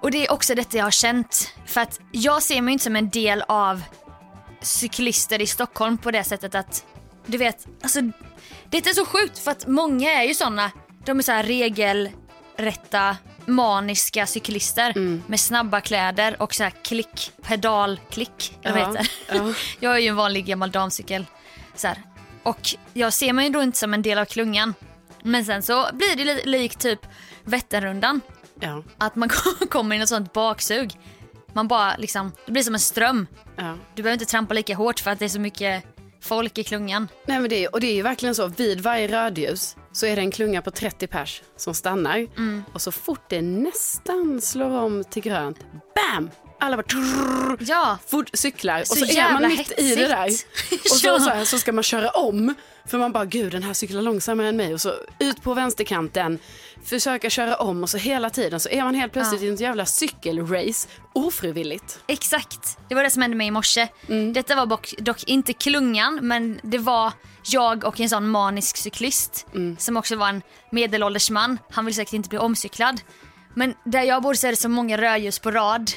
Och 0.00 0.10
det 0.10 0.26
är 0.26 0.32
också 0.32 0.54
detta 0.54 0.76
jag 0.76 0.84
har 0.84 0.90
känt. 0.90 1.54
För 1.66 1.80
att 1.80 2.00
jag 2.12 2.42
ser 2.42 2.60
mig 2.62 2.72
inte 2.72 2.84
som 2.84 2.96
en 2.96 3.10
del 3.10 3.42
av 3.48 3.82
cyklister 4.60 5.40
i 5.42 5.46
Stockholm 5.46 5.98
på 5.98 6.10
det 6.10 6.24
sättet 6.24 6.54
att, 6.54 6.84
du 7.26 7.38
vet, 7.38 7.66
alltså 7.82 8.00
det 8.70 8.86
är 8.86 8.94
så 8.94 9.04
sjukt 9.06 9.38
för 9.38 9.50
att 9.50 9.66
många 9.66 10.12
är 10.12 10.24
ju 10.24 10.34
såna, 10.34 10.70
de 11.04 11.18
är 11.18 11.22
så 11.22 11.32
här 11.32 11.42
regelrätta 11.44 13.16
maniska 13.46 14.26
cyklister 14.26 14.90
Mm. 14.96 15.22
med 15.26 15.40
snabba 15.40 15.80
kläder 15.80 16.42
och 16.42 16.54
så 16.54 16.62
här 16.62 16.70
klick, 16.82 17.32
pedalklick, 17.42 18.58
vad 18.64 18.78
Ja, 18.78 18.86
det? 18.92 19.06
ja. 19.28 19.52
Jag 19.80 19.94
är 19.94 19.98
ju 19.98 20.08
en 20.08 20.16
vanlig 20.16 20.44
gammal 20.46 20.70
damcykel. 20.70 21.26
Så 21.74 21.86
här. 21.88 22.02
Och 22.42 22.60
jag 22.92 23.12
ser 23.12 23.32
mig 23.32 23.50
då 23.50 23.62
inte 23.62 23.78
som 23.78 23.94
en 23.94 24.02
del 24.02 24.18
av 24.18 24.24
klungan. 24.24 24.74
Men 25.22 25.44
sen 25.44 25.62
så 25.62 25.88
blir 25.92 26.16
det 26.16 26.24
li- 26.24 26.42
likt 26.44 26.78
typ 26.80 27.00
Vätternrundan. 27.44 28.20
Ja, 28.60 28.82
Att 28.98 29.16
man 29.16 29.28
kommer 29.70 29.96
i 29.96 29.98
något 29.98 30.08
sånt 30.08 30.32
baksug. 30.32 30.98
Man 31.52 31.68
bara 31.68 31.96
liksom, 31.96 32.32
det 32.46 32.52
blir 32.52 32.62
som 32.62 32.74
en 32.74 32.80
ström. 32.80 33.26
ja. 33.56 33.74
Du 33.94 34.02
behöver 34.02 34.12
inte 34.22 34.30
trampa 34.30 34.54
lika 34.54 34.74
hårt 34.74 35.00
för 35.00 35.10
att 35.10 35.18
det 35.18 35.24
är 35.24 35.28
så 35.28 35.40
mycket 35.40 35.84
folk 36.22 36.58
i 36.58 36.64
klungan. 36.64 37.08
Nej, 37.26 37.40
men 37.40 37.50
det 37.50 37.64
är, 37.64 37.74
och 37.74 37.80
det 37.80 37.86
är 37.86 37.94
ju 37.94 38.02
verkligen 38.02 38.34
så, 38.34 38.46
vid 38.46 38.80
varje 38.80 39.08
rödljus 39.08 39.76
så 39.92 40.06
är 40.06 40.16
det 40.16 40.22
en 40.22 40.30
klunga 40.30 40.62
på 40.62 40.70
30 40.70 41.06
pers 41.06 41.42
som 41.56 41.74
stannar. 41.74 42.16
Mm. 42.16 42.62
Och 42.72 42.82
så 42.82 42.92
fort 42.92 43.24
det 43.28 43.42
nästan 43.42 44.40
slår 44.40 44.70
om 44.70 45.04
till 45.04 45.22
grönt, 45.22 45.58
bam! 45.94 46.30
Alla 46.60 46.76
bara 46.76 46.82
trrrr, 46.82 47.56
Ja, 47.60 47.98
fort 48.06 48.30
cyklar 48.34 48.80
och 48.80 48.86
Så 48.86 48.94
så 48.96 49.04
är 49.04 49.32
man 49.32 49.48
mitt 49.48 49.72
i 49.78 49.94
det 49.94 50.08
där. 50.08 50.26
Och 50.90 50.96
så, 50.98 51.06
Ja. 51.08 51.18
så, 51.18 51.30
här, 51.30 51.44
så 51.44 51.58
ska 51.58 51.72
man 51.72 51.84
köra 51.84 52.10
om. 52.10 52.54
För 52.86 52.98
man 52.98 53.12
bara, 53.12 53.24
gud 53.24 53.52
den 53.52 53.62
här 53.62 53.72
cyklar 53.72 54.02
långsammare 54.02 54.48
än 54.48 54.56
mig. 54.56 54.74
Och 54.74 54.80
så 54.80 54.92
ut 55.18 55.42
på 55.42 55.54
vänsterkanten, 55.54 56.38
försöka 56.84 57.30
köra 57.30 57.56
om. 57.56 57.82
Och 57.82 57.90
så 57.90 57.96
hela 57.98 58.30
tiden 58.30 58.60
så 58.60 58.68
är 58.68 58.84
man 58.84 58.94
helt 58.94 59.12
plötsligt 59.12 59.42
i 59.42 59.48
ett 59.48 59.60
jävla 59.60 59.86
cykelrace 59.86 60.88
ofrivilligt. 61.12 61.98
exakt. 62.06 62.78
Det 62.88 62.94
var 62.94 63.02
det 63.02 63.10
som 63.10 63.22
hände 63.22 63.36
mig 63.36 63.46
i 63.46 63.50
morse. 63.50 63.88
Mm. 64.08 64.32
Detta 64.32 64.54
var 64.54 64.66
dock, 65.02 65.24
inte 65.24 65.52
klungan, 65.52 66.18
men 66.22 66.60
det 66.62 66.78
var 66.78 67.12
jag 67.42 67.84
och 67.84 68.00
en 68.00 68.08
sån 68.08 68.28
manisk 68.28 68.76
cyklist 68.76 69.46
Mm. 69.54 69.76
som 69.78 69.96
också 69.96 70.16
var 70.16 70.28
en 70.28 70.42
medelålders 70.72 71.30
man. 71.30 71.58
Han 71.70 71.84
ville 71.84 71.94
säkert 71.94 72.12
inte 72.14 72.28
bli 72.28 72.38
omcyklad. 72.38 73.00
Men 73.54 73.74
där 73.84 74.02
jag 74.02 74.22
bor 74.22 74.34
så 74.34 74.46
är 74.46 74.50
det 74.50 74.56
så 74.56 74.68
många 74.68 74.98
rödljus 74.98 75.38
på 75.38 75.50
rad. 75.50 75.90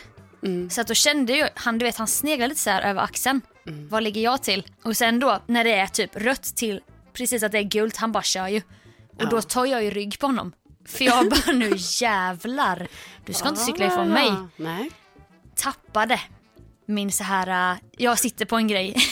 Mm. 0.43 0.69
Så 0.69 0.81
att 0.81 0.87
då 0.87 0.93
kände 0.93 1.33
ju 1.33 1.47
han, 1.55 1.77
du 1.77 1.85
vet 1.85 1.97
han 1.97 2.07
sneglade 2.07 2.49
lite 2.49 2.61
så 2.61 2.69
här 2.69 2.81
över 2.81 3.01
axeln. 3.01 3.41
Mm. 3.67 3.89
Vad 3.89 4.03
ligger 4.03 4.21
jag 4.21 4.43
till? 4.43 4.67
Och 4.83 4.97
sen 4.97 5.19
då 5.19 5.41
när 5.47 5.63
det 5.63 5.73
är 5.73 5.87
typ 5.87 6.15
rött 6.15 6.55
till 6.55 6.81
precis 7.13 7.43
att 7.43 7.51
det 7.51 7.57
är 7.57 7.63
gult, 7.63 7.97
han 7.97 8.11
bara 8.11 8.23
kör 8.23 8.47
ju. 8.47 8.61
Och 9.19 9.29
då 9.29 9.41
tar 9.41 9.65
jag 9.65 9.83
ju 9.83 9.91
rygg 9.91 10.19
på 10.19 10.27
honom. 10.27 10.53
För 10.85 11.05
jag 11.05 11.29
bara 11.45 11.51
nu 11.51 11.73
jävlar. 11.77 12.87
Du 13.25 13.33
ska 13.33 13.49
inte 13.49 13.61
cykla 13.61 13.85
ifrån 13.85 14.09
mig. 14.09 14.29
Ah, 14.29 14.47
Nej. 14.55 14.91
Tappade 15.55 16.19
min 16.85 17.11
så 17.11 17.23
här, 17.23 17.73
äh, 17.73 17.77
jag 17.97 18.19
sitter 18.19 18.45
på 18.45 18.55
en 18.55 18.67
grej. 18.67 18.95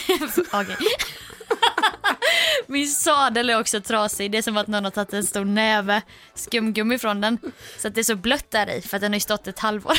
Min 2.66 2.88
sadel 2.88 3.50
är 3.50 3.60
också 3.60 3.80
trasig. 3.80 4.30
Det 4.30 4.38
är 4.38 4.42
som 4.42 4.56
att 4.56 4.66
någon 4.66 4.84
har 4.84 4.90
tagit 4.90 5.12
en 5.12 5.24
stor 5.24 5.44
näve 5.44 6.02
skumgummi 6.34 6.98
från 6.98 7.20
den. 7.20 7.38
Så 7.78 7.88
att 7.88 7.94
det 7.94 8.00
är 8.00 8.04
så 8.04 8.16
blött 8.16 8.50
där 8.50 8.70
i 8.70 8.82
för 8.82 8.96
att 8.96 9.00
den 9.00 9.12
har 9.12 9.16
ju 9.16 9.20
stått 9.20 9.46
ett 9.46 9.58
halvår 9.58 9.98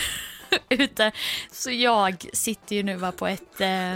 ute. 0.70 1.12
Så 1.52 1.72
jag 1.72 2.30
sitter 2.34 2.76
ju 2.76 2.84
nu 2.84 2.98
bara 2.98 3.12
på 3.12 3.28
ett 3.28 3.62
eh, 3.62 3.96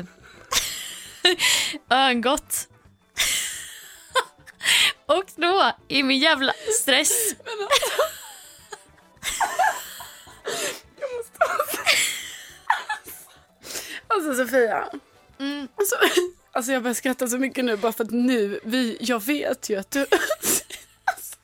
örngott. 1.90 2.68
Och 5.06 5.26
då 5.36 5.72
i 5.88 6.04
min 6.04 6.20
jävla 6.20 6.54
stress. 6.82 7.36
Alltså 14.08 14.36
Sofia. 14.36 14.90
Mm. 15.40 15.68
Alltså, 15.76 15.96
alltså 16.52 16.72
jag 16.72 16.84
börjar 16.84 16.96
skratta 16.96 17.28
så 17.28 17.38
mycket 17.38 17.66
nu 17.66 17.78
bara 17.78 17.92
för 17.92 18.04
att 18.04 18.12
nu, 18.12 18.60
vi, 18.64 18.98
jag 19.00 19.24
vet 19.24 19.70
ju 19.70 19.80
att 19.80 19.92
du... 19.92 20.00
Alltså, 21.06 21.36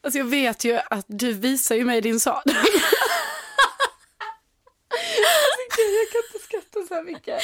alltså 0.00 0.18
jag 0.18 0.24
vet 0.24 0.64
ju 0.64 0.78
att 0.90 1.06
du 1.08 1.32
visar 1.32 1.74
ju 1.74 1.84
mig 1.84 2.00
din 2.00 2.20
sadel. 2.20 2.56
Alltså, 2.56 2.76
gud, 5.76 5.94
jag 5.94 6.10
kan 6.12 6.22
inte 6.32 6.44
skratta 6.46 6.77
så 6.88 7.02
mycket. 7.02 7.42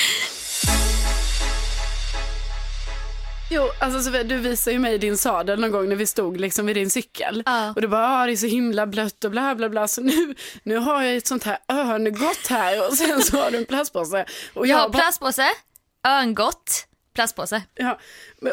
Jo, 3.50 3.70
alltså 3.80 4.00
Sofia, 4.02 4.24
du 4.24 4.36
visade 4.36 4.72
ju 4.74 4.78
mig 4.78 4.98
din 4.98 5.18
sadel 5.18 5.60
någon 5.60 5.70
gång 5.70 5.88
när 5.88 5.96
vi 5.96 6.06
stod 6.06 6.40
liksom 6.40 6.66
vid 6.66 6.76
din 6.76 6.90
cykel. 6.90 7.42
Ja. 7.46 7.72
Och 7.74 7.80
du 7.82 7.88
bara, 7.88 8.08
ah, 8.08 8.26
det 8.26 8.32
är 8.32 8.36
så 8.36 8.46
himla 8.46 8.86
blött 8.86 9.24
och 9.24 9.30
bla 9.30 9.54
bla 9.54 9.68
bla. 9.68 9.88
Så 9.88 10.00
nu, 10.00 10.34
nu 10.62 10.76
har 10.76 11.02
jag 11.02 11.16
ett 11.16 11.26
sånt 11.26 11.44
här 11.44 11.58
örngott 11.68 12.46
här 12.48 12.88
och 12.88 12.94
sen 12.94 13.22
så 13.22 13.36
har 13.40 13.50
du 13.50 13.56
en 13.58 13.64
plastpåse. 13.64 14.24
Och 14.54 14.66
Jag 14.66 14.76
har 14.76 14.88
bara, 14.88 14.98
plastpåse, 14.98 15.48
örngott, 16.06 16.86
plastpåse. 17.14 17.62
ja, 17.74 17.98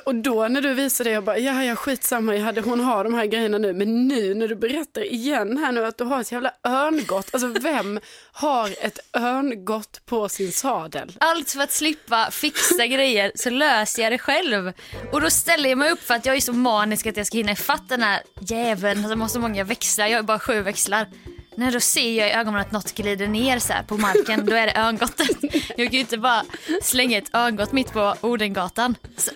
och 0.06 0.16
då 0.16 0.48
när 0.48 0.62
du 0.62 0.74
visade 0.74 1.10
det, 1.10 1.14
jag 1.14 1.24
bara, 1.24 1.38
ja, 1.38 1.64
ja 1.64 1.76
skitsamma, 1.76 2.36
jag 2.36 2.44
hade, 2.44 2.62
hon 2.62 2.80
har 2.80 3.04
de 3.04 3.14
här 3.14 3.26
grejerna 3.26 3.58
nu. 3.58 3.74
Men 3.74 4.08
nu 4.08 4.34
när 4.34 4.48
du 4.48 4.56
berättar 4.56 5.14
igen 5.14 5.58
här 5.58 5.72
nu 5.72 5.86
att 5.86 5.98
du 5.98 6.04
har 6.04 6.22
ett 6.22 6.32
jävla 6.32 6.54
örngott. 6.68 7.30
Alltså 7.34 7.48
vem 7.48 8.00
har 8.32 8.70
ett 8.82 9.00
örngott 9.16 10.06
på 10.06 10.30
sin 10.30 10.52
sadel? 10.52 11.18
Allt 11.20 11.52
för 11.52 11.62
att 11.62 11.72
slippa 11.72 12.32
fixa 12.32 12.88
grejer 12.88 13.32
så 13.36 13.50
löser 13.50 14.04
jag 14.04 14.12
det 14.12 14.18
själv. 14.18 14.74
Och 15.12 15.22
då 15.22 15.30
ställer 15.30 15.70
jag 15.70 15.78
mig 15.78 15.92
upp 15.92 16.02
för 16.02 16.14
att 16.14 16.26
jag 16.26 16.36
är 16.36 16.42
så 16.42 16.54
manisk 16.54 17.06
att 17.06 17.18
jag 17.18 17.28
ska 17.28 17.38
hinna 17.38 17.52
ifatt 17.52 17.90
den 17.90 18.04
här 18.04 18.22
jäveln 18.40 19.10
som 19.10 19.22
har 19.22 19.28
så 19.28 19.40
många 19.40 19.64
växlar. 19.64 20.08
Jag 20.08 20.18
har 20.18 20.24
bara 20.24 20.40
sju 20.40 20.62
växlar. 20.62 21.08
När 21.56 21.72
då 21.72 21.80
ser 21.80 22.18
jag 22.18 22.28
i 22.28 22.32
ögonen 22.32 22.62
att 22.62 22.72
något 22.72 22.94
glider 22.94 23.28
ner 23.28 23.60
så 23.60 23.74
på 23.88 23.98
marken, 23.98 24.46
då 24.46 24.56
är 24.56 24.68
det 24.68 24.80
örngottet. 24.80 25.38
Jag 25.78 25.88
kan 25.88 25.94
ju 25.94 26.00
inte 26.00 26.18
bara 26.18 26.44
slänga 26.82 27.18
ett 27.18 27.36
örngott 27.36 27.72
mitt 27.72 27.94
på 27.94 28.16
Odengatan. 28.22 28.96
Så, 29.18 29.32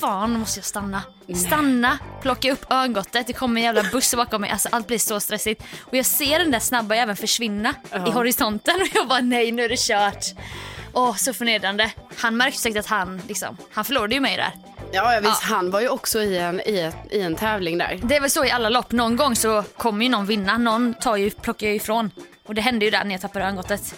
fan, 0.00 0.32
nu 0.32 0.38
måste 0.38 0.58
jag 0.58 0.64
stanna. 0.64 1.02
Stanna, 1.46 1.98
plocka 2.22 2.52
upp 2.52 2.72
örngottet, 2.72 3.26
det 3.26 3.32
kommer 3.32 3.60
en 3.60 3.64
jävla 3.64 3.82
buss 3.92 4.14
bakom 4.14 4.40
mig. 4.40 4.50
Alltså, 4.50 4.68
allt 4.72 4.86
blir 4.86 4.98
så 4.98 5.20
stressigt. 5.20 5.62
Och 5.80 5.96
jag 5.96 6.06
ser 6.06 6.38
den 6.38 6.50
där 6.50 6.60
snabba 6.60 6.94
jäveln 6.94 7.16
försvinna 7.16 7.74
i 8.06 8.10
horisonten 8.10 8.74
och 8.80 8.88
jag 8.94 9.08
bara 9.08 9.20
nej, 9.20 9.52
nu 9.52 9.64
är 9.64 9.68
det 9.68 9.78
kört. 9.78 10.24
Åh, 10.92 11.16
så 11.16 11.34
förnedrande. 11.34 11.90
Han 12.16 12.36
märkte 12.36 12.60
säkert 12.60 12.78
att 12.78 12.86
han, 12.86 13.22
liksom, 13.28 13.56
han 13.72 13.84
förlorade 13.84 14.14
ju 14.14 14.20
mig 14.20 14.36
där. 14.36 14.52
Ja, 14.94 15.14
ja 15.14 15.20
visst, 15.20 15.42
han 15.42 15.70
var 15.70 15.80
ju 15.80 15.88
också 15.88 16.22
i 16.22 16.38
en, 16.38 16.60
i, 16.60 16.78
ett, 16.78 16.96
i 17.10 17.20
en 17.20 17.34
tävling 17.36 17.78
där. 17.78 18.00
Det 18.02 18.16
är 18.16 18.20
väl 18.20 18.30
så 18.30 18.44
i 18.44 18.50
alla 18.50 18.68
lopp. 18.68 18.92
Någon 18.92 19.16
gång 19.16 19.36
så 19.36 19.64
kommer 19.76 20.04
ju 20.04 20.10
någon 20.10 20.26
vinna. 20.26 20.58
Någon 20.58 20.94
tar 20.94 21.16
ju, 21.16 21.30
plockar 21.30 21.66
ju 21.66 21.74
ifrån. 21.74 22.10
Och 22.46 22.54
det 22.54 22.60
hände 22.60 22.84
ju 22.84 22.90
där 22.90 23.04
när 23.04 23.12
jag 23.12 23.20
tappade 23.20 23.44
örngottet. 23.44 23.94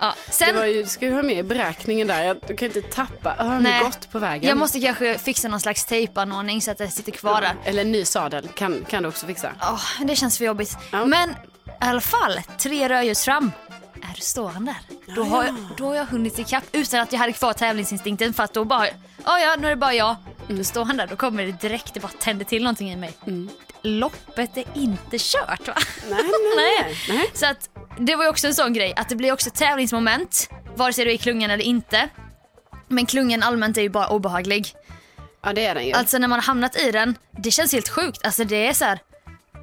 Ja, 0.00 0.14
Det 0.26 0.32
sen, 0.32 0.56
var 0.56 0.64
ju, 0.64 0.82
du 0.82 0.88
ska 0.88 1.04
ju 1.06 1.12
ha 1.12 1.22
med 1.22 1.38
i 1.38 1.42
beräkningen 1.42 2.06
där, 2.06 2.36
du 2.48 2.56
kan 2.56 2.66
inte 2.66 2.82
tappa 2.82 3.36
örngott 3.38 4.12
på 4.12 4.18
vägen. 4.18 4.48
jag 4.48 4.58
måste 4.58 4.80
kanske 4.80 5.18
fixa 5.18 5.48
någon 5.48 5.60
slags 5.60 5.84
tejpanordning 5.84 6.62
så 6.62 6.70
att 6.70 6.78
det 6.78 6.88
sitter 6.88 7.12
kvar 7.12 7.40
där. 7.40 7.54
Eller 7.64 7.82
en 7.82 7.92
ny 7.92 8.04
sadel 8.04 8.48
kan, 8.54 8.84
kan 8.88 9.02
du 9.02 9.08
också 9.08 9.26
fixa. 9.26 9.52
Åh, 9.62 9.82
det 10.04 10.16
känns 10.16 10.38
för 10.38 10.44
jobbigt. 10.44 10.76
Ja. 10.92 11.04
Men 11.04 11.30
i 11.30 11.34
alla 11.80 12.00
fall, 12.00 12.40
tre 12.58 12.88
rödljus 12.88 13.24
fram. 13.24 13.52
Är 14.02 14.14
du 14.14 14.20
stående 14.20 14.76
där? 15.06 15.14
Då, 15.14 15.24
har 15.24 15.44
jag, 15.44 15.54
då 15.76 15.86
har 15.86 15.94
jag 15.94 16.06
hunnit 16.06 16.38
ikapp 16.38 16.64
utan 16.72 17.00
att 17.00 17.12
jag 17.12 17.18
hade 17.18 17.32
kvar 17.32 17.52
tävlingsinstinkten 17.52 18.34
för 18.34 18.42
att 18.42 18.54
då 18.54 18.64
bara, 18.64 18.86
ja 19.24 19.40
ja 19.40 19.56
nu 19.58 19.66
är 19.66 19.70
det 19.70 19.76
bara 19.76 19.94
jag. 19.94 20.16
Då 20.48 20.64
står 20.64 20.84
han 20.84 20.96
där, 20.96 21.06
då 21.06 21.16
kommer 21.16 21.46
det 21.46 21.52
direkt, 21.60 21.94
det 21.94 22.00
bara 22.00 22.12
tänder 22.18 22.44
till 22.44 22.62
någonting 22.62 22.92
i 22.92 22.96
mig. 22.96 23.12
Loppet 23.82 24.56
är 24.56 24.64
inte 24.74 25.18
kört 25.18 25.68
va? 25.68 25.74
Nej, 26.10 26.22
nej, 26.56 26.84
nej. 26.84 26.96
nej. 27.08 27.30
Så 27.34 27.46
att 27.46 27.70
det 27.98 28.16
var 28.16 28.24
ju 28.24 28.30
också 28.30 28.46
en 28.46 28.54
sån 28.54 28.72
grej 28.72 28.94
att 28.96 29.08
det 29.08 29.16
blir 29.16 29.32
också 29.32 29.50
tävlingsmoment 29.50 30.50
vare 30.76 30.92
sig 30.92 31.04
du 31.04 31.10
är 31.10 31.14
i 31.14 31.18
klungan 31.18 31.50
eller 31.50 31.64
inte. 31.64 32.08
Men 32.88 33.06
klungan 33.06 33.42
allmänt 33.42 33.76
är 33.76 33.82
ju 33.82 33.88
bara 33.88 34.08
obehaglig. 34.08 34.74
Ja, 35.42 35.52
det 35.52 35.66
är 35.66 35.74
den 35.74 35.86
ju. 35.86 35.92
Alltså 35.92 36.18
när 36.18 36.28
man 36.28 36.38
har 36.38 36.46
hamnat 36.46 36.76
i 36.76 36.90
den, 36.90 37.14
det 37.30 37.50
känns 37.50 37.72
helt 37.72 37.88
sjukt. 37.88 38.20
Alltså 38.24 38.44
det 38.44 38.66
är 38.66 38.72
så 38.72 38.84
här, 38.84 38.98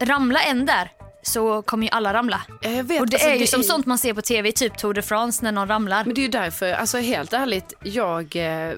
ramla 0.02 0.40
en 0.40 0.66
där 0.66 0.92
så 1.28 1.62
kommer 1.62 1.84
ju 1.84 1.90
alla 1.92 2.14
ramla. 2.14 2.42
Ja, 2.62 2.70
jag 2.70 2.84
vet, 2.84 3.02
Och 3.02 3.10
det 3.10 3.16
alltså, 3.16 3.30
är 3.30 3.36
ju 3.36 3.48
som 3.48 3.64
sånt 3.64 3.86
man 3.86 3.98
ser 3.98 4.14
på 4.14 4.22
tv, 4.22 4.52
typ 4.52 4.78
Tour 4.78 4.94
de 4.94 5.02
France 5.02 5.44
när 5.44 5.52
någon 5.52 5.68
ramlar. 5.68 6.06
Men 6.06 6.14
det 6.14 6.22
är 6.22 6.24
ju 6.24 6.28
därför, 6.28 6.74
alltså 6.74 6.98
helt 6.98 7.34
ärligt, 7.34 7.74
jag, 7.84 8.36
eh, 8.36 8.74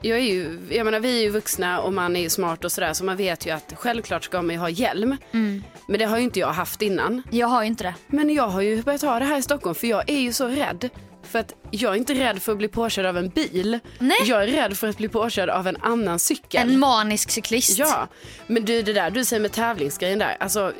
jag 0.00 0.18
är 0.18 0.22
ju, 0.22 0.58
jag 0.70 0.84
menar 0.84 1.00
vi 1.00 1.18
är 1.18 1.22
ju 1.22 1.30
vuxna 1.30 1.80
och 1.80 1.92
man 1.92 2.16
är 2.16 2.20
ju 2.20 2.30
smart 2.30 2.64
och 2.64 2.72
sådär 2.72 2.92
så 2.92 3.04
man 3.04 3.16
vet 3.16 3.46
ju 3.46 3.50
att 3.50 3.72
självklart 3.76 4.24
ska 4.24 4.42
man 4.42 4.50
ju 4.50 4.60
ha 4.60 4.68
hjälm. 4.68 5.16
Mm. 5.32 5.64
Men 5.88 5.98
det 5.98 6.04
har 6.04 6.18
ju 6.18 6.24
inte 6.24 6.40
jag 6.40 6.52
haft 6.52 6.82
innan. 6.82 7.22
Jag 7.30 7.46
har 7.46 7.62
ju 7.62 7.68
inte 7.68 7.84
det. 7.84 7.94
Men 8.06 8.30
jag 8.30 8.48
har 8.48 8.60
ju 8.60 8.82
börjat 8.82 9.02
ha 9.02 9.18
det 9.18 9.24
här 9.24 9.38
i 9.38 9.42
Stockholm 9.42 9.74
för 9.74 9.86
jag 9.86 10.10
är 10.10 10.20
ju 10.20 10.32
så 10.32 10.48
rädd. 10.48 10.88
För 11.22 11.38
att 11.38 11.52
jag 11.70 11.92
är 11.92 11.96
inte 11.98 12.14
rädd 12.14 12.42
för 12.42 12.52
att 12.52 12.58
bli 12.58 12.68
påkörd 12.68 13.06
av 13.06 13.16
en 13.16 13.28
bil. 13.28 13.78
Nej. 13.98 14.16
Jag 14.24 14.42
är 14.42 14.46
rädd 14.46 14.76
för 14.76 14.88
att 14.88 14.96
bli 14.96 15.08
påkörd 15.08 15.48
av 15.48 15.66
en 15.66 15.76
annan 15.80 16.18
cykel. 16.18 16.60
En 16.60 16.78
manisk 16.78 17.30
cyklist. 17.30 17.78
Ja, 17.78 18.08
men 18.46 18.64
du 18.64 18.82
det 18.82 18.92
där 18.92 19.10
du 19.10 19.24
säger 19.24 19.40
med 19.40 19.52
tävlingsgrejen 19.52 20.18
där. 20.18 20.36
Alltså, 20.40 20.72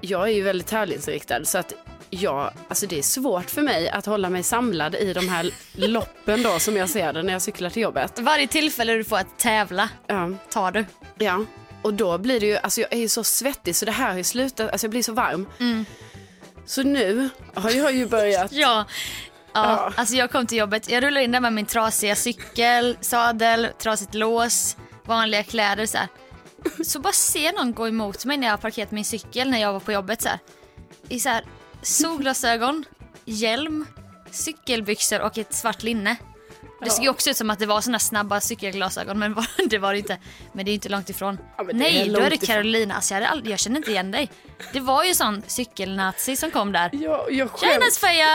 jag 0.00 0.22
är 0.28 0.32
ju 0.32 0.42
väldigt 0.42 0.66
tävlingsinriktad 0.66 1.44
så 1.44 1.58
att 1.58 1.72
jag, 2.10 2.50
alltså 2.68 2.86
det 2.86 2.98
är 2.98 3.02
svårt 3.02 3.50
för 3.50 3.62
mig 3.62 3.88
att 3.88 4.06
hålla 4.06 4.30
mig 4.30 4.42
samlad 4.42 4.94
i 4.94 5.12
de 5.12 5.28
här 5.28 5.50
loppen 5.76 6.42
då 6.42 6.58
som 6.58 6.76
jag 6.76 6.90
ser 6.90 7.12
det 7.12 7.22
när 7.22 7.32
jag 7.32 7.42
cyklar 7.42 7.70
till 7.70 7.82
jobbet. 7.82 8.18
Varje 8.18 8.46
tillfälle 8.46 8.92
du 8.94 9.04
får 9.04 9.16
att 9.18 9.38
tävla 9.38 9.88
Ja, 10.06 10.30
tar 10.50 10.72
du. 10.72 10.84
ja. 11.18 11.44
Och 11.82 11.94
då 11.94 12.18
blir 12.18 12.40
det 12.40 12.46
ju, 12.46 12.56
alltså 12.56 12.80
jag 12.80 12.92
är 12.92 12.96
ju 12.98 13.08
så 13.08 13.24
svettig 13.24 13.76
så 13.76 13.84
det 13.84 13.92
här 13.92 14.10
har 14.10 14.16
ju 14.16 14.24
slutat, 14.24 14.70
alltså 14.72 14.84
jag 14.84 14.90
blir 14.90 15.02
så 15.02 15.12
varm. 15.12 15.46
Så 16.66 16.82
nu 16.82 17.28
har 17.54 17.70
jag 17.70 17.92
ju 17.94 18.06
börjat, 18.06 18.52
Ja. 18.52 18.84
Ja, 19.52 19.64
Ja. 19.70 19.92
alltså 19.96 20.14
jag 20.14 20.30
kom 20.30 20.46
till 20.46 20.58
jobbet, 20.58 20.90
jag 20.90 21.02
rullade 21.02 21.24
in 21.24 21.32
där 21.32 21.40
med 21.40 21.52
min 21.52 21.66
trasiga 21.66 22.14
cykel, 22.16 22.96
sadel, 23.00 23.68
trasigt 23.78 24.14
lås, 24.14 24.76
vanliga 25.04 25.42
kläder 25.42 25.86
så 25.86 25.98
här. 25.98 26.08
Så 26.84 27.00
bara 27.00 27.12
ser 27.12 27.52
någon 27.52 27.72
gå 27.74 27.88
emot 27.88 28.24
mig 28.24 28.36
när 28.36 28.46
jag 28.46 28.52
har 28.52 28.58
parkerat 28.58 28.90
min 28.90 29.04
cykel 29.04 29.50
när 29.50 29.58
jag 29.58 29.72
var 29.72 29.80
på 29.80 29.92
jobbet 29.92 30.22
så 30.22 30.28
här. 30.28 30.38
I 31.08 31.20
så 31.20 31.28
här 31.28 31.44
solglasögon, 31.82 32.84
hjälm, 33.24 33.86
cykelbyxor 34.30 35.20
och 35.20 35.38
ett 35.38 35.54
svart 35.54 35.82
linne. 35.82 36.16
Det 36.80 36.90
såg 36.90 37.04
ju 37.04 37.10
också 37.10 37.30
ut 37.30 37.36
som 37.36 37.50
att 37.50 37.58
det 37.58 37.66
var 37.66 37.80
såna 37.80 37.98
snabba 37.98 38.40
cykelglasögon 38.40 39.18
men 39.18 39.34
var- 39.34 39.68
det 39.68 39.78
var 39.78 39.92
det 39.92 39.98
inte. 39.98 40.18
Men 40.52 40.64
det 40.64 40.70
är 40.70 40.72
inte 40.74 40.88
långt 40.88 41.10
ifrån. 41.10 41.38
Ja, 41.56 41.64
Nej, 41.72 42.04
då 42.08 42.12
långt 42.12 42.26
är 42.26 42.30
det. 42.30 42.46
Carolina. 42.46 42.94
Alltså 42.94 43.14
jag, 43.14 43.22
aldrig, 43.24 43.52
jag 43.52 43.58
känner 43.58 43.76
inte 43.76 43.90
igen 43.90 44.10
dig. 44.10 44.30
Det 44.72 44.80
var 44.80 45.04
ju 45.04 45.14
sån 45.14 45.42
cykelnazi 45.46 46.36
som 46.36 46.50
kom 46.50 46.72
där. 46.72 46.90
jag, 46.92 47.32
jag 47.32 47.60
Tjena 47.60 47.72
skäms. 47.72 47.94
Sofia! 47.94 48.26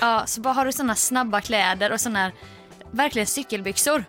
Ja, 0.00 0.22
så 0.26 0.40
bara 0.40 0.54
har 0.54 0.64
du 0.66 0.72
såna 0.72 0.94
snabba 0.94 1.40
kläder 1.40 1.92
och 1.92 2.00
såna 2.00 2.18
här 2.18 2.32
verkligen 2.90 3.26
cykelbyxor. 3.26 4.04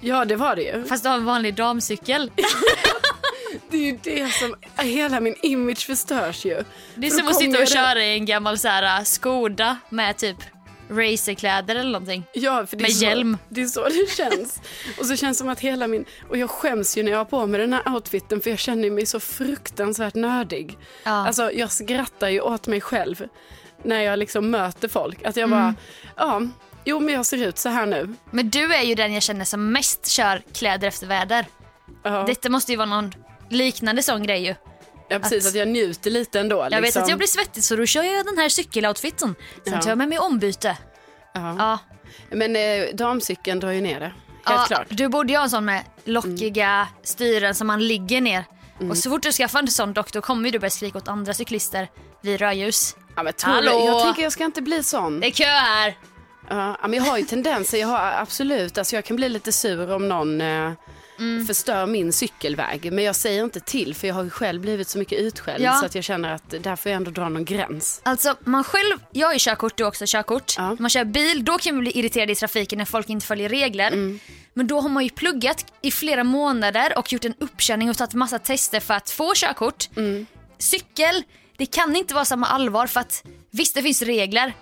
Ja 0.00 0.24
det 0.24 0.36
var 0.36 0.56
det 0.56 0.62
ju. 0.62 0.84
Fast 0.84 1.02
du 1.02 1.08
har 1.08 1.16
en 1.16 1.24
vanlig 1.24 1.54
damcykel. 1.54 2.30
Det 3.70 3.76
är 3.76 3.82
ju 3.82 3.98
det 4.02 4.30
som, 4.32 4.54
hela 4.86 5.20
min 5.20 5.34
image 5.42 5.86
förstörs 5.86 6.44
ju. 6.44 6.64
Det 6.94 7.06
är 7.06 7.10
För 7.10 7.18
som 7.18 7.28
att 7.28 7.36
sitta 7.36 7.56
och 7.56 7.60
jag 7.62 7.68
köra 7.68 8.04
i 8.04 8.12
en 8.14 8.24
gammal 8.26 8.58
så 8.58 8.68
här, 8.68 8.98
äh, 8.98 9.04
Skoda 9.04 9.78
med 9.88 10.16
typ 10.16 10.36
racerkläder 10.90 11.76
eller 11.76 11.90
någonting. 11.90 12.24
Ja, 12.32 12.66
för 12.66 12.76
det 12.76 12.82
är 12.82 12.88
Med 12.88 12.92
så, 12.96 13.04
hjälm. 13.04 13.38
Det 13.48 13.62
är 13.62 13.66
så 13.66 13.84
det 13.88 14.10
känns. 14.16 14.60
och 15.00 15.06
så 15.06 15.16
känns 15.16 15.38
det 15.38 15.42
som 15.42 15.48
att 15.48 15.60
hela 15.60 15.86
min... 15.88 16.04
Och 16.28 16.36
jag 16.38 16.50
skäms 16.50 16.96
ju 16.98 17.02
när 17.02 17.10
jag 17.10 17.18
har 17.18 17.24
på 17.24 17.46
mig 17.46 17.60
den 17.60 17.72
här 17.72 17.94
outfiten 17.94 18.40
för 18.40 18.50
jag 18.50 18.58
känner 18.58 18.90
mig 18.90 19.06
så 19.06 19.20
fruktansvärt 19.20 20.14
nördig. 20.14 20.78
Ja. 21.04 21.10
Alltså 21.26 21.52
jag 21.52 21.72
skrattar 21.72 22.28
ju 22.28 22.40
åt 22.40 22.66
mig 22.66 22.80
själv 22.80 23.28
när 23.82 24.00
jag 24.00 24.18
liksom 24.18 24.50
möter 24.50 24.88
folk. 24.88 25.22
Att 25.24 25.36
jag 25.36 25.46
Mm. 25.52 25.58
bara, 25.58 25.74
ja, 26.16 26.42
jo 26.88 27.00
men 27.00 27.14
jag 27.14 27.26
ser 27.26 27.36
ut 27.36 27.58
så 27.58 27.68
här 27.68 27.86
nu. 27.86 28.14
Men 28.30 28.50
du 28.50 28.74
är 28.74 28.82
ju 28.82 28.94
den 28.94 29.12
jag 29.12 29.22
känner 29.22 29.44
som 29.44 29.72
mest 29.72 30.06
kör 30.08 30.42
kläder 30.54 30.88
efter 30.88 31.06
väder. 31.06 31.46
Ja, 32.02 32.24
Detta 32.26 32.48
måste 32.50 32.72
ju 32.72 32.76
vara 32.78 32.88
någon 32.88 33.12
liknande 33.50 34.02
sån 34.02 34.22
grej 34.22 34.44
ju. 34.46 34.54
ja 35.08 35.18
precis, 35.18 35.44
att- 35.46 35.50
att, 35.50 35.58
jag 35.58 35.68
njuter 35.68 36.10
lite 36.10 36.40
ändå. 36.40 36.56
Jag 36.56 36.70
vet 36.70 36.80
liksom. 36.82 37.02
att 37.02 37.08
jag 37.08 37.18
blir 37.18 37.28
svettig 37.28 37.64
så 37.64 37.76
då 37.76 37.86
kör 37.86 38.02
jag 38.02 38.26
den 38.26 38.38
här 38.38 38.48
cykeloutfiten. 38.48 39.34
Sen 39.64 39.72
Ja. 39.72 39.82
tar 39.82 39.88
jag 39.90 39.98
med 39.98 40.08
mig 40.08 40.18
ombyte. 40.18 40.76
ja. 41.34 41.54
Ja. 41.58 41.78
Men 42.30 42.56
eh, 42.56 42.84
damcykeln 42.94 43.60
drar 43.60 43.70
ju 43.70 43.80
ner 43.80 44.00
det, 44.00 44.06
helt 44.06 44.14
ja, 44.44 44.64
klart. 44.66 44.86
Du 44.90 45.08
borde 45.08 45.32
ju 45.32 45.36
ha 45.36 45.44
en 45.44 45.50
sån 45.50 45.64
med 45.64 45.82
lockiga 46.04 46.88
styren 47.02 47.54
som 47.54 47.66
man 47.66 47.86
ligger 47.86 48.20
ner. 48.20 48.44
Mm. 48.78 48.90
Och 48.90 48.98
så 48.98 49.10
fort 49.10 49.22
du 49.22 49.32
skaffar 49.32 49.58
en 49.58 49.68
sån 49.68 49.92
dock 49.92 50.12
då 50.12 50.20
kommer 50.20 50.50
du 50.50 50.58
börja 50.58 50.70
skrika 50.70 50.98
åt 50.98 51.08
andra 51.08 51.34
cyklister 51.34 51.88
vid 52.22 52.40
rödljus. 52.40 52.96
Ja, 53.16 53.22
men 53.22 53.32
Hallå? 53.42 53.70
jag, 53.70 53.86
jag 53.86 54.04
tänker 54.04 54.22
jag 54.22 54.32
ska 54.32 54.44
inte 54.44 54.62
bli 54.62 54.82
sån. 54.82 55.20
Det 55.20 55.26
är 55.26 55.30
kö 55.30 55.44
här! 55.44 55.98
Ja, 56.48 56.76
men 56.82 56.92
jag 56.94 57.02
har 57.02 57.18
ju 57.18 57.24
tendenser, 57.24 57.78
jag 57.78 57.88
har 57.88 58.12
absolut, 58.22 58.78
alltså 58.78 58.96
jag 58.96 59.04
kan 59.04 59.16
bli 59.16 59.28
lite 59.28 59.52
sur 59.52 59.92
om 59.92 60.08
någon 60.08 60.40
eh, 60.40 60.72
Mm. 61.20 61.46
förstör 61.46 61.86
min 61.86 62.12
cykelväg. 62.12 62.92
Men 62.92 63.04
jag 63.04 63.16
säger 63.16 63.44
inte 63.44 63.60
till 63.60 63.94
för 63.94 64.08
jag 64.08 64.14
har 64.14 64.24
ju 64.24 64.30
själv 64.30 64.60
blivit 64.60 64.88
så 64.88 64.98
mycket 64.98 65.18
utskälld 65.20 65.64
Ja. 65.64 65.72
så 65.72 65.86
att 65.86 65.94
jag 65.94 66.04
känner 66.04 66.34
att 66.34 66.50
där 66.62 66.76
får 66.76 66.90
jag 66.92 66.96
ändå 66.96 67.10
dra 67.10 67.28
någon 67.28 67.44
gräns. 67.44 68.00
Alltså 68.04 68.36
man 68.44 68.64
själv, 68.64 68.96
jag 69.12 69.26
har 69.26 69.32
ju 69.32 69.38
körkort, 69.40 69.76
du 69.76 69.84
också 69.84 70.04
körkort. 70.08 70.54
Ja. 70.56 70.76
Man 70.78 70.90
kör 70.90 71.04
bil, 71.04 71.44
då 71.44 71.58
kan 71.58 71.74
man 71.74 71.80
bli 71.80 71.98
irriterad 71.98 72.30
i 72.30 72.34
trafiken 72.34 72.78
när 72.78 72.84
folk 72.84 73.08
inte 73.08 73.26
följer 73.26 73.48
regler. 73.48 73.86
Mm. 73.86 74.20
Men 74.54 74.66
då 74.66 74.80
har 74.80 74.88
man 74.88 75.04
ju 75.04 75.10
pluggat 75.10 75.64
i 75.82 75.90
flera 75.90 76.24
månader 76.24 76.98
och 76.98 77.12
gjort 77.12 77.24
en 77.24 77.34
uppkörning 77.40 77.90
och 77.90 77.96
tagit 77.96 78.14
massa 78.14 78.38
tester 78.38 78.80
för 78.80 78.94
att 78.94 79.10
få 79.10 79.32
körkort. 79.36 79.88
Mm. 79.96 80.26
Cykel, 80.58 81.22
det 81.56 81.66
kan 81.66 81.96
inte 81.96 82.14
vara 82.14 82.24
samma 82.24 82.46
allvar 82.46 82.86
för 82.86 83.00
att 83.00 83.22
visst 83.50 83.74
det 83.74 83.82
finns 83.82 84.02
regler. 84.02 84.52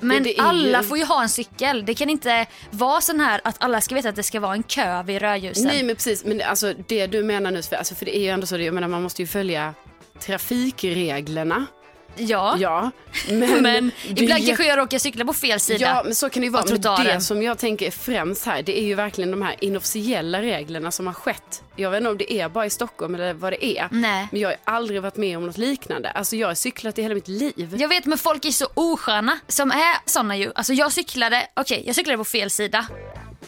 Men 0.00 0.22
det 0.22 0.38
alla 0.38 0.78
ju- 0.82 0.84
får 0.88 0.98
ju 0.98 1.04
ha 1.04 1.22
en 1.22 1.28
cykel. 1.28 1.84
Det 1.86 1.94
kan 1.94 2.10
inte 2.10 2.46
vara 2.70 3.00
sån 3.00 3.20
här 3.20 3.40
att 3.44 3.56
alla 3.58 3.80
ska 3.80 3.94
veta 3.94 4.08
att 4.08 4.16
det 4.16 4.22
ska 4.22 4.40
vara 4.40 4.52
en 4.54 4.62
kö 4.62 5.02
vid 5.02 5.22
rödljusen. 5.22 5.66
Nej 5.66 5.82
men 5.82 5.96
precis, 5.96 6.24
men 6.24 6.42
alltså 6.42 6.74
det 6.86 7.06
du 7.06 7.22
menar 7.22 7.50
nu, 7.50 7.62
för, 7.62 7.76
alltså, 7.76 7.94
för 7.94 8.04
det 8.04 8.16
är 8.16 8.20
ju 8.20 8.28
ändå 8.28 8.46
så, 8.46 8.58
jag 8.58 8.74
menar 8.74 8.88
man 8.88 9.02
måste 9.02 9.22
ju 9.22 9.28
följa 9.28 9.74
trafikreglerna. 10.20 11.66
Ja, 12.16 12.56
Ja, 12.58 12.90
men, 13.28 13.62
men 13.62 13.90
ibland 14.04 14.46
kanske 14.46 14.66
jag 14.66 14.78
råkar 14.78 14.98
cykla 14.98 15.24
på 15.24 15.32
fel 15.32 15.60
sida. 15.60 15.86
Ja, 15.86 16.02
men 16.04 16.14
så 16.14 16.30
kan 16.30 16.40
det 16.40 16.44
ju 16.44 16.50
vara. 16.50 16.64
Men 16.68 17.04
det 17.06 17.20
som 17.20 17.42
jag 17.42 17.58
tänker 17.58 17.86
är 17.86 17.90
främst 17.90 18.46
här, 18.46 18.62
det 18.62 18.80
är 18.80 18.84
ju 18.84 18.94
verkligen 18.94 19.30
de 19.30 19.42
här 19.42 19.56
inofficiella 19.60 20.42
reglerna 20.42 20.90
som 20.90 21.06
har 21.06 21.14
skett. 21.14 21.62
Jag 21.76 21.90
vet 21.90 21.98
inte 21.98 22.10
om 22.10 22.18
det 22.18 22.32
är 22.32 22.48
bara 22.48 22.66
i 22.66 22.70
Stockholm 22.70 23.14
eller 23.14 23.34
vad 23.34 23.52
det 23.52 23.64
är. 23.64 23.88
Nej. 23.90 24.28
Men 24.30 24.40
jag 24.40 24.48
har 24.48 24.56
aldrig 24.64 25.02
varit 25.02 25.16
med 25.16 25.36
om 25.36 25.46
något 25.46 25.58
liknande. 25.58 26.10
Alltså 26.10 26.36
jag 26.36 26.48
har 26.48 26.54
cyklat 26.54 26.98
i 26.98 27.02
hela 27.02 27.14
mitt 27.14 27.28
liv. 27.28 27.76
Jag 27.78 27.88
vet 27.88 28.06
men 28.06 28.18
folk 28.18 28.44
är 28.44 28.50
så 28.50 28.66
osköna 28.74 29.38
som 29.48 29.70
är 29.70 30.10
såna 30.10 30.36
ju. 30.36 30.52
Alltså 30.54 30.72
jag 30.72 30.92
cyklade, 30.92 31.46
okej 31.56 31.82
jag 31.86 31.94
cyklade 31.94 32.18
på 32.18 32.24
fel 32.24 32.50
sida. 32.50 32.86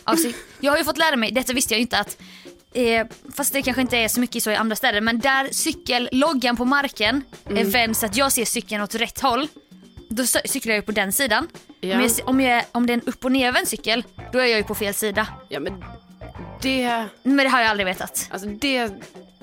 Alltså, 0.05 0.29
jag 0.61 0.73
har 0.73 0.79
ju 0.79 0.85
fått 0.85 0.99
lära 0.99 1.17
mig, 1.17 1.31
detta 1.33 1.53
visste 1.53 1.75
jag 1.75 1.79
ju 1.79 1.83
inte 1.83 1.99
att 1.99 2.17
Eh, 2.75 3.07
fast 3.37 3.53
det 3.53 3.63
kanske 3.63 3.83
inte 3.83 3.97
är 3.99 4.09
så 4.09 4.21
mycket 4.21 4.43
så 4.43 4.51
i 4.51 4.57
andra 4.57 4.77
städer 4.77 5.01
men 5.01 5.19
där 5.19 5.49
cykelloggan 5.53 6.57
på 6.57 6.65
marken 6.65 7.23
Mm. 7.47 7.59
är 7.67 7.71
vänd 7.71 7.97
så 7.97 8.07
att 8.07 8.17
jag 8.17 8.33
ser 8.33 8.45
cykeln 8.45 8.83
åt 8.83 8.95
rätt 8.95 9.21
håll. 9.21 9.49
Då 10.09 10.23
cy- 10.23 10.47
cyklar 10.49 10.73
jag 10.73 10.79
ju 10.79 10.83
på 10.83 10.93
den 10.93 11.13
sidan. 11.13 11.49
Ja. 11.81 11.95
Om, 11.97 12.01
jag, 12.03 12.11
om, 12.29 12.41
jag, 12.41 12.65
om 12.73 12.87
det 12.87 12.93
är 12.93 12.95
en 12.95 13.01
upp 13.07 13.25
och 13.25 13.33
nervänd 13.33 13.69
cykel 13.69 14.05
då 14.33 14.39
är 14.39 14.47
jag 14.47 14.59
ju 14.59 14.65
på 14.65 14.75
fel 14.75 14.95
sida. 14.95 15.27
Ja 15.49 15.61
men 15.61 15.85
det, 16.63 17.07
Men 17.23 17.37
det 17.37 17.49
har 17.49 17.61
jag 17.61 17.71
aldrig 17.71 17.87
vetat. 17.87 18.29
alltså 18.31 18.49
det, 18.49 18.91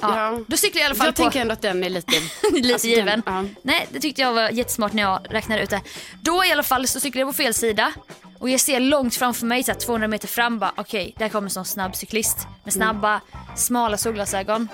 Ja. 0.02 0.16
ja. 0.32 0.40
Då 0.48 0.58
cyklar 0.58 0.80
jag 0.80 0.84
i 0.84 0.86
alla 0.86 0.96
fall 0.96 1.08
Jag 1.08 1.16
på... 1.16 1.22
tänker 1.22 1.42
ändå 1.42 1.54
att 1.54 1.62
den 1.62 1.84
är 1.84 1.90
lite, 1.90 2.12
lite 2.54 2.74
alltså, 2.74 2.88
given. 2.88 3.06
Den, 3.06 3.24
ja. 3.26 3.46
Nej, 3.64 3.88
det 3.90 4.00
tyckte 4.00 4.22
jag 4.22 4.34
var 4.34 4.50
jättesmart 4.50 4.94
när 4.94 5.04
jag 5.04 5.20
räknade 5.30 5.62
ut 5.64 5.70
det. 5.70 5.82
Då 6.22 6.46
i 6.46 6.52
alla 6.52 6.64
fall 6.64 6.88
så 6.88 7.00
cyklar 7.00 7.20
jag 7.20 7.30
på 7.30 7.34
fel 7.34 7.54
sida 7.54 7.94
och 8.40 8.50
jag 8.50 8.60
ser 8.60 8.80
långt 8.80 9.16
framför 9.16 9.46
mig, 9.46 9.64
så 9.64 9.72
här 9.72 9.80
200 9.80 10.08
meter 10.08 10.28
fram, 10.28 10.60
bara 10.60 10.74
okej, 10.76 11.14
där 11.18 11.30
kommer 11.30 11.46
en 11.46 11.50
sån 11.50 11.66
snabb 11.66 11.96
cyklist 11.96 12.48
med 12.64 12.74
snabba, 12.74 13.22
smala 13.56 13.98
solglasögon 13.98 14.68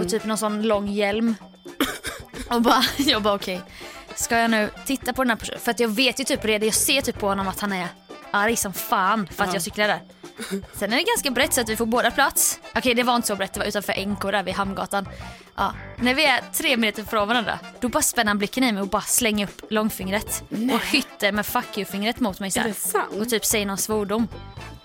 och 0.00 0.08
typ 0.08 0.24
någon 0.24 0.38
sån 0.38 0.62
lång 0.62 0.88
hjälm. 0.88 1.34
och 2.50 2.62
bara, 2.62 2.82
jag 2.96 3.22
bara 3.22 3.34
okej, 3.34 3.60
ska 4.14 4.38
jag 4.38 4.50
nu 4.50 4.70
titta 4.86 5.12
på 5.12 5.22
den 5.22 5.30
här 5.30 5.36
personen? 5.36 5.60
För 5.60 5.70
att 5.70 5.80
jag 5.80 5.88
vet 5.88 6.20
ju 6.20 6.24
typ 6.24 6.44
redan, 6.44 6.66
jag 6.66 6.74
ser 6.74 7.00
typ 7.00 7.18
på 7.18 7.28
honom 7.28 7.48
att 7.48 7.60
han 7.60 7.72
är 7.72 7.88
arg 8.30 8.56
som 8.56 8.72
fan 8.72 9.26
för 9.26 9.42
att 9.44 9.48
Ja. 9.48 9.54
jag 9.54 9.62
cyklar 9.62 9.88
där. 9.88 10.00
Sen 10.74 10.92
är 10.92 10.96
det 10.96 11.02
ganska 11.02 11.30
brett 11.30 11.52
så 11.54 11.60
att 11.60 11.68
vi 11.68 11.76
får 11.76 11.86
båda 11.86 12.10
plats. 12.10 12.60
Okej 12.74 12.94
det 12.94 13.02
var 13.02 13.16
inte 13.16 13.28
så 13.28 13.36
brett, 13.36 13.52
det 13.52 13.60
var 13.60 13.66
utanför 13.66 14.06
NK 14.06 14.22
där 14.22 14.42
vid 14.42 14.54
Hamngatan. 14.54 15.08
Ja. 15.56 15.72
När 15.96 16.14
vi 16.14 16.24
är 16.26 16.40
tre 16.52 16.76
meter 16.76 17.04
från 17.04 17.28
varandra, 17.28 17.58
då 17.80 17.88
bara 17.88 18.02
spänner 18.02 18.30
han 18.30 18.38
blicken 18.38 18.64
i 18.64 18.72
mig 18.72 18.82
och 18.82 18.88
bara 18.88 19.02
slänger 19.02 19.46
upp 19.46 19.62
långfingret. 19.70 20.42
Och 20.50 20.80
hytter 20.86 21.32
med 21.32 21.46
fuck 21.46 21.78
you-fingret 21.78 22.20
mot 22.20 22.40
mig 22.40 22.50
så 22.50 22.58
Är 22.58 22.62
här. 22.62 22.68
det 22.70 22.74
sant? 22.76 23.14
Och 23.20 23.28
typ 23.28 23.44
säger 23.44 23.66
någon 23.66 23.78
svordom. 23.78 24.28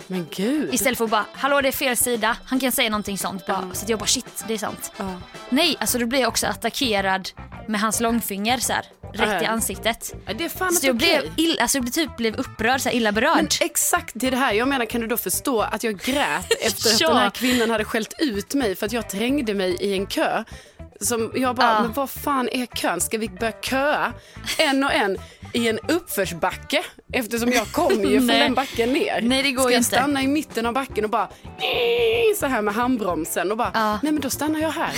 Men 0.08 0.28
gud. 0.36 0.74
Istället 0.74 0.98
för 0.98 1.06
att 1.06 1.12
bara, 1.12 1.26
hallå 1.34 1.62
det 1.62 1.68
är 1.68 1.72
fel 1.72 1.98
sida. 1.98 2.38
Han 2.46 2.60
kan 2.60 2.72
säga 2.72 2.90
någonting 2.90 3.18
sånt 3.18 3.46
bara. 3.48 3.70
Så 3.74 3.84
att 3.84 3.90
jag 3.90 4.00
bara 4.00 4.06
shit, 4.06 4.44
det 4.48 4.54
är 4.54 4.58
sant. 4.58 4.92
Ja. 4.98 5.06
Nej, 5.50 5.76
alltså 5.80 6.00
då 6.00 6.06
blir 6.06 6.20
jag 6.20 6.28
också 6.30 6.48
attackerad 6.48 7.30
med 7.68 7.80
hans 7.82 8.00
långfinger 8.00 8.58
så 8.58 8.74
här, 8.74 8.86
rätt 9.14 9.44
i 9.44 9.46
ansiktet. 9.46 10.14
Ja, 10.28 10.34
det 10.34 10.46
är 10.46 10.50
fan 10.50 10.74
Så 10.74 10.88
jag 10.88 10.96
okej. 10.96 11.20
blev, 11.36 11.46
ill, 11.46 11.60
alltså 11.60 11.78
jag 11.78 11.84
blev 11.84 11.92
typ 11.92 12.18
blev 12.18 12.36
upprörd, 12.36 12.82
så 12.82 12.90
här, 12.90 12.96
illa 12.96 13.12
berörd. 13.12 13.36
Men 13.36 13.48
exakt 13.62 14.12
det 14.16 14.28
är 14.28 14.32
det 14.32 14.38
här. 14.38 14.54
Jag 14.54 14.68
menar 14.68 14.86
kan 14.86 15.02
du 15.02 15.08
då 15.08 15.18
förstå 15.18 15.62
att 15.62 15.84
jag 15.84 16.00
grät 16.00 16.46
efter 16.62 16.90
att 16.94 17.02
Ja. 17.02 17.08
den 17.08 17.18
här 17.18 17.30
kvinnan 17.30 17.70
hade 17.70 17.86
skällt 17.86 18.14
ut 18.20 18.54
mig 18.54 18.76
för 18.76 18.86
att 18.86 18.92
jag 18.94 19.10
trängde 19.10 19.54
mig 19.54 19.72
i 19.80 19.94
en 19.94 20.06
kö. 20.06 20.44
Som 21.02 21.32
jag 21.36 21.56
bara, 21.56 21.68
Ja. 21.74 21.82
men 21.82 21.94
vad 21.94 22.10
fan 22.10 22.50
är 22.52 22.66
kön? 22.66 23.02
Ska 23.02 23.18
vi 23.18 23.30
börja 23.30 23.54
köa 23.62 24.14
en 24.58 24.84
och 24.84 24.94
en 24.94 25.18
i 25.54 25.68
en 25.70 25.80
uppförsbacke? 25.88 26.84
Eftersom 27.14 27.52
jag 27.52 27.68
kommer 27.72 28.06
ju 28.10 28.18
från 28.28 28.28
den 28.28 28.54
backen 28.54 28.94
ner. 28.94 29.20
Nej, 29.22 29.44
det 29.44 29.52
går 29.52 29.64
Ska 29.64 29.72
jag 29.72 29.80
inte. 29.80 29.88
stanna 29.90 30.22
i 30.22 30.28
mitten 30.28 30.66
av 30.66 30.74
backen 30.74 31.04
och 31.04 31.10
bara 31.10 31.30
så 32.40 32.46
här 32.48 32.62
med 32.62 32.74
handbromsen 32.74 33.52
och 33.52 33.58
bara, 33.58 33.72
Ja. 33.74 34.00
nej 34.04 34.12
men 34.12 34.22
då 34.22 34.30
stannar 34.30 34.60
jag 34.60 34.72
här. 34.72 34.92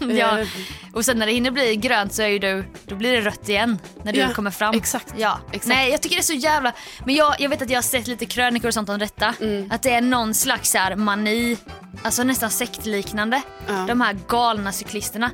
Ja. 0.18 0.38
Eh, 0.38 0.46
Och 0.92 1.04
sen 1.04 1.18
när 1.18 1.26
det 1.26 1.32
hinner 1.32 1.50
bli 1.50 1.76
grönt 1.76 2.12
så 2.12 2.22
är 2.22 2.26
ju 2.26 2.38
du, 2.38 2.64
då 2.86 2.94
blir 2.94 3.12
det 3.12 3.20
rött 3.20 3.48
igen 3.48 3.78
när 4.02 4.12
du 4.12 4.18
Ja, 4.18 4.28
kommer 4.34 4.50
fram. 4.50 4.74
exakt, 4.74 5.14
Ja. 5.16 5.38
exakt. 5.52 5.66
Nej 5.66 5.90
jag 5.90 6.02
tycker 6.02 6.16
det 6.16 6.20
är 6.20 6.22
så 6.22 6.32
jävla, 6.32 6.72
men 7.06 7.14
jag, 7.14 7.34
jag 7.38 7.48
vet 7.48 7.62
att 7.62 7.70
jag 7.70 7.76
har 7.76 7.82
sett 7.82 8.06
lite 8.06 8.26
krönikor 8.26 8.68
och 8.68 8.74
sånt 8.74 8.88
om 8.88 8.98
detta. 8.98 9.34
Mm. 9.40 9.70
Att 9.70 9.82
det 9.82 9.90
är 9.90 10.00
någon 10.00 10.34
slags 10.34 10.70
så 10.70 10.78
här 10.78 10.96
mani, 10.96 11.56
alltså 12.02 12.22
nästan 12.22 12.50
sektliknande. 12.50 13.42
Ja. 13.68 13.84
De 13.88 14.00
här 14.00 14.16
galna 14.28 14.72
cyklisterna. 14.72 15.30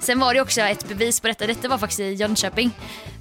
Sen 0.00 0.18
var 0.18 0.34
det 0.34 0.40
också 0.40 0.60
ett 0.60 0.88
bevis 0.88 1.20
på 1.20 1.28
detta, 1.28 1.46
detta 1.46 1.68
var 1.68 1.78
faktiskt 1.78 2.00
i 2.00 2.14
Jönköping. 2.14 2.70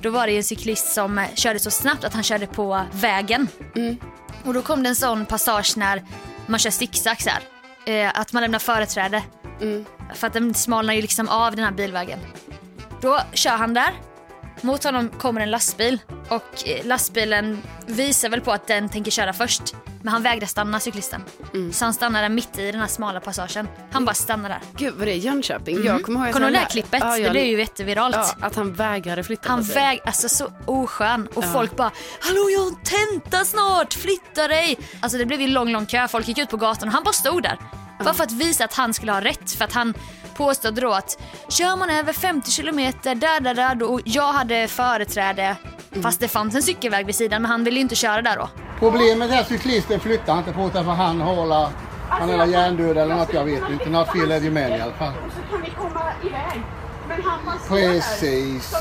Då 0.01 0.09
var 0.09 0.27
det 0.27 0.38
en 0.38 0.43
cyklist 0.43 0.93
som 0.93 1.17
eh, 1.17 1.27
körde 1.36 1.59
så 1.59 1.71
snabbt 1.71 2.03
att 2.03 2.13
han 2.13 2.23
körde 2.23 2.47
på 2.47 2.86
vägen. 2.91 3.47
Mm. 3.75 3.97
Och 4.43 4.53
då 4.53 4.61
kom 4.61 4.84
det 4.84 4.89
en 4.89 4.95
sån 4.95 5.25
passage 5.25 5.77
när 5.77 6.03
man 6.45 6.59
kör 6.59 6.69
zigzag 6.69 7.21
så 7.21 7.29
här. 7.29 7.41
Eh, 7.86 8.19
att 8.19 8.34
man 8.34 8.41
lämnar 8.41 8.59
företräde. 8.59 9.23
Mm. 9.61 9.86
För 10.13 10.27
att 10.27 10.34
den 10.34 10.53
smalnar 10.53 10.93
ju 10.93 11.01
liksom 11.01 11.29
av 11.29 11.55
den 11.55 11.65
här 11.65 11.71
bilvägen. 11.71 12.19
Då 13.01 13.19
kör 13.34 13.57
han 13.57 13.73
där. 13.73 13.93
Mot 14.61 14.84
honom 14.84 15.09
kommer 15.09 15.41
en 15.41 15.51
lastbil 15.51 15.99
och 16.29 16.67
eh, 16.67 16.86
lastbilen 16.86 17.63
visar 17.86 18.29
väl 18.29 18.41
på 18.41 18.51
att 18.51 18.67
den 18.67 18.89
tänker 18.89 19.11
köra 19.11 19.34
först. 19.34 19.75
Men 20.04 20.14
han 20.14 20.24
vägrar 20.24 20.47
stanna 20.47 20.80
cyklisten. 20.80 21.24
Mm. 21.54 21.74
Så 21.74 21.86
han 21.86 21.93
stannar 21.93 22.22
där 22.22 22.30
mitt 22.30 22.60
i 22.60 22.72
den 22.72 22.82
här 22.82 22.88
smala 22.88 23.20
passagen. 23.20 23.68
Han 23.91 24.06
bara 24.06 24.14
stannar 24.14 24.49
där. 24.49 24.60
Gud 24.78 24.93
vad 24.97 25.08
det 25.08 25.12
är 25.14 25.18
Jönköping. 25.18 25.84
Jag 25.86 26.04
kommer 26.04 26.26
ihåg 26.26 26.34
Kommer 26.34 26.47
du 26.47 26.54
ihåg 26.54 26.54
det 26.54 26.60
jag 26.62 26.70
klippet? 26.70 26.99
Ja, 27.04 27.12
Det 27.12 27.18
jag- 27.18 27.32
blev 27.32 27.45
ju 27.45 27.60
jätteviralt. 27.60 28.16
Ja, 28.16 28.36
att 28.47 28.56
han 28.56 28.74
vägrade 28.74 29.24
flytta 29.24 29.49
Han 29.49 29.62
väg, 29.62 29.99
alltså 30.06 30.30
så 30.30 30.51
oskön 30.66 31.28
och 31.34 31.45
folk 31.45 31.76
bara 31.76 31.91
Hallå 32.20 32.49
jag 32.54 32.60
har 32.60 32.68
en 32.68 32.76
tenta 33.22 33.45
snart, 33.45 33.93
flytta 33.93 34.47
dig! 34.47 34.78
Alltså 34.99 35.18
det 35.18 35.26
blev 35.26 35.41
ju 35.41 35.47
lång 35.47 35.72
lång 35.72 35.86
kö, 35.86 36.08
folk 36.08 36.28
gick 36.28 36.38
ut 36.38 36.49
på 36.49 36.58
gatan 36.58 36.88
och 36.88 36.93
han 36.93 37.04
bara 37.04 37.14
stod 37.14 37.43
där. 37.43 37.58
Bara 38.04 38.14
för 38.14 38.24
att 38.24 38.32
visa 38.32 38.64
att 38.66 38.74
han 38.74 38.93
skulle 38.93 39.12
ha 39.12 39.22
rätt 39.22 39.51
för 39.51 39.66
att 39.66 39.74
han 39.74 39.93
påstod 40.36 40.75
då 40.75 40.91
att 40.91 41.17
kör 41.49 41.75
man 41.75 41.89
över 41.89 42.13
50 42.13 42.51
kilometer 42.51 43.15
där 43.15 43.39
där 43.39 43.53
där 43.53 43.75
då 43.75 43.86
och 43.86 44.01
jag 44.05 44.34
hade 44.34 44.67
företräde 44.67 45.55
fast 46.01 46.19
det 46.19 46.27
fanns 46.27 46.55
en 46.55 46.63
cykelväg 46.63 47.05
vid 47.05 47.15
sidan 47.15 47.41
men 47.41 47.51
han 47.51 47.63
ville 47.63 47.75
ju 47.75 47.81
inte 47.81 47.95
köra 47.95 48.21
där 48.21 48.36
då. 48.38 48.49
Problemet 48.79 49.31
är 49.31 49.39
att 49.39 49.47
cyklisten 49.47 49.99
flyttar 49.99 50.38
inte 50.38 50.51
på 50.51 50.69
sig 50.69 50.84
för 50.84 50.91
han 50.91 51.21
håller 51.21 51.67
han 52.09 52.29
är 52.29 52.45
hjärndöd 52.45 52.97
eller 52.97 53.15
något, 53.15 53.34
jag 53.34 53.45
vet 53.45 53.69
inte. 53.71 53.89
Något 53.89 54.11
fel 54.11 54.31
är 54.31 54.39
det 54.39 54.49
med 54.49 54.77
i 54.77 54.81
alla 54.81 54.93
fall. 54.93 55.13
Precis. 57.67 58.75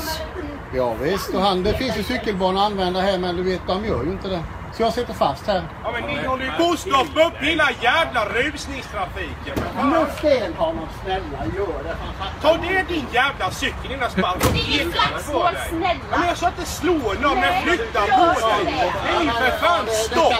Ja, 0.75 0.93
visst. 0.93 1.29
Och 1.29 1.41
han, 1.41 1.63
det 1.63 1.73
finns 1.73 1.97
ju 1.97 2.03
cykelbanor 2.03 2.59
att 2.61 2.71
använda 2.71 3.01
här 3.01 3.17
men 3.17 3.35
du 3.35 3.43
vet, 3.43 3.61
de 3.67 3.85
gör 3.85 4.03
ju 4.03 4.11
inte 4.11 4.27
det. 4.27 4.43
Så 4.77 4.83
jag 4.83 4.93
sitter 4.93 5.13
fast 5.13 5.47
här. 5.47 5.63
Ja 5.83 5.91
men 5.91 6.03
ni 6.03 6.27
håller 6.27 6.45
ju 6.45 6.51
på 6.51 6.71
att 6.71 6.79
stoppa 6.79 7.23
upp 7.27 7.33
hela 7.39 7.69
jävla 7.81 8.25
rusningstrafiken. 8.25 9.55
Nå 9.83 10.05
fel 10.05 10.53
honom 10.53 10.87
snälla, 11.03 11.45
gör 11.57 11.83
det. 11.83 11.95
Ta 12.41 12.57
ner 12.57 12.83
din 12.83 13.05
jävla 13.13 13.51
cykel 13.51 13.91
innan 13.91 14.09
spark 14.09 14.35
upp 14.35 14.53
Det 14.53 14.59
är 14.59 14.79
ekorna 14.79 15.19
slagsmål, 15.19 15.55
snälla. 15.69 15.99
Ja, 16.11 16.17
men 16.17 16.27
jag 16.27 16.37
sa 16.37 16.47
inte 16.47 16.65
slå 16.65 17.13
någon, 17.21 17.39
men 17.39 17.63
flytta 17.63 18.01
på 18.01 18.25
dig. 18.47 18.65
det. 18.65 18.93
Det 19.03 19.15
är 19.15 19.23
ju 19.23 19.29
för 19.29 19.57
fan 19.57 19.85
stopp 19.87 20.33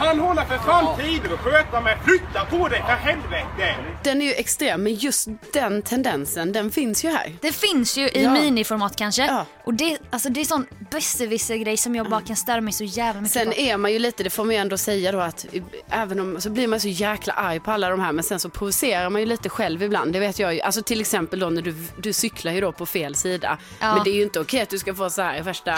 Han 0.00 0.20
håller 0.20 0.44
för 0.44 0.58
fan 0.58 0.96
tider 1.00 1.32
och 1.32 1.40
sköta 1.40 1.80
mig. 1.80 1.98
Flytta 2.04 2.44
på 2.44 2.68
dig 2.68 2.80
för 2.86 2.92
helvete. 3.10 3.74
Den 4.04 4.22
är 4.22 4.26
ju 4.26 4.32
extrem, 4.32 4.82
men 4.82 4.94
just 4.94 5.28
den 5.52 5.82
tendensen, 5.82 6.52
den 6.52 6.70
finns 6.70 7.04
ju 7.04 7.08
här. 7.08 7.36
Det 7.40 7.52
finns 7.52 7.96
ju 7.98 8.08
i 8.08 8.22
Ja. 8.22 8.32
miniformat 8.32 8.96
kanske. 8.96 9.26
Ja. 9.26 9.46
Och 9.64 9.74
det, 9.74 9.98
alltså 10.10 10.28
det 10.28 10.40
är 10.40 10.44
sån 10.44 10.66
besserwisser-grej 10.90 11.76
som 11.76 11.94
jag 11.94 12.10
bara 12.10 12.20
kan 12.20 12.36
störa 12.36 12.60
mig 12.60 12.72
så 12.72 12.84
jävla 12.84 13.20
mycket 13.20 13.32
Sen 13.34 13.46
på. 13.50 13.56
är 13.56 13.76
man 13.76 13.92
ju 13.92 13.98
lite, 13.98 14.22
det 14.22 14.30
får 14.30 14.44
man 14.44 14.54
ju 14.54 14.60
ändå 14.60 14.78
säga 14.78 15.12
då 15.12 15.20
att 15.20 15.46
även 15.90 16.20
om 16.20 16.40
så 16.40 16.50
blir 16.50 16.68
man 16.68 16.80
så 16.80 16.88
jäkla 16.88 17.32
arg 17.32 17.60
på 17.60 17.70
alla 17.70 17.88
de 17.90 18.00
här 18.00 18.12
men 18.12 18.24
sen 18.24 18.40
så 18.40 18.48
provocerar 18.48 19.10
man 19.10 19.20
ju 19.20 19.26
lite 19.26 19.48
själv 19.48 19.82
ibland. 19.82 20.12
Det 20.12 20.20
vet 20.20 20.38
jag 20.38 20.54
ju. 20.54 20.60
Alltså 20.60 20.82
till 20.82 21.00
exempel 21.00 21.38
då 21.40 21.50
när 21.50 21.62
du, 21.62 21.74
du 21.96 22.12
cyklar 22.12 22.52
ju 22.52 22.60
då 22.60 22.72
på 22.72 22.86
fel 22.86 23.14
sida. 23.14 23.58
Ja. 23.80 23.94
Men 23.94 24.04
det 24.04 24.10
är 24.10 24.14
ju 24.14 24.22
inte 24.22 24.40
okej 24.40 24.60
att 24.60 24.70
du 24.70 24.78
ska 24.78 24.94
få 24.94 25.10
så 25.10 25.22
här 25.22 25.42
värsta 25.42 25.76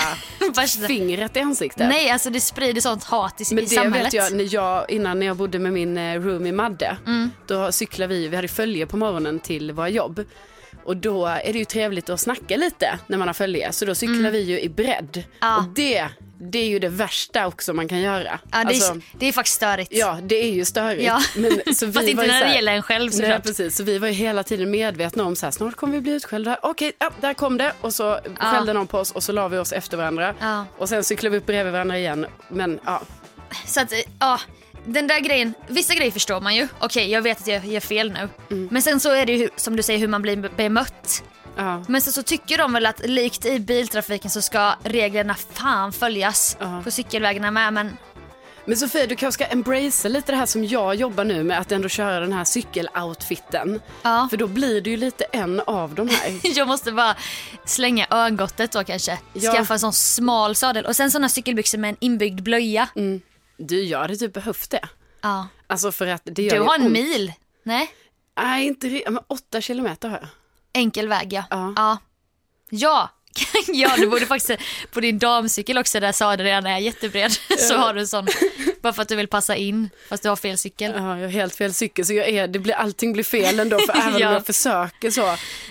Värsta- 0.54 0.86
fingret 0.86 1.36
i 1.36 1.40
ansiktet. 1.40 1.88
Nej, 1.88 2.10
alltså 2.10 2.30
det 2.30 2.40
sprider 2.40 2.80
sånt 2.80 3.04
hat 3.04 3.40
i, 3.40 3.54
Men 3.54 3.64
i 3.64 3.66
det 3.66 3.74
samhället. 3.74 4.11
Vet 4.14 4.30
jag, 4.30 4.36
när 4.36 4.54
jag, 4.54 4.90
innan 4.90 5.18
när 5.18 5.26
jag 5.26 5.36
bodde 5.36 5.58
med 5.58 5.72
min 5.72 5.98
eh, 5.98 6.20
roomie 6.20 6.52
Madde, 6.52 6.96
Mm. 7.06 7.30
då 7.46 7.72
cyklade 7.72 8.14
vi, 8.14 8.28
vi 8.28 8.36
hade 8.36 8.48
följe 8.48 8.86
på 8.86 8.96
morgonen 8.96 9.40
till 9.40 9.72
våra 9.72 9.88
jobb. 9.88 10.24
Och 10.84 10.96
då 10.96 11.26
är 11.26 11.52
det 11.52 11.58
ju 11.58 11.64
trevligt 11.64 12.10
att 12.10 12.20
snacka 12.20 12.56
lite 12.56 12.98
när 13.06 13.18
man 13.18 13.28
har 13.28 13.32
följe, 13.34 13.72
så 13.72 13.84
då 13.84 13.94
cyklar 13.94 14.30
vi 14.30 14.40
ju 14.40 14.60
i 14.60 14.68
bredd. 14.68 15.16
Mm. 15.16 15.26
Ja. 15.40 15.56
Och 15.56 15.64
det, 15.74 16.08
det 16.40 16.58
är 16.58 16.66
ju 16.68 16.78
det 16.78 16.88
värsta 16.88 17.46
också 17.46 17.72
man 17.72 17.88
kan 17.88 18.00
göra. 18.00 18.40
Ja, 18.52 18.58
det, 18.58 18.68
Alltså, 18.68 18.92
är, 18.92 19.00
det 19.18 19.26
är 19.26 19.32
faktiskt 19.32 19.56
störigt. 19.56 19.92
Ja, 19.94 20.18
det 20.22 20.34
är 20.44 20.52
ju 20.52 20.64
störigt. 20.64 21.04
Ja. 21.04 21.22
Men, 21.36 21.74
så 21.74 21.86
vi 21.86 21.92
Fast 21.92 22.08
inte 22.08 22.26
när 22.26 22.44
det 22.44 22.54
gäller 22.54 22.72
en 22.72 22.82
själv 22.82 23.10
Nej, 23.10 23.12
såklart. 23.20 23.42
precis. 23.42 23.76
Så 23.76 23.82
vi 23.84 23.98
var 23.98 24.08
ju 24.08 24.14
hela 24.14 24.42
tiden 24.42 24.70
medvetna 24.70 25.24
om 25.24 25.36
så 25.36 25.46
här, 25.46 25.50
snart 25.50 25.74
kommer 25.76 25.94
vi 25.94 26.00
bli 26.00 26.12
utskällda. 26.12 26.58
Okej, 26.62 26.92
ja, 26.98 27.10
där 27.20 27.34
kom 27.34 27.58
det. 27.58 27.72
Och 27.80 27.94
så 27.94 28.18
skällde 28.38 28.72
någon 28.72 28.86
på 28.86 28.98
oss 28.98 29.10
och 29.12 29.22
så 29.22 29.32
la 29.32 29.48
vi 29.48 29.58
oss 29.58 29.72
efter 29.72 29.96
varandra. 29.96 30.34
Ja. 30.40 30.66
Och 30.78 30.88
sen 30.88 31.04
cyklade 31.04 31.30
vi 31.32 31.38
upp 31.38 31.46
bredvid 31.46 31.72
varandra 31.72 31.98
igen. 31.98 32.26
Men 32.48 32.80
ja, 32.84 33.02
Så 33.66 33.80
att, 33.80 33.92
ja. 34.18 34.40
Den 34.86 35.06
där 35.06 35.20
grejen, 35.20 35.54
vissa 35.68 35.94
grejer 35.94 36.10
förstår 36.12 36.40
man 36.40 36.54
ju. 36.56 36.68
Okej, 36.78 37.10
jag 37.10 37.22
vet 37.22 37.40
att 37.40 37.46
jag 37.46 37.66
gör 37.66 37.80
fel 37.80 38.12
nu. 38.12 38.28
Mm. 38.50 38.68
Men 38.70 38.82
sen 38.82 39.00
så 39.00 39.10
är 39.12 39.26
det 39.26 39.32
ju 39.32 39.48
som 39.56 39.76
du 39.76 39.82
säger 39.82 39.98
hur 40.00 40.08
man 40.08 40.22
blir 40.22 40.36
bemött. 40.56 41.24
ja. 41.56 41.84
Men 41.88 42.00
sen 42.00 42.12
så 42.12 42.22
tycker 42.22 42.58
de 42.58 42.72
väl 42.72 42.86
att 42.86 43.00
likt 43.06 43.46
i 43.46 43.58
biltrafiken 43.60 44.30
så 44.30 44.42
ska 44.42 44.74
reglerna 44.84 45.34
fan 45.52 45.92
följas 45.92 46.56
Ja. 46.60 46.80
på 46.84 46.90
cykelvägarna 46.90 47.50
med. 47.50 47.72
Men 47.72 47.96
Men 48.64 48.76
Sofia, 48.76 49.06
du 49.06 49.16
kanske 49.16 49.44
ska 49.44 49.52
embracea 49.52 50.08
lite 50.08 50.32
det 50.32 50.36
här 50.38 50.46
som 50.46 50.64
jag 50.64 50.94
jobbar 50.94 51.24
nu 51.24 51.42
med, 51.44 51.58
att 51.60 51.72
ändå 51.72 51.88
köra 51.88 52.20
den 52.20 52.32
här 52.32 52.44
cykeloutfiten. 52.44 53.80
Ja. 54.02 54.26
För 54.30 54.36
då 54.36 54.46
blir 54.46 54.80
du 54.80 54.90
ju 54.90 54.96
lite 54.96 55.24
en 55.24 55.60
av 55.60 55.94
de 55.94 56.08
här. 56.08 56.40
jag 56.58 56.68
måste 56.68 56.92
bara 56.92 57.16
slänga 57.64 58.06
örngottet 58.10 58.72
då 58.72 58.84
kanske. 58.84 59.18
Ja. 59.32 59.52
Skaffa 59.54 59.74
en 59.74 59.80
sån 59.80 59.92
smal 59.92 60.54
sadel 60.54 60.86
och 60.86 60.96
sen 60.96 61.10
såna 61.10 61.28
cykelbyxor 61.28 61.78
med 61.78 61.90
en 61.90 61.96
inbyggd 62.00 62.42
blöja. 62.42 62.88
Du, 63.66 63.82
jag 63.82 63.98
hade 63.98 64.16
typ 64.16 64.32
behövt 64.32 64.70
det. 64.70 64.88
Ja. 65.20 65.48
Alltså 65.66 65.92
för 65.92 66.06
att 66.06 66.22
det 66.24 66.42
gör 66.42 66.54
Du 66.56 66.60
har 66.62 66.74
en 66.74 66.82
ont. 66.82 66.92
mil. 66.92 67.32
Nej, 67.62 67.90
Nej, 68.40 68.66
inte 68.66 68.86
re- 68.88 69.10
men 69.10 69.22
åtta 69.26 69.60
kilometer 69.60 70.08
har 70.08 70.16
jag. 70.18 70.28
enkel 70.72 71.08
väg 71.08 71.32
ja. 71.32 71.44
Ja. 71.50 71.72
Ja, 71.76 71.98
ja. 72.70 73.08
ja 73.68 73.90
du 73.96 74.06
borde 74.06 74.26
faktiskt 74.26 74.60
på 74.92 75.00
din 75.00 75.18
damcykel 75.18 75.78
också 75.78 76.00
där 76.00 76.12
sadeln 76.12 76.44
redan 76.46 76.66
är 76.66 76.78
jättebred. 76.78 77.32
så 77.58 77.74
har 77.76 77.94
du 77.94 78.00
en 78.00 78.06
sån. 78.08 78.26
Bara 78.82 78.92
för 78.92 79.02
att 79.02 79.08
du 79.08 79.16
vill 79.16 79.28
passa 79.28 79.56
in 79.56 79.90
fast 80.08 80.22
du 80.22 80.28
har 80.28 80.36
fel 80.36 80.58
cykel. 80.58 80.92
Ja, 80.96 81.00
jag 81.18 81.24
har 81.26 81.28
helt 81.28 81.54
fel 81.54 81.74
cykel 81.74 82.06
så 82.06 82.12
jag 82.12 82.28
är, 82.28 82.48
det 82.48 82.58
blir, 82.58 82.74
allting 82.74 83.12
blir 83.12 83.24
fel 83.24 83.60
ändå 83.60 83.78
för 83.78 83.92
även 83.98 84.18
Ja. 84.18 84.28
om 84.28 84.32
jag 84.34 84.46
försöker 84.46 85.10
så. 85.10 85.20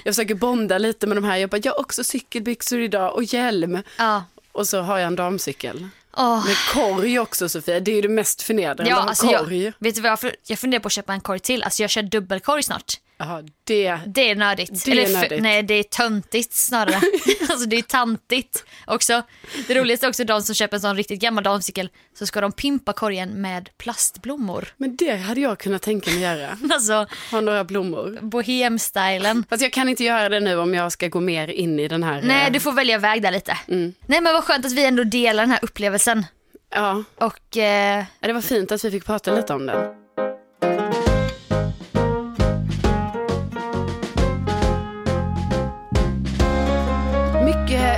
Jag 0.04 0.16
försöker 0.16 0.36
bonda 0.36 0.78
lite 0.78 1.08
med 1.08 1.18
de 1.18 1.24
här, 1.24 1.38
jag 1.38 1.50
bara, 1.50 1.62
jag 1.64 1.72
har 1.72 1.80
också 1.80 2.04
cykelbyxor 2.04 2.80
idag 2.82 3.14
och 3.16 3.24
hjälm. 3.24 3.80
Ja. 3.98 4.24
Och 4.52 4.68
så 4.68 4.82
har 4.82 4.98
jag 4.98 5.08
en 5.08 5.16
damcykel. 5.16 5.88
Åh. 6.18 6.46
Med 6.46 6.56
korg 6.74 7.20
också 7.20 7.50
Sofia, 7.50 7.80
det 7.80 7.92
är 7.92 7.96
ju 7.96 8.02
det 8.02 8.08
mest 8.10 8.42
förnedrande 8.42 8.90
Ja, 8.90 8.96
alltså 8.98 9.26
jag, 9.26 9.40
korg. 9.40 9.74
vet 9.80 9.96
du 9.96 10.02
vad 10.02 10.12
jag, 10.12 10.20
jag 10.48 10.60
funderar 10.60 10.82
på 10.82 10.88
att 10.88 10.92
köpa 10.92 11.14
en 11.14 11.22
korg 11.22 11.40
till. 11.40 11.64
Alltså 11.64 11.84
jag 11.84 11.90
kör 11.90 12.02
dubbelkorg 12.04 12.64
snart. 12.64 12.94
Ja, 13.28 13.42
det, 13.64 13.98
Det 14.08 14.30
är 14.30 14.36
nördigt. 14.36 14.86
Det 14.86 14.92
är 14.92 15.06
f- 15.06 15.12
nördigt. 15.14 15.42
Nej, 15.44 15.64
det 15.64 15.74
är 15.74 15.84
töntigt 15.84 16.54
snarare. 16.54 16.96
alltså 17.50 17.66
det 17.66 17.76
är 17.78 17.82
tantigt 17.82 18.66
också. 18.88 19.22
Det 19.68 19.76
roligaste 19.76 20.06
är 20.06 20.10
också 20.10 20.24
de 20.24 20.42
som 20.42 20.56
köper 20.56 20.78
en 20.78 20.82
sån 20.82 20.96
riktigt 20.98 21.20
gammal 21.22 21.44
damcykel 21.44 21.90
så 22.20 22.26
ska 22.26 22.42
de 22.42 22.52
pimpa 22.52 22.94
korgen 22.94 23.30
med 23.42 23.70
plastblommor. 23.78 24.68
men 24.78 24.96
det 24.96 25.16
hade 25.16 25.42
jag 25.42 25.60
kunnat 25.60 25.82
tänka 25.82 26.12
mig 26.12 26.20
göra. 26.22 26.58
Alltså 26.74 27.08
Ha 27.32 27.42
några 27.42 27.64
blommor. 27.64 28.18
bohemstylen. 28.22 29.46
Fast 29.50 29.62
jag 29.64 29.74
kan 29.74 29.90
inte 29.90 30.04
göra 30.04 30.30
det 30.30 30.40
nu 30.40 30.58
om 30.58 30.74
jag 30.74 30.92
ska 30.92 31.08
gå 31.08 31.20
mer 31.20 31.48
in 31.48 31.80
i 31.80 31.88
den 31.88 32.04
här. 32.04 32.22
Nej, 32.24 32.48
eh, 32.48 32.52
du 32.54 32.60
får 32.60 32.72
välja 32.72 32.98
väg 32.98 33.22
där 33.22 33.32
lite. 33.32 33.58
Mm. 33.68 33.94
Nej 34.06 34.22
men 34.22 34.34
vad 34.34 34.44
skönt 34.44 34.66
att 34.66 34.72
vi 34.72 34.86
ändå 34.86 35.04
delar 35.04 35.44
den 35.44 35.52
här 35.52 35.60
upplevelsen. 35.62 36.26
Ja, 36.74 37.04
Och 37.16 37.58
eh, 37.58 38.04
det 38.20 38.34
var 38.34 38.42
fint 38.42 38.72
att 38.72 38.84
vi 38.86 38.92
fick 38.92 39.06
prata 39.06 39.36
lite 39.36 39.54
om 39.54 39.66
den. 39.66 40.01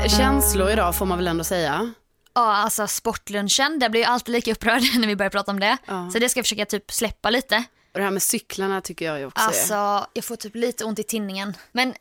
Känslor 0.09 0.69
idag 0.71 0.95
får 0.95 1.05
man 1.05 1.17
väl 1.17 1.27
ändå 1.27 1.43
säga. 1.43 1.93
ja, 2.33 2.55
alltså 2.55 2.87
sportlunchen, 2.87 3.79
där 3.79 3.89
blir 3.89 4.01
jag 4.01 4.09
alltid 4.09 4.33
lika 4.33 4.51
upprörd 4.51 4.81
när 4.97 5.07
vi 5.07 5.15
börjar 5.15 5.29
prata 5.29 5.51
om 5.51 5.59
det. 5.59 5.77
Ja. 5.85 6.09
Så 6.13 6.19
det 6.19 6.29
ska 6.29 6.37
jag 6.37 6.45
försöka 6.45 6.65
typ 6.65 6.91
släppa 6.91 7.29
lite. 7.29 7.63
Och 7.93 7.99
det 7.99 8.03
här 8.03 8.11
med 8.11 8.21
cyklarna 8.23 8.81
tycker 8.81 9.05
jag 9.05 9.19
ju 9.19 9.25
också 9.25 9.43
är... 9.43 9.47
Alltså, 9.47 10.07
jag 10.13 10.25
får 10.25 10.35
typ 10.35 10.55
lite 10.55 10.85
ont 10.85 10.99
i 10.99 11.03
tinningen. 11.03 11.57
Men 11.71 11.93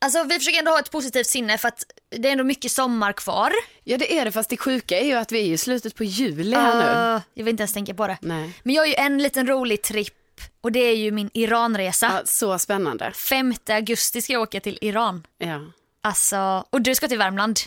alltså, 0.00 0.24
vi 0.24 0.38
försöker 0.38 0.58
ändå 0.58 0.70
ha 0.70 0.78
ett 0.78 0.90
positivt 0.90 1.26
sinne 1.26 1.58
för 1.58 1.68
att 1.68 1.84
det 2.10 2.28
är 2.28 2.32
ändå 2.32 2.44
mycket 2.44 2.72
sommar 2.72 3.12
kvar. 3.12 3.52
Ja 3.84 3.98
det 3.98 4.18
är 4.18 4.24
det, 4.24 4.32
fast 4.32 4.50
det 4.50 4.56
sjuka 4.56 5.00
är 5.00 5.04
ju 5.04 5.14
att 5.14 5.32
vi 5.32 5.38
är 5.48 5.52
i 5.52 5.58
slutet 5.58 5.94
på 5.94 6.04
juli 6.04 6.56
här 6.56 6.74
nu. 6.74 7.16
Uh, 7.16 7.22
jag 7.34 7.44
vill 7.44 7.52
inte 7.52 7.62
ens 7.62 7.72
tänka 7.72 7.94
på 7.94 8.06
det. 8.06 8.18
Nej. 8.20 8.52
Men 8.62 8.74
jag 8.74 8.82
har 8.82 8.86
ju 8.86 8.94
en 8.94 9.18
liten 9.18 9.46
rolig 9.46 9.82
tripp 9.82 10.12
och 10.60 10.72
det 10.72 10.80
är 10.80 10.96
ju 10.96 11.10
min 11.10 11.30
Iranresa. 11.34 12.06
Ja, 12.12 12.22
så 12.24 12.58
spännande. 12.58 13.12
5 13.12 13.54
augusti 13.68 14.22
ska 14.22 14.32
jag 14.32 14.42
åka 14.42 14.60
till 14.60 14.78
Iran. 14.80 15.26
Ja. 15.38 15.60
Alltså, 16.06 16.64
och 16.70 16.80
du 16.80 16.94
ska 16.94 17.08
till 17.08 17.18
Värmland. 17.18 17.60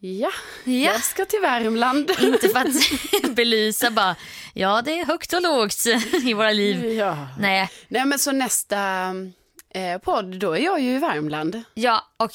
Ja, 0.00 0.30
Ja. 0.64 0.72
jag 0.72 1.04
ska 1.04 1.24
till 1.24 1.40
Värmland. 1.40 2.10
Inte 2.20 2.48
för 2.48 2.58
att 2.58 3.30
belysa 3.34 3.90
bara, 3.90 4.16
ja 4.54 4.82
det 4.82 5.00
är 5.00 5.04
högt 5.06 5.32
och 5.32 5.42
lågt 5.42 5.86
i 6.24 6.34
våra 6.34 6.50
liv. 6.52 6.92
Ja. 6.92 7.28
Nej, 7.38 7.70
Nej 7.88 8.04
men 8.04 8.18
så 8.18 8.32
nästa 8.32 8.78
eh, 9.74 9.98
podd, 9.98 10.38
då 10.38 10.52
är 10.52 10.58
jag 10.64 10.80
ju 10.80 10.90
i 10.94 10.98
Värmland. 10.98 11.62
ja 11.74 12.04
och 12.16 12.30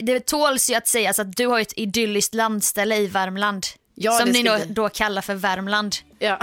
det 0.00 0.26
tåls 0.26 0.70
ju 0.70 0.74
att 0.74 0.88
sägas 0.88 1.18
att 1.18 1.36
du 1.36 1.46
har 1.46 1.60
ett 1.60 1.72
idylliskt 1.76 2.34
landställe 2.34 2.96
i 2.96 3.06
Värmland. 3.06 3.66
Ja, 3.94 4.12
som 4.18 4.28
ni 4.30 4.42
då, 4.42 4.58
då 4.68 4.88
kallar 4.88 5.22
för 5.22 5.34
Värmland. 5.34 5.96
Ja, 6.24 6.38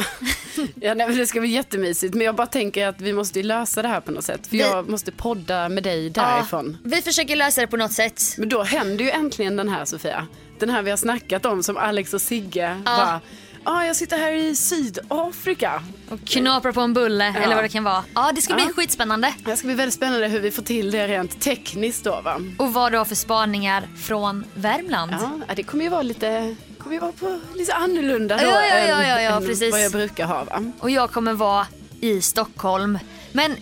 ja 0.75 0.93
nej, 0.93 1.15
det 1.15 1.27
ska 1.27 1.39
bli 1.39 1.49
jättemysigt. 1.49 2.13
Men 2.13 2.25
jag 2.25 2.35
bara 2.35 2.47
tänker 2.47 2.87
att 2.87 3.01
vi 3.01 3.13
måste 3.13 3.39
ju 3.39 3.43
lösa 3.45 3.81
det 3.81 3.87
här 3.87 4.01
på 4.01 4.11
något 4.11 4.23
sätt. 4.23 4.47
För 4.47 4.51
Vi- 4.57 4.59
jag 4.63 4.89
måste 4.89 5.11
podda 5.11 5.69
med 5.69 5.83
dig 5.83 6.09
därifrån. 6.09 6.77
Ja, 6.83 6.89
vi 6.95 7.01
försöker 7.01 7.35
lösa 7.35 7.61
det 7.61 7.67
på 7.67 7.77
något 7.77 7.91
sätt. 7.91 8.23
Men 8.37 8.49
då 8.49 8.63
händer 8.63 9.05
ju 9.05 9.11
äntligen 9.11 9.55
den 9.55 9.69
här 9.69 9.85
Sofia. 9.85 10.27
Den 10.59 10.69
här 10.69 10.81
vi 10.81 10.89
har 10.89 10.97
snackat 10.97 11.45
om 11.45 11.63
som 11.63 11.77
Alex 11.77 12.13
och 12.13 12.21
Sigge 12.21 12.81
bara, 12.85 13.21
ah, 13.63 13.83
jag 13.83 13.95
sitter 13.95 14.17
här 14.17 14.31
i 14.33 14.55
Sydafrika. 14.55 15.83
Och 16.09 16.19
knaprar 16.27 16.71
på 16.71 16.81
en 16.81 16.93
bulle 16.93 17.25
eller 17.43 17.55
vad 17.55 17.63
det 17.63 17.69
kan 17.69 17.83
vara. 17.83 18.03
Ja, 18.15 18.31
det 18.35 18.41
ska 18.41 18.53
bli 18.53 18.63
Ja. 18.67 18.73
skitspännande. 18.73 19.33
Det 19.45 19.57
ska 19.57 19.67
bli 19.67 19.75
väldigt 19.75 19.93
spännande 19.95 20.27
hur 20.27 20.39
vi 20.39 20.51
får 20.51 20.63
till 20.63 20.91
det 20.91 21.07
rent 21.07 21.41
tekniskt 21.41 22.03
då 22.03 22.21
va. 22.21 22.41
Och 22.57 22.73
vad 22.73 22.91
du 22.91 22.97
har 22.97 23.05
för 23.05 23.15
spaningar 23.15 23.83
från 24.03 24.45
Värmland. 24.53 25.11
Ja, 25.47 25.53
det 25.55 25.63
kommer 25.63 25.83
ju 25.83 25.89
vara 25.89 26.01
lite, 26.01 26.55
kommer 26.81 26.95
ju 26.95 26.99
vara 26.99 27.11
på 27.11 27.39
lite 27.55 27.73
annorlunda 27.73 28.37
då 28.37 28.43
Ja, 28.43 28.65
ja, 28.65 28.77
ja, 28.87 29.03
ja, 29.07 29.21
ja, 29.21 29.35
än 29.37 29.45
precis. 29.45 29.71
vad 29.71 29.81
jag 29.83 29.91
brukar 29.91 30.25
ha 30.25 30.43
va. 30.43 30.71
Och 30.79 30.89
jag 30.89 31.11
kommer 31.11 31.33
vara 31.33 31.67
i 32.01 32.21
Stockholm. 32.21 32.99
Men 33.31 33.55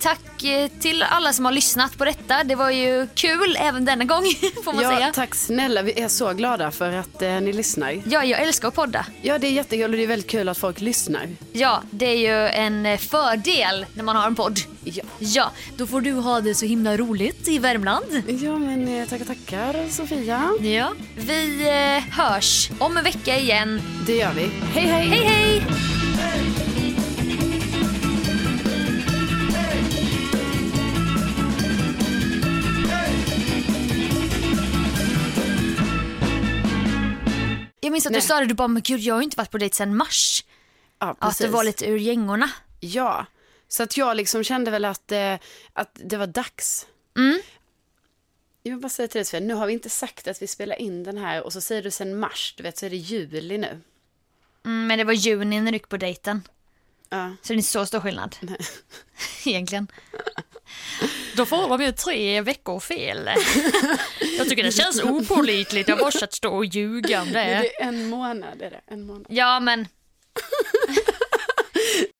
tack 0.00 0.44
eh, 0.44 0.68
till 0.80 1.02
alla 1.02 1.32
som 1.32 1.44
har 1.44 1.52
lyssnat 1.52 1.98
på 1.98 2.04
detta. 2.04 2.44
Det 2.44 2.54
var 2.54 2.70
ju 2.70 3.06
kul 3.14 3.56
även 3.60 3.84
denna 3.84 4.04
gång 4.04 4.22
får 4.64 4.72
man 4.72 4.84
Ja, 4.84 4.96
säga. 4.96 5.12
tack 5.14 5.34
snälla, 5.34 5.82
vi 5.82 6.00
är 6.00 6.08
så 6.08 6.32
glada 6.32 6.70
för 6.70 6.92
att 6.92 7.22
eh, 7.22 7.40
ni 7.40 7.52
lyssnar. 7.52 8.02
Ja, 8.06 8.24
jag 8.24 8.40
älskar 8.42 8.68
att 8.68 8.74
podda. 8.74 9.06
Ja, 9.22 9.38
det 9.38 9.46
är 9.46 9.50
jättekul 9.52 9.90
och 9.90 9.96
det 9.96 10.02
är 10.02 10.06
väldigt 10.06 10.30
kul 10.30 10.48
att 10.48 10.58
folk 10.58 10.80
lyssnar. 10.80 11.28
Ja, 11.52 11.82
det 11.90 12.06
är 12.06 12.16
ju 12.16 12.48
en 12.48 12.86
eh, 12.86 12.98
fördel 12.98 13.86
när 13.94 14.04
man 14.04 14.16
har 14.16 14.26
en 14.26 14.34
podd. 14.34 14.58
Ja, 14.84 15.02
Ja, 15.18 15.50
då 15.76 15.86
får 15.86 16.00
du 16.00 16.12
ha 16.12 16.40
det 16.40 16.54
så 16.54 16.66
himla 16.66 16.96
roligt 16.96 17.48
i 17.48 17.58
Värmland. 17.58 18.22
ja 18.42 18.56
men 18.58 18.88
eh, 19.00 19.08
tackar, 19.08 19.24
tackar 19.24 19.88
Sofia. 19.90 20.50
Ja. 20.60 20.92
Vi 21.16 21.68
eh, 21.68 22.14
hörs 22.18 22.70
om 22.78 22.96
en 22.96 23.04
vecka 23.04 23.38
igen. 23.38 23.82
Det 24.06 24.16
gör 24.16 24.32
vi. 24.32 24.50
Hej, 24.74 24.84
hej! 24.86 25.08
Hej 25.08 25.24
hej! 25.24 25.62
Jag 37.86 37.92
minns 37.92 38.06
att 38.06 38.12
Nej. 38.12 38.20
du 38.20 38.26
sa 38.26 38.40
det, 38.40 38.46
du 38.46 38.54
bara 38.54 38.68
men 38.68 38.82
gud 38.82 39.00
jag 39.00 39.14
har 39.14 39.20
ju 39.20 39.24
inte 39.24 39.36
varit 39.36 39.50
på 39.50 39.58
dejt 39.58 39.76
sedan 39.76 39.96
mars. 39.96 40.44
Ja, 40.98 41.10
Att 41.10 41.20
precis. 41.20 41.46
du 41.46 41.52
var 41.52 41.64
lite 41.64 41.86
ur 41.86 41.98
gängorna. 41.98 42.50
Ja, 42.80 43.26
så 43.68 43.82
att 43.82 43.96
jag 43.96 44.16
liksom 44.16 44.44
kände 44.44 44.70
väl 44.70 44.84
att, 44.84 45.12
eh, 45.12 45.34
att 45.72 45.90
det 45.94 46.16
var 46.16 46.26
dags. 46.26 46.86
Mm. 47.16 47.40
Jag 48.62 48.72
vill 48.72 48.80
bara 48.80 48.88
säga 48.88 49.08
till 49.08 49.18
dig 49.18 49.24
Sofia, 49.24 49.40
nu 49.40 49.54
har 49.54 49.66
vi 49.66 49.72
inte 49.72 49.90
sagt 49.90 50.28
att 50.28 50.42
vi 50.42 50.46
spelar 50.46 50.76
in 50.76 51.04
den 51.04 51.18
här 51.18 51.42
och 51.42 51.52
så 51.52 51.60
säger 51.60 51.82
du 51.82 51.90
sen 51.90 52.18
mars, 52.18 52.54
du 52.56 52.62
vet 52.62 52.78
så 52.78 52.86
är 52.86 52.90
det 52.90 52.96
juli 52.96 53.58
nu. 53.58 53.80
Mm, 54.64 54.86
men 54.86 54.98
det 54.98 55.04
var 55.04 55.12
juni 55.12 55.60
när 55.60 55.72
du 55.72 55.76
gick 55.76 55.88
på 55.88 55.96
dejten. 55.96 56.42
Ja. 57.08 57.36
Så 57.42 57.48
det 57.48 57.54
är 57.54 57.56
inte 57.56 57.68
så 57.68 57.86
stor 57.86 58.00
skillnad. 58.00 58.36
Egentligen. 59.44 59.86
Då 61.36 61.46
får 61.46 61.68
de 61.68 61.82
ju 61.84 61.92
tre 61.92 62.40
veckor 62.40 62.80
fel. 62.80 63.30
Jag 64.38 64.48
tycker 64.48 64.62
det 64.62 64.72
känns 64.72 65.02
opålitligt. 65.02 65.88
Jag 65.88 65.98
måste 66.00 66.26
stå 66.30 66.54
och 66.56 66.64
ljuga 66.64 67.22
om 67.22 67.28
Det 67.32 67.32
det. 67.32 67.82
är 67.82 67.88
en 67.88 68.08
månad, 68.08 68.62
är 68.62 68.70
det. 68.70 68.80
En 68.86 69.06
månad. 69.06 69.26
Ja 69.28 69.60
men 69.60 69.88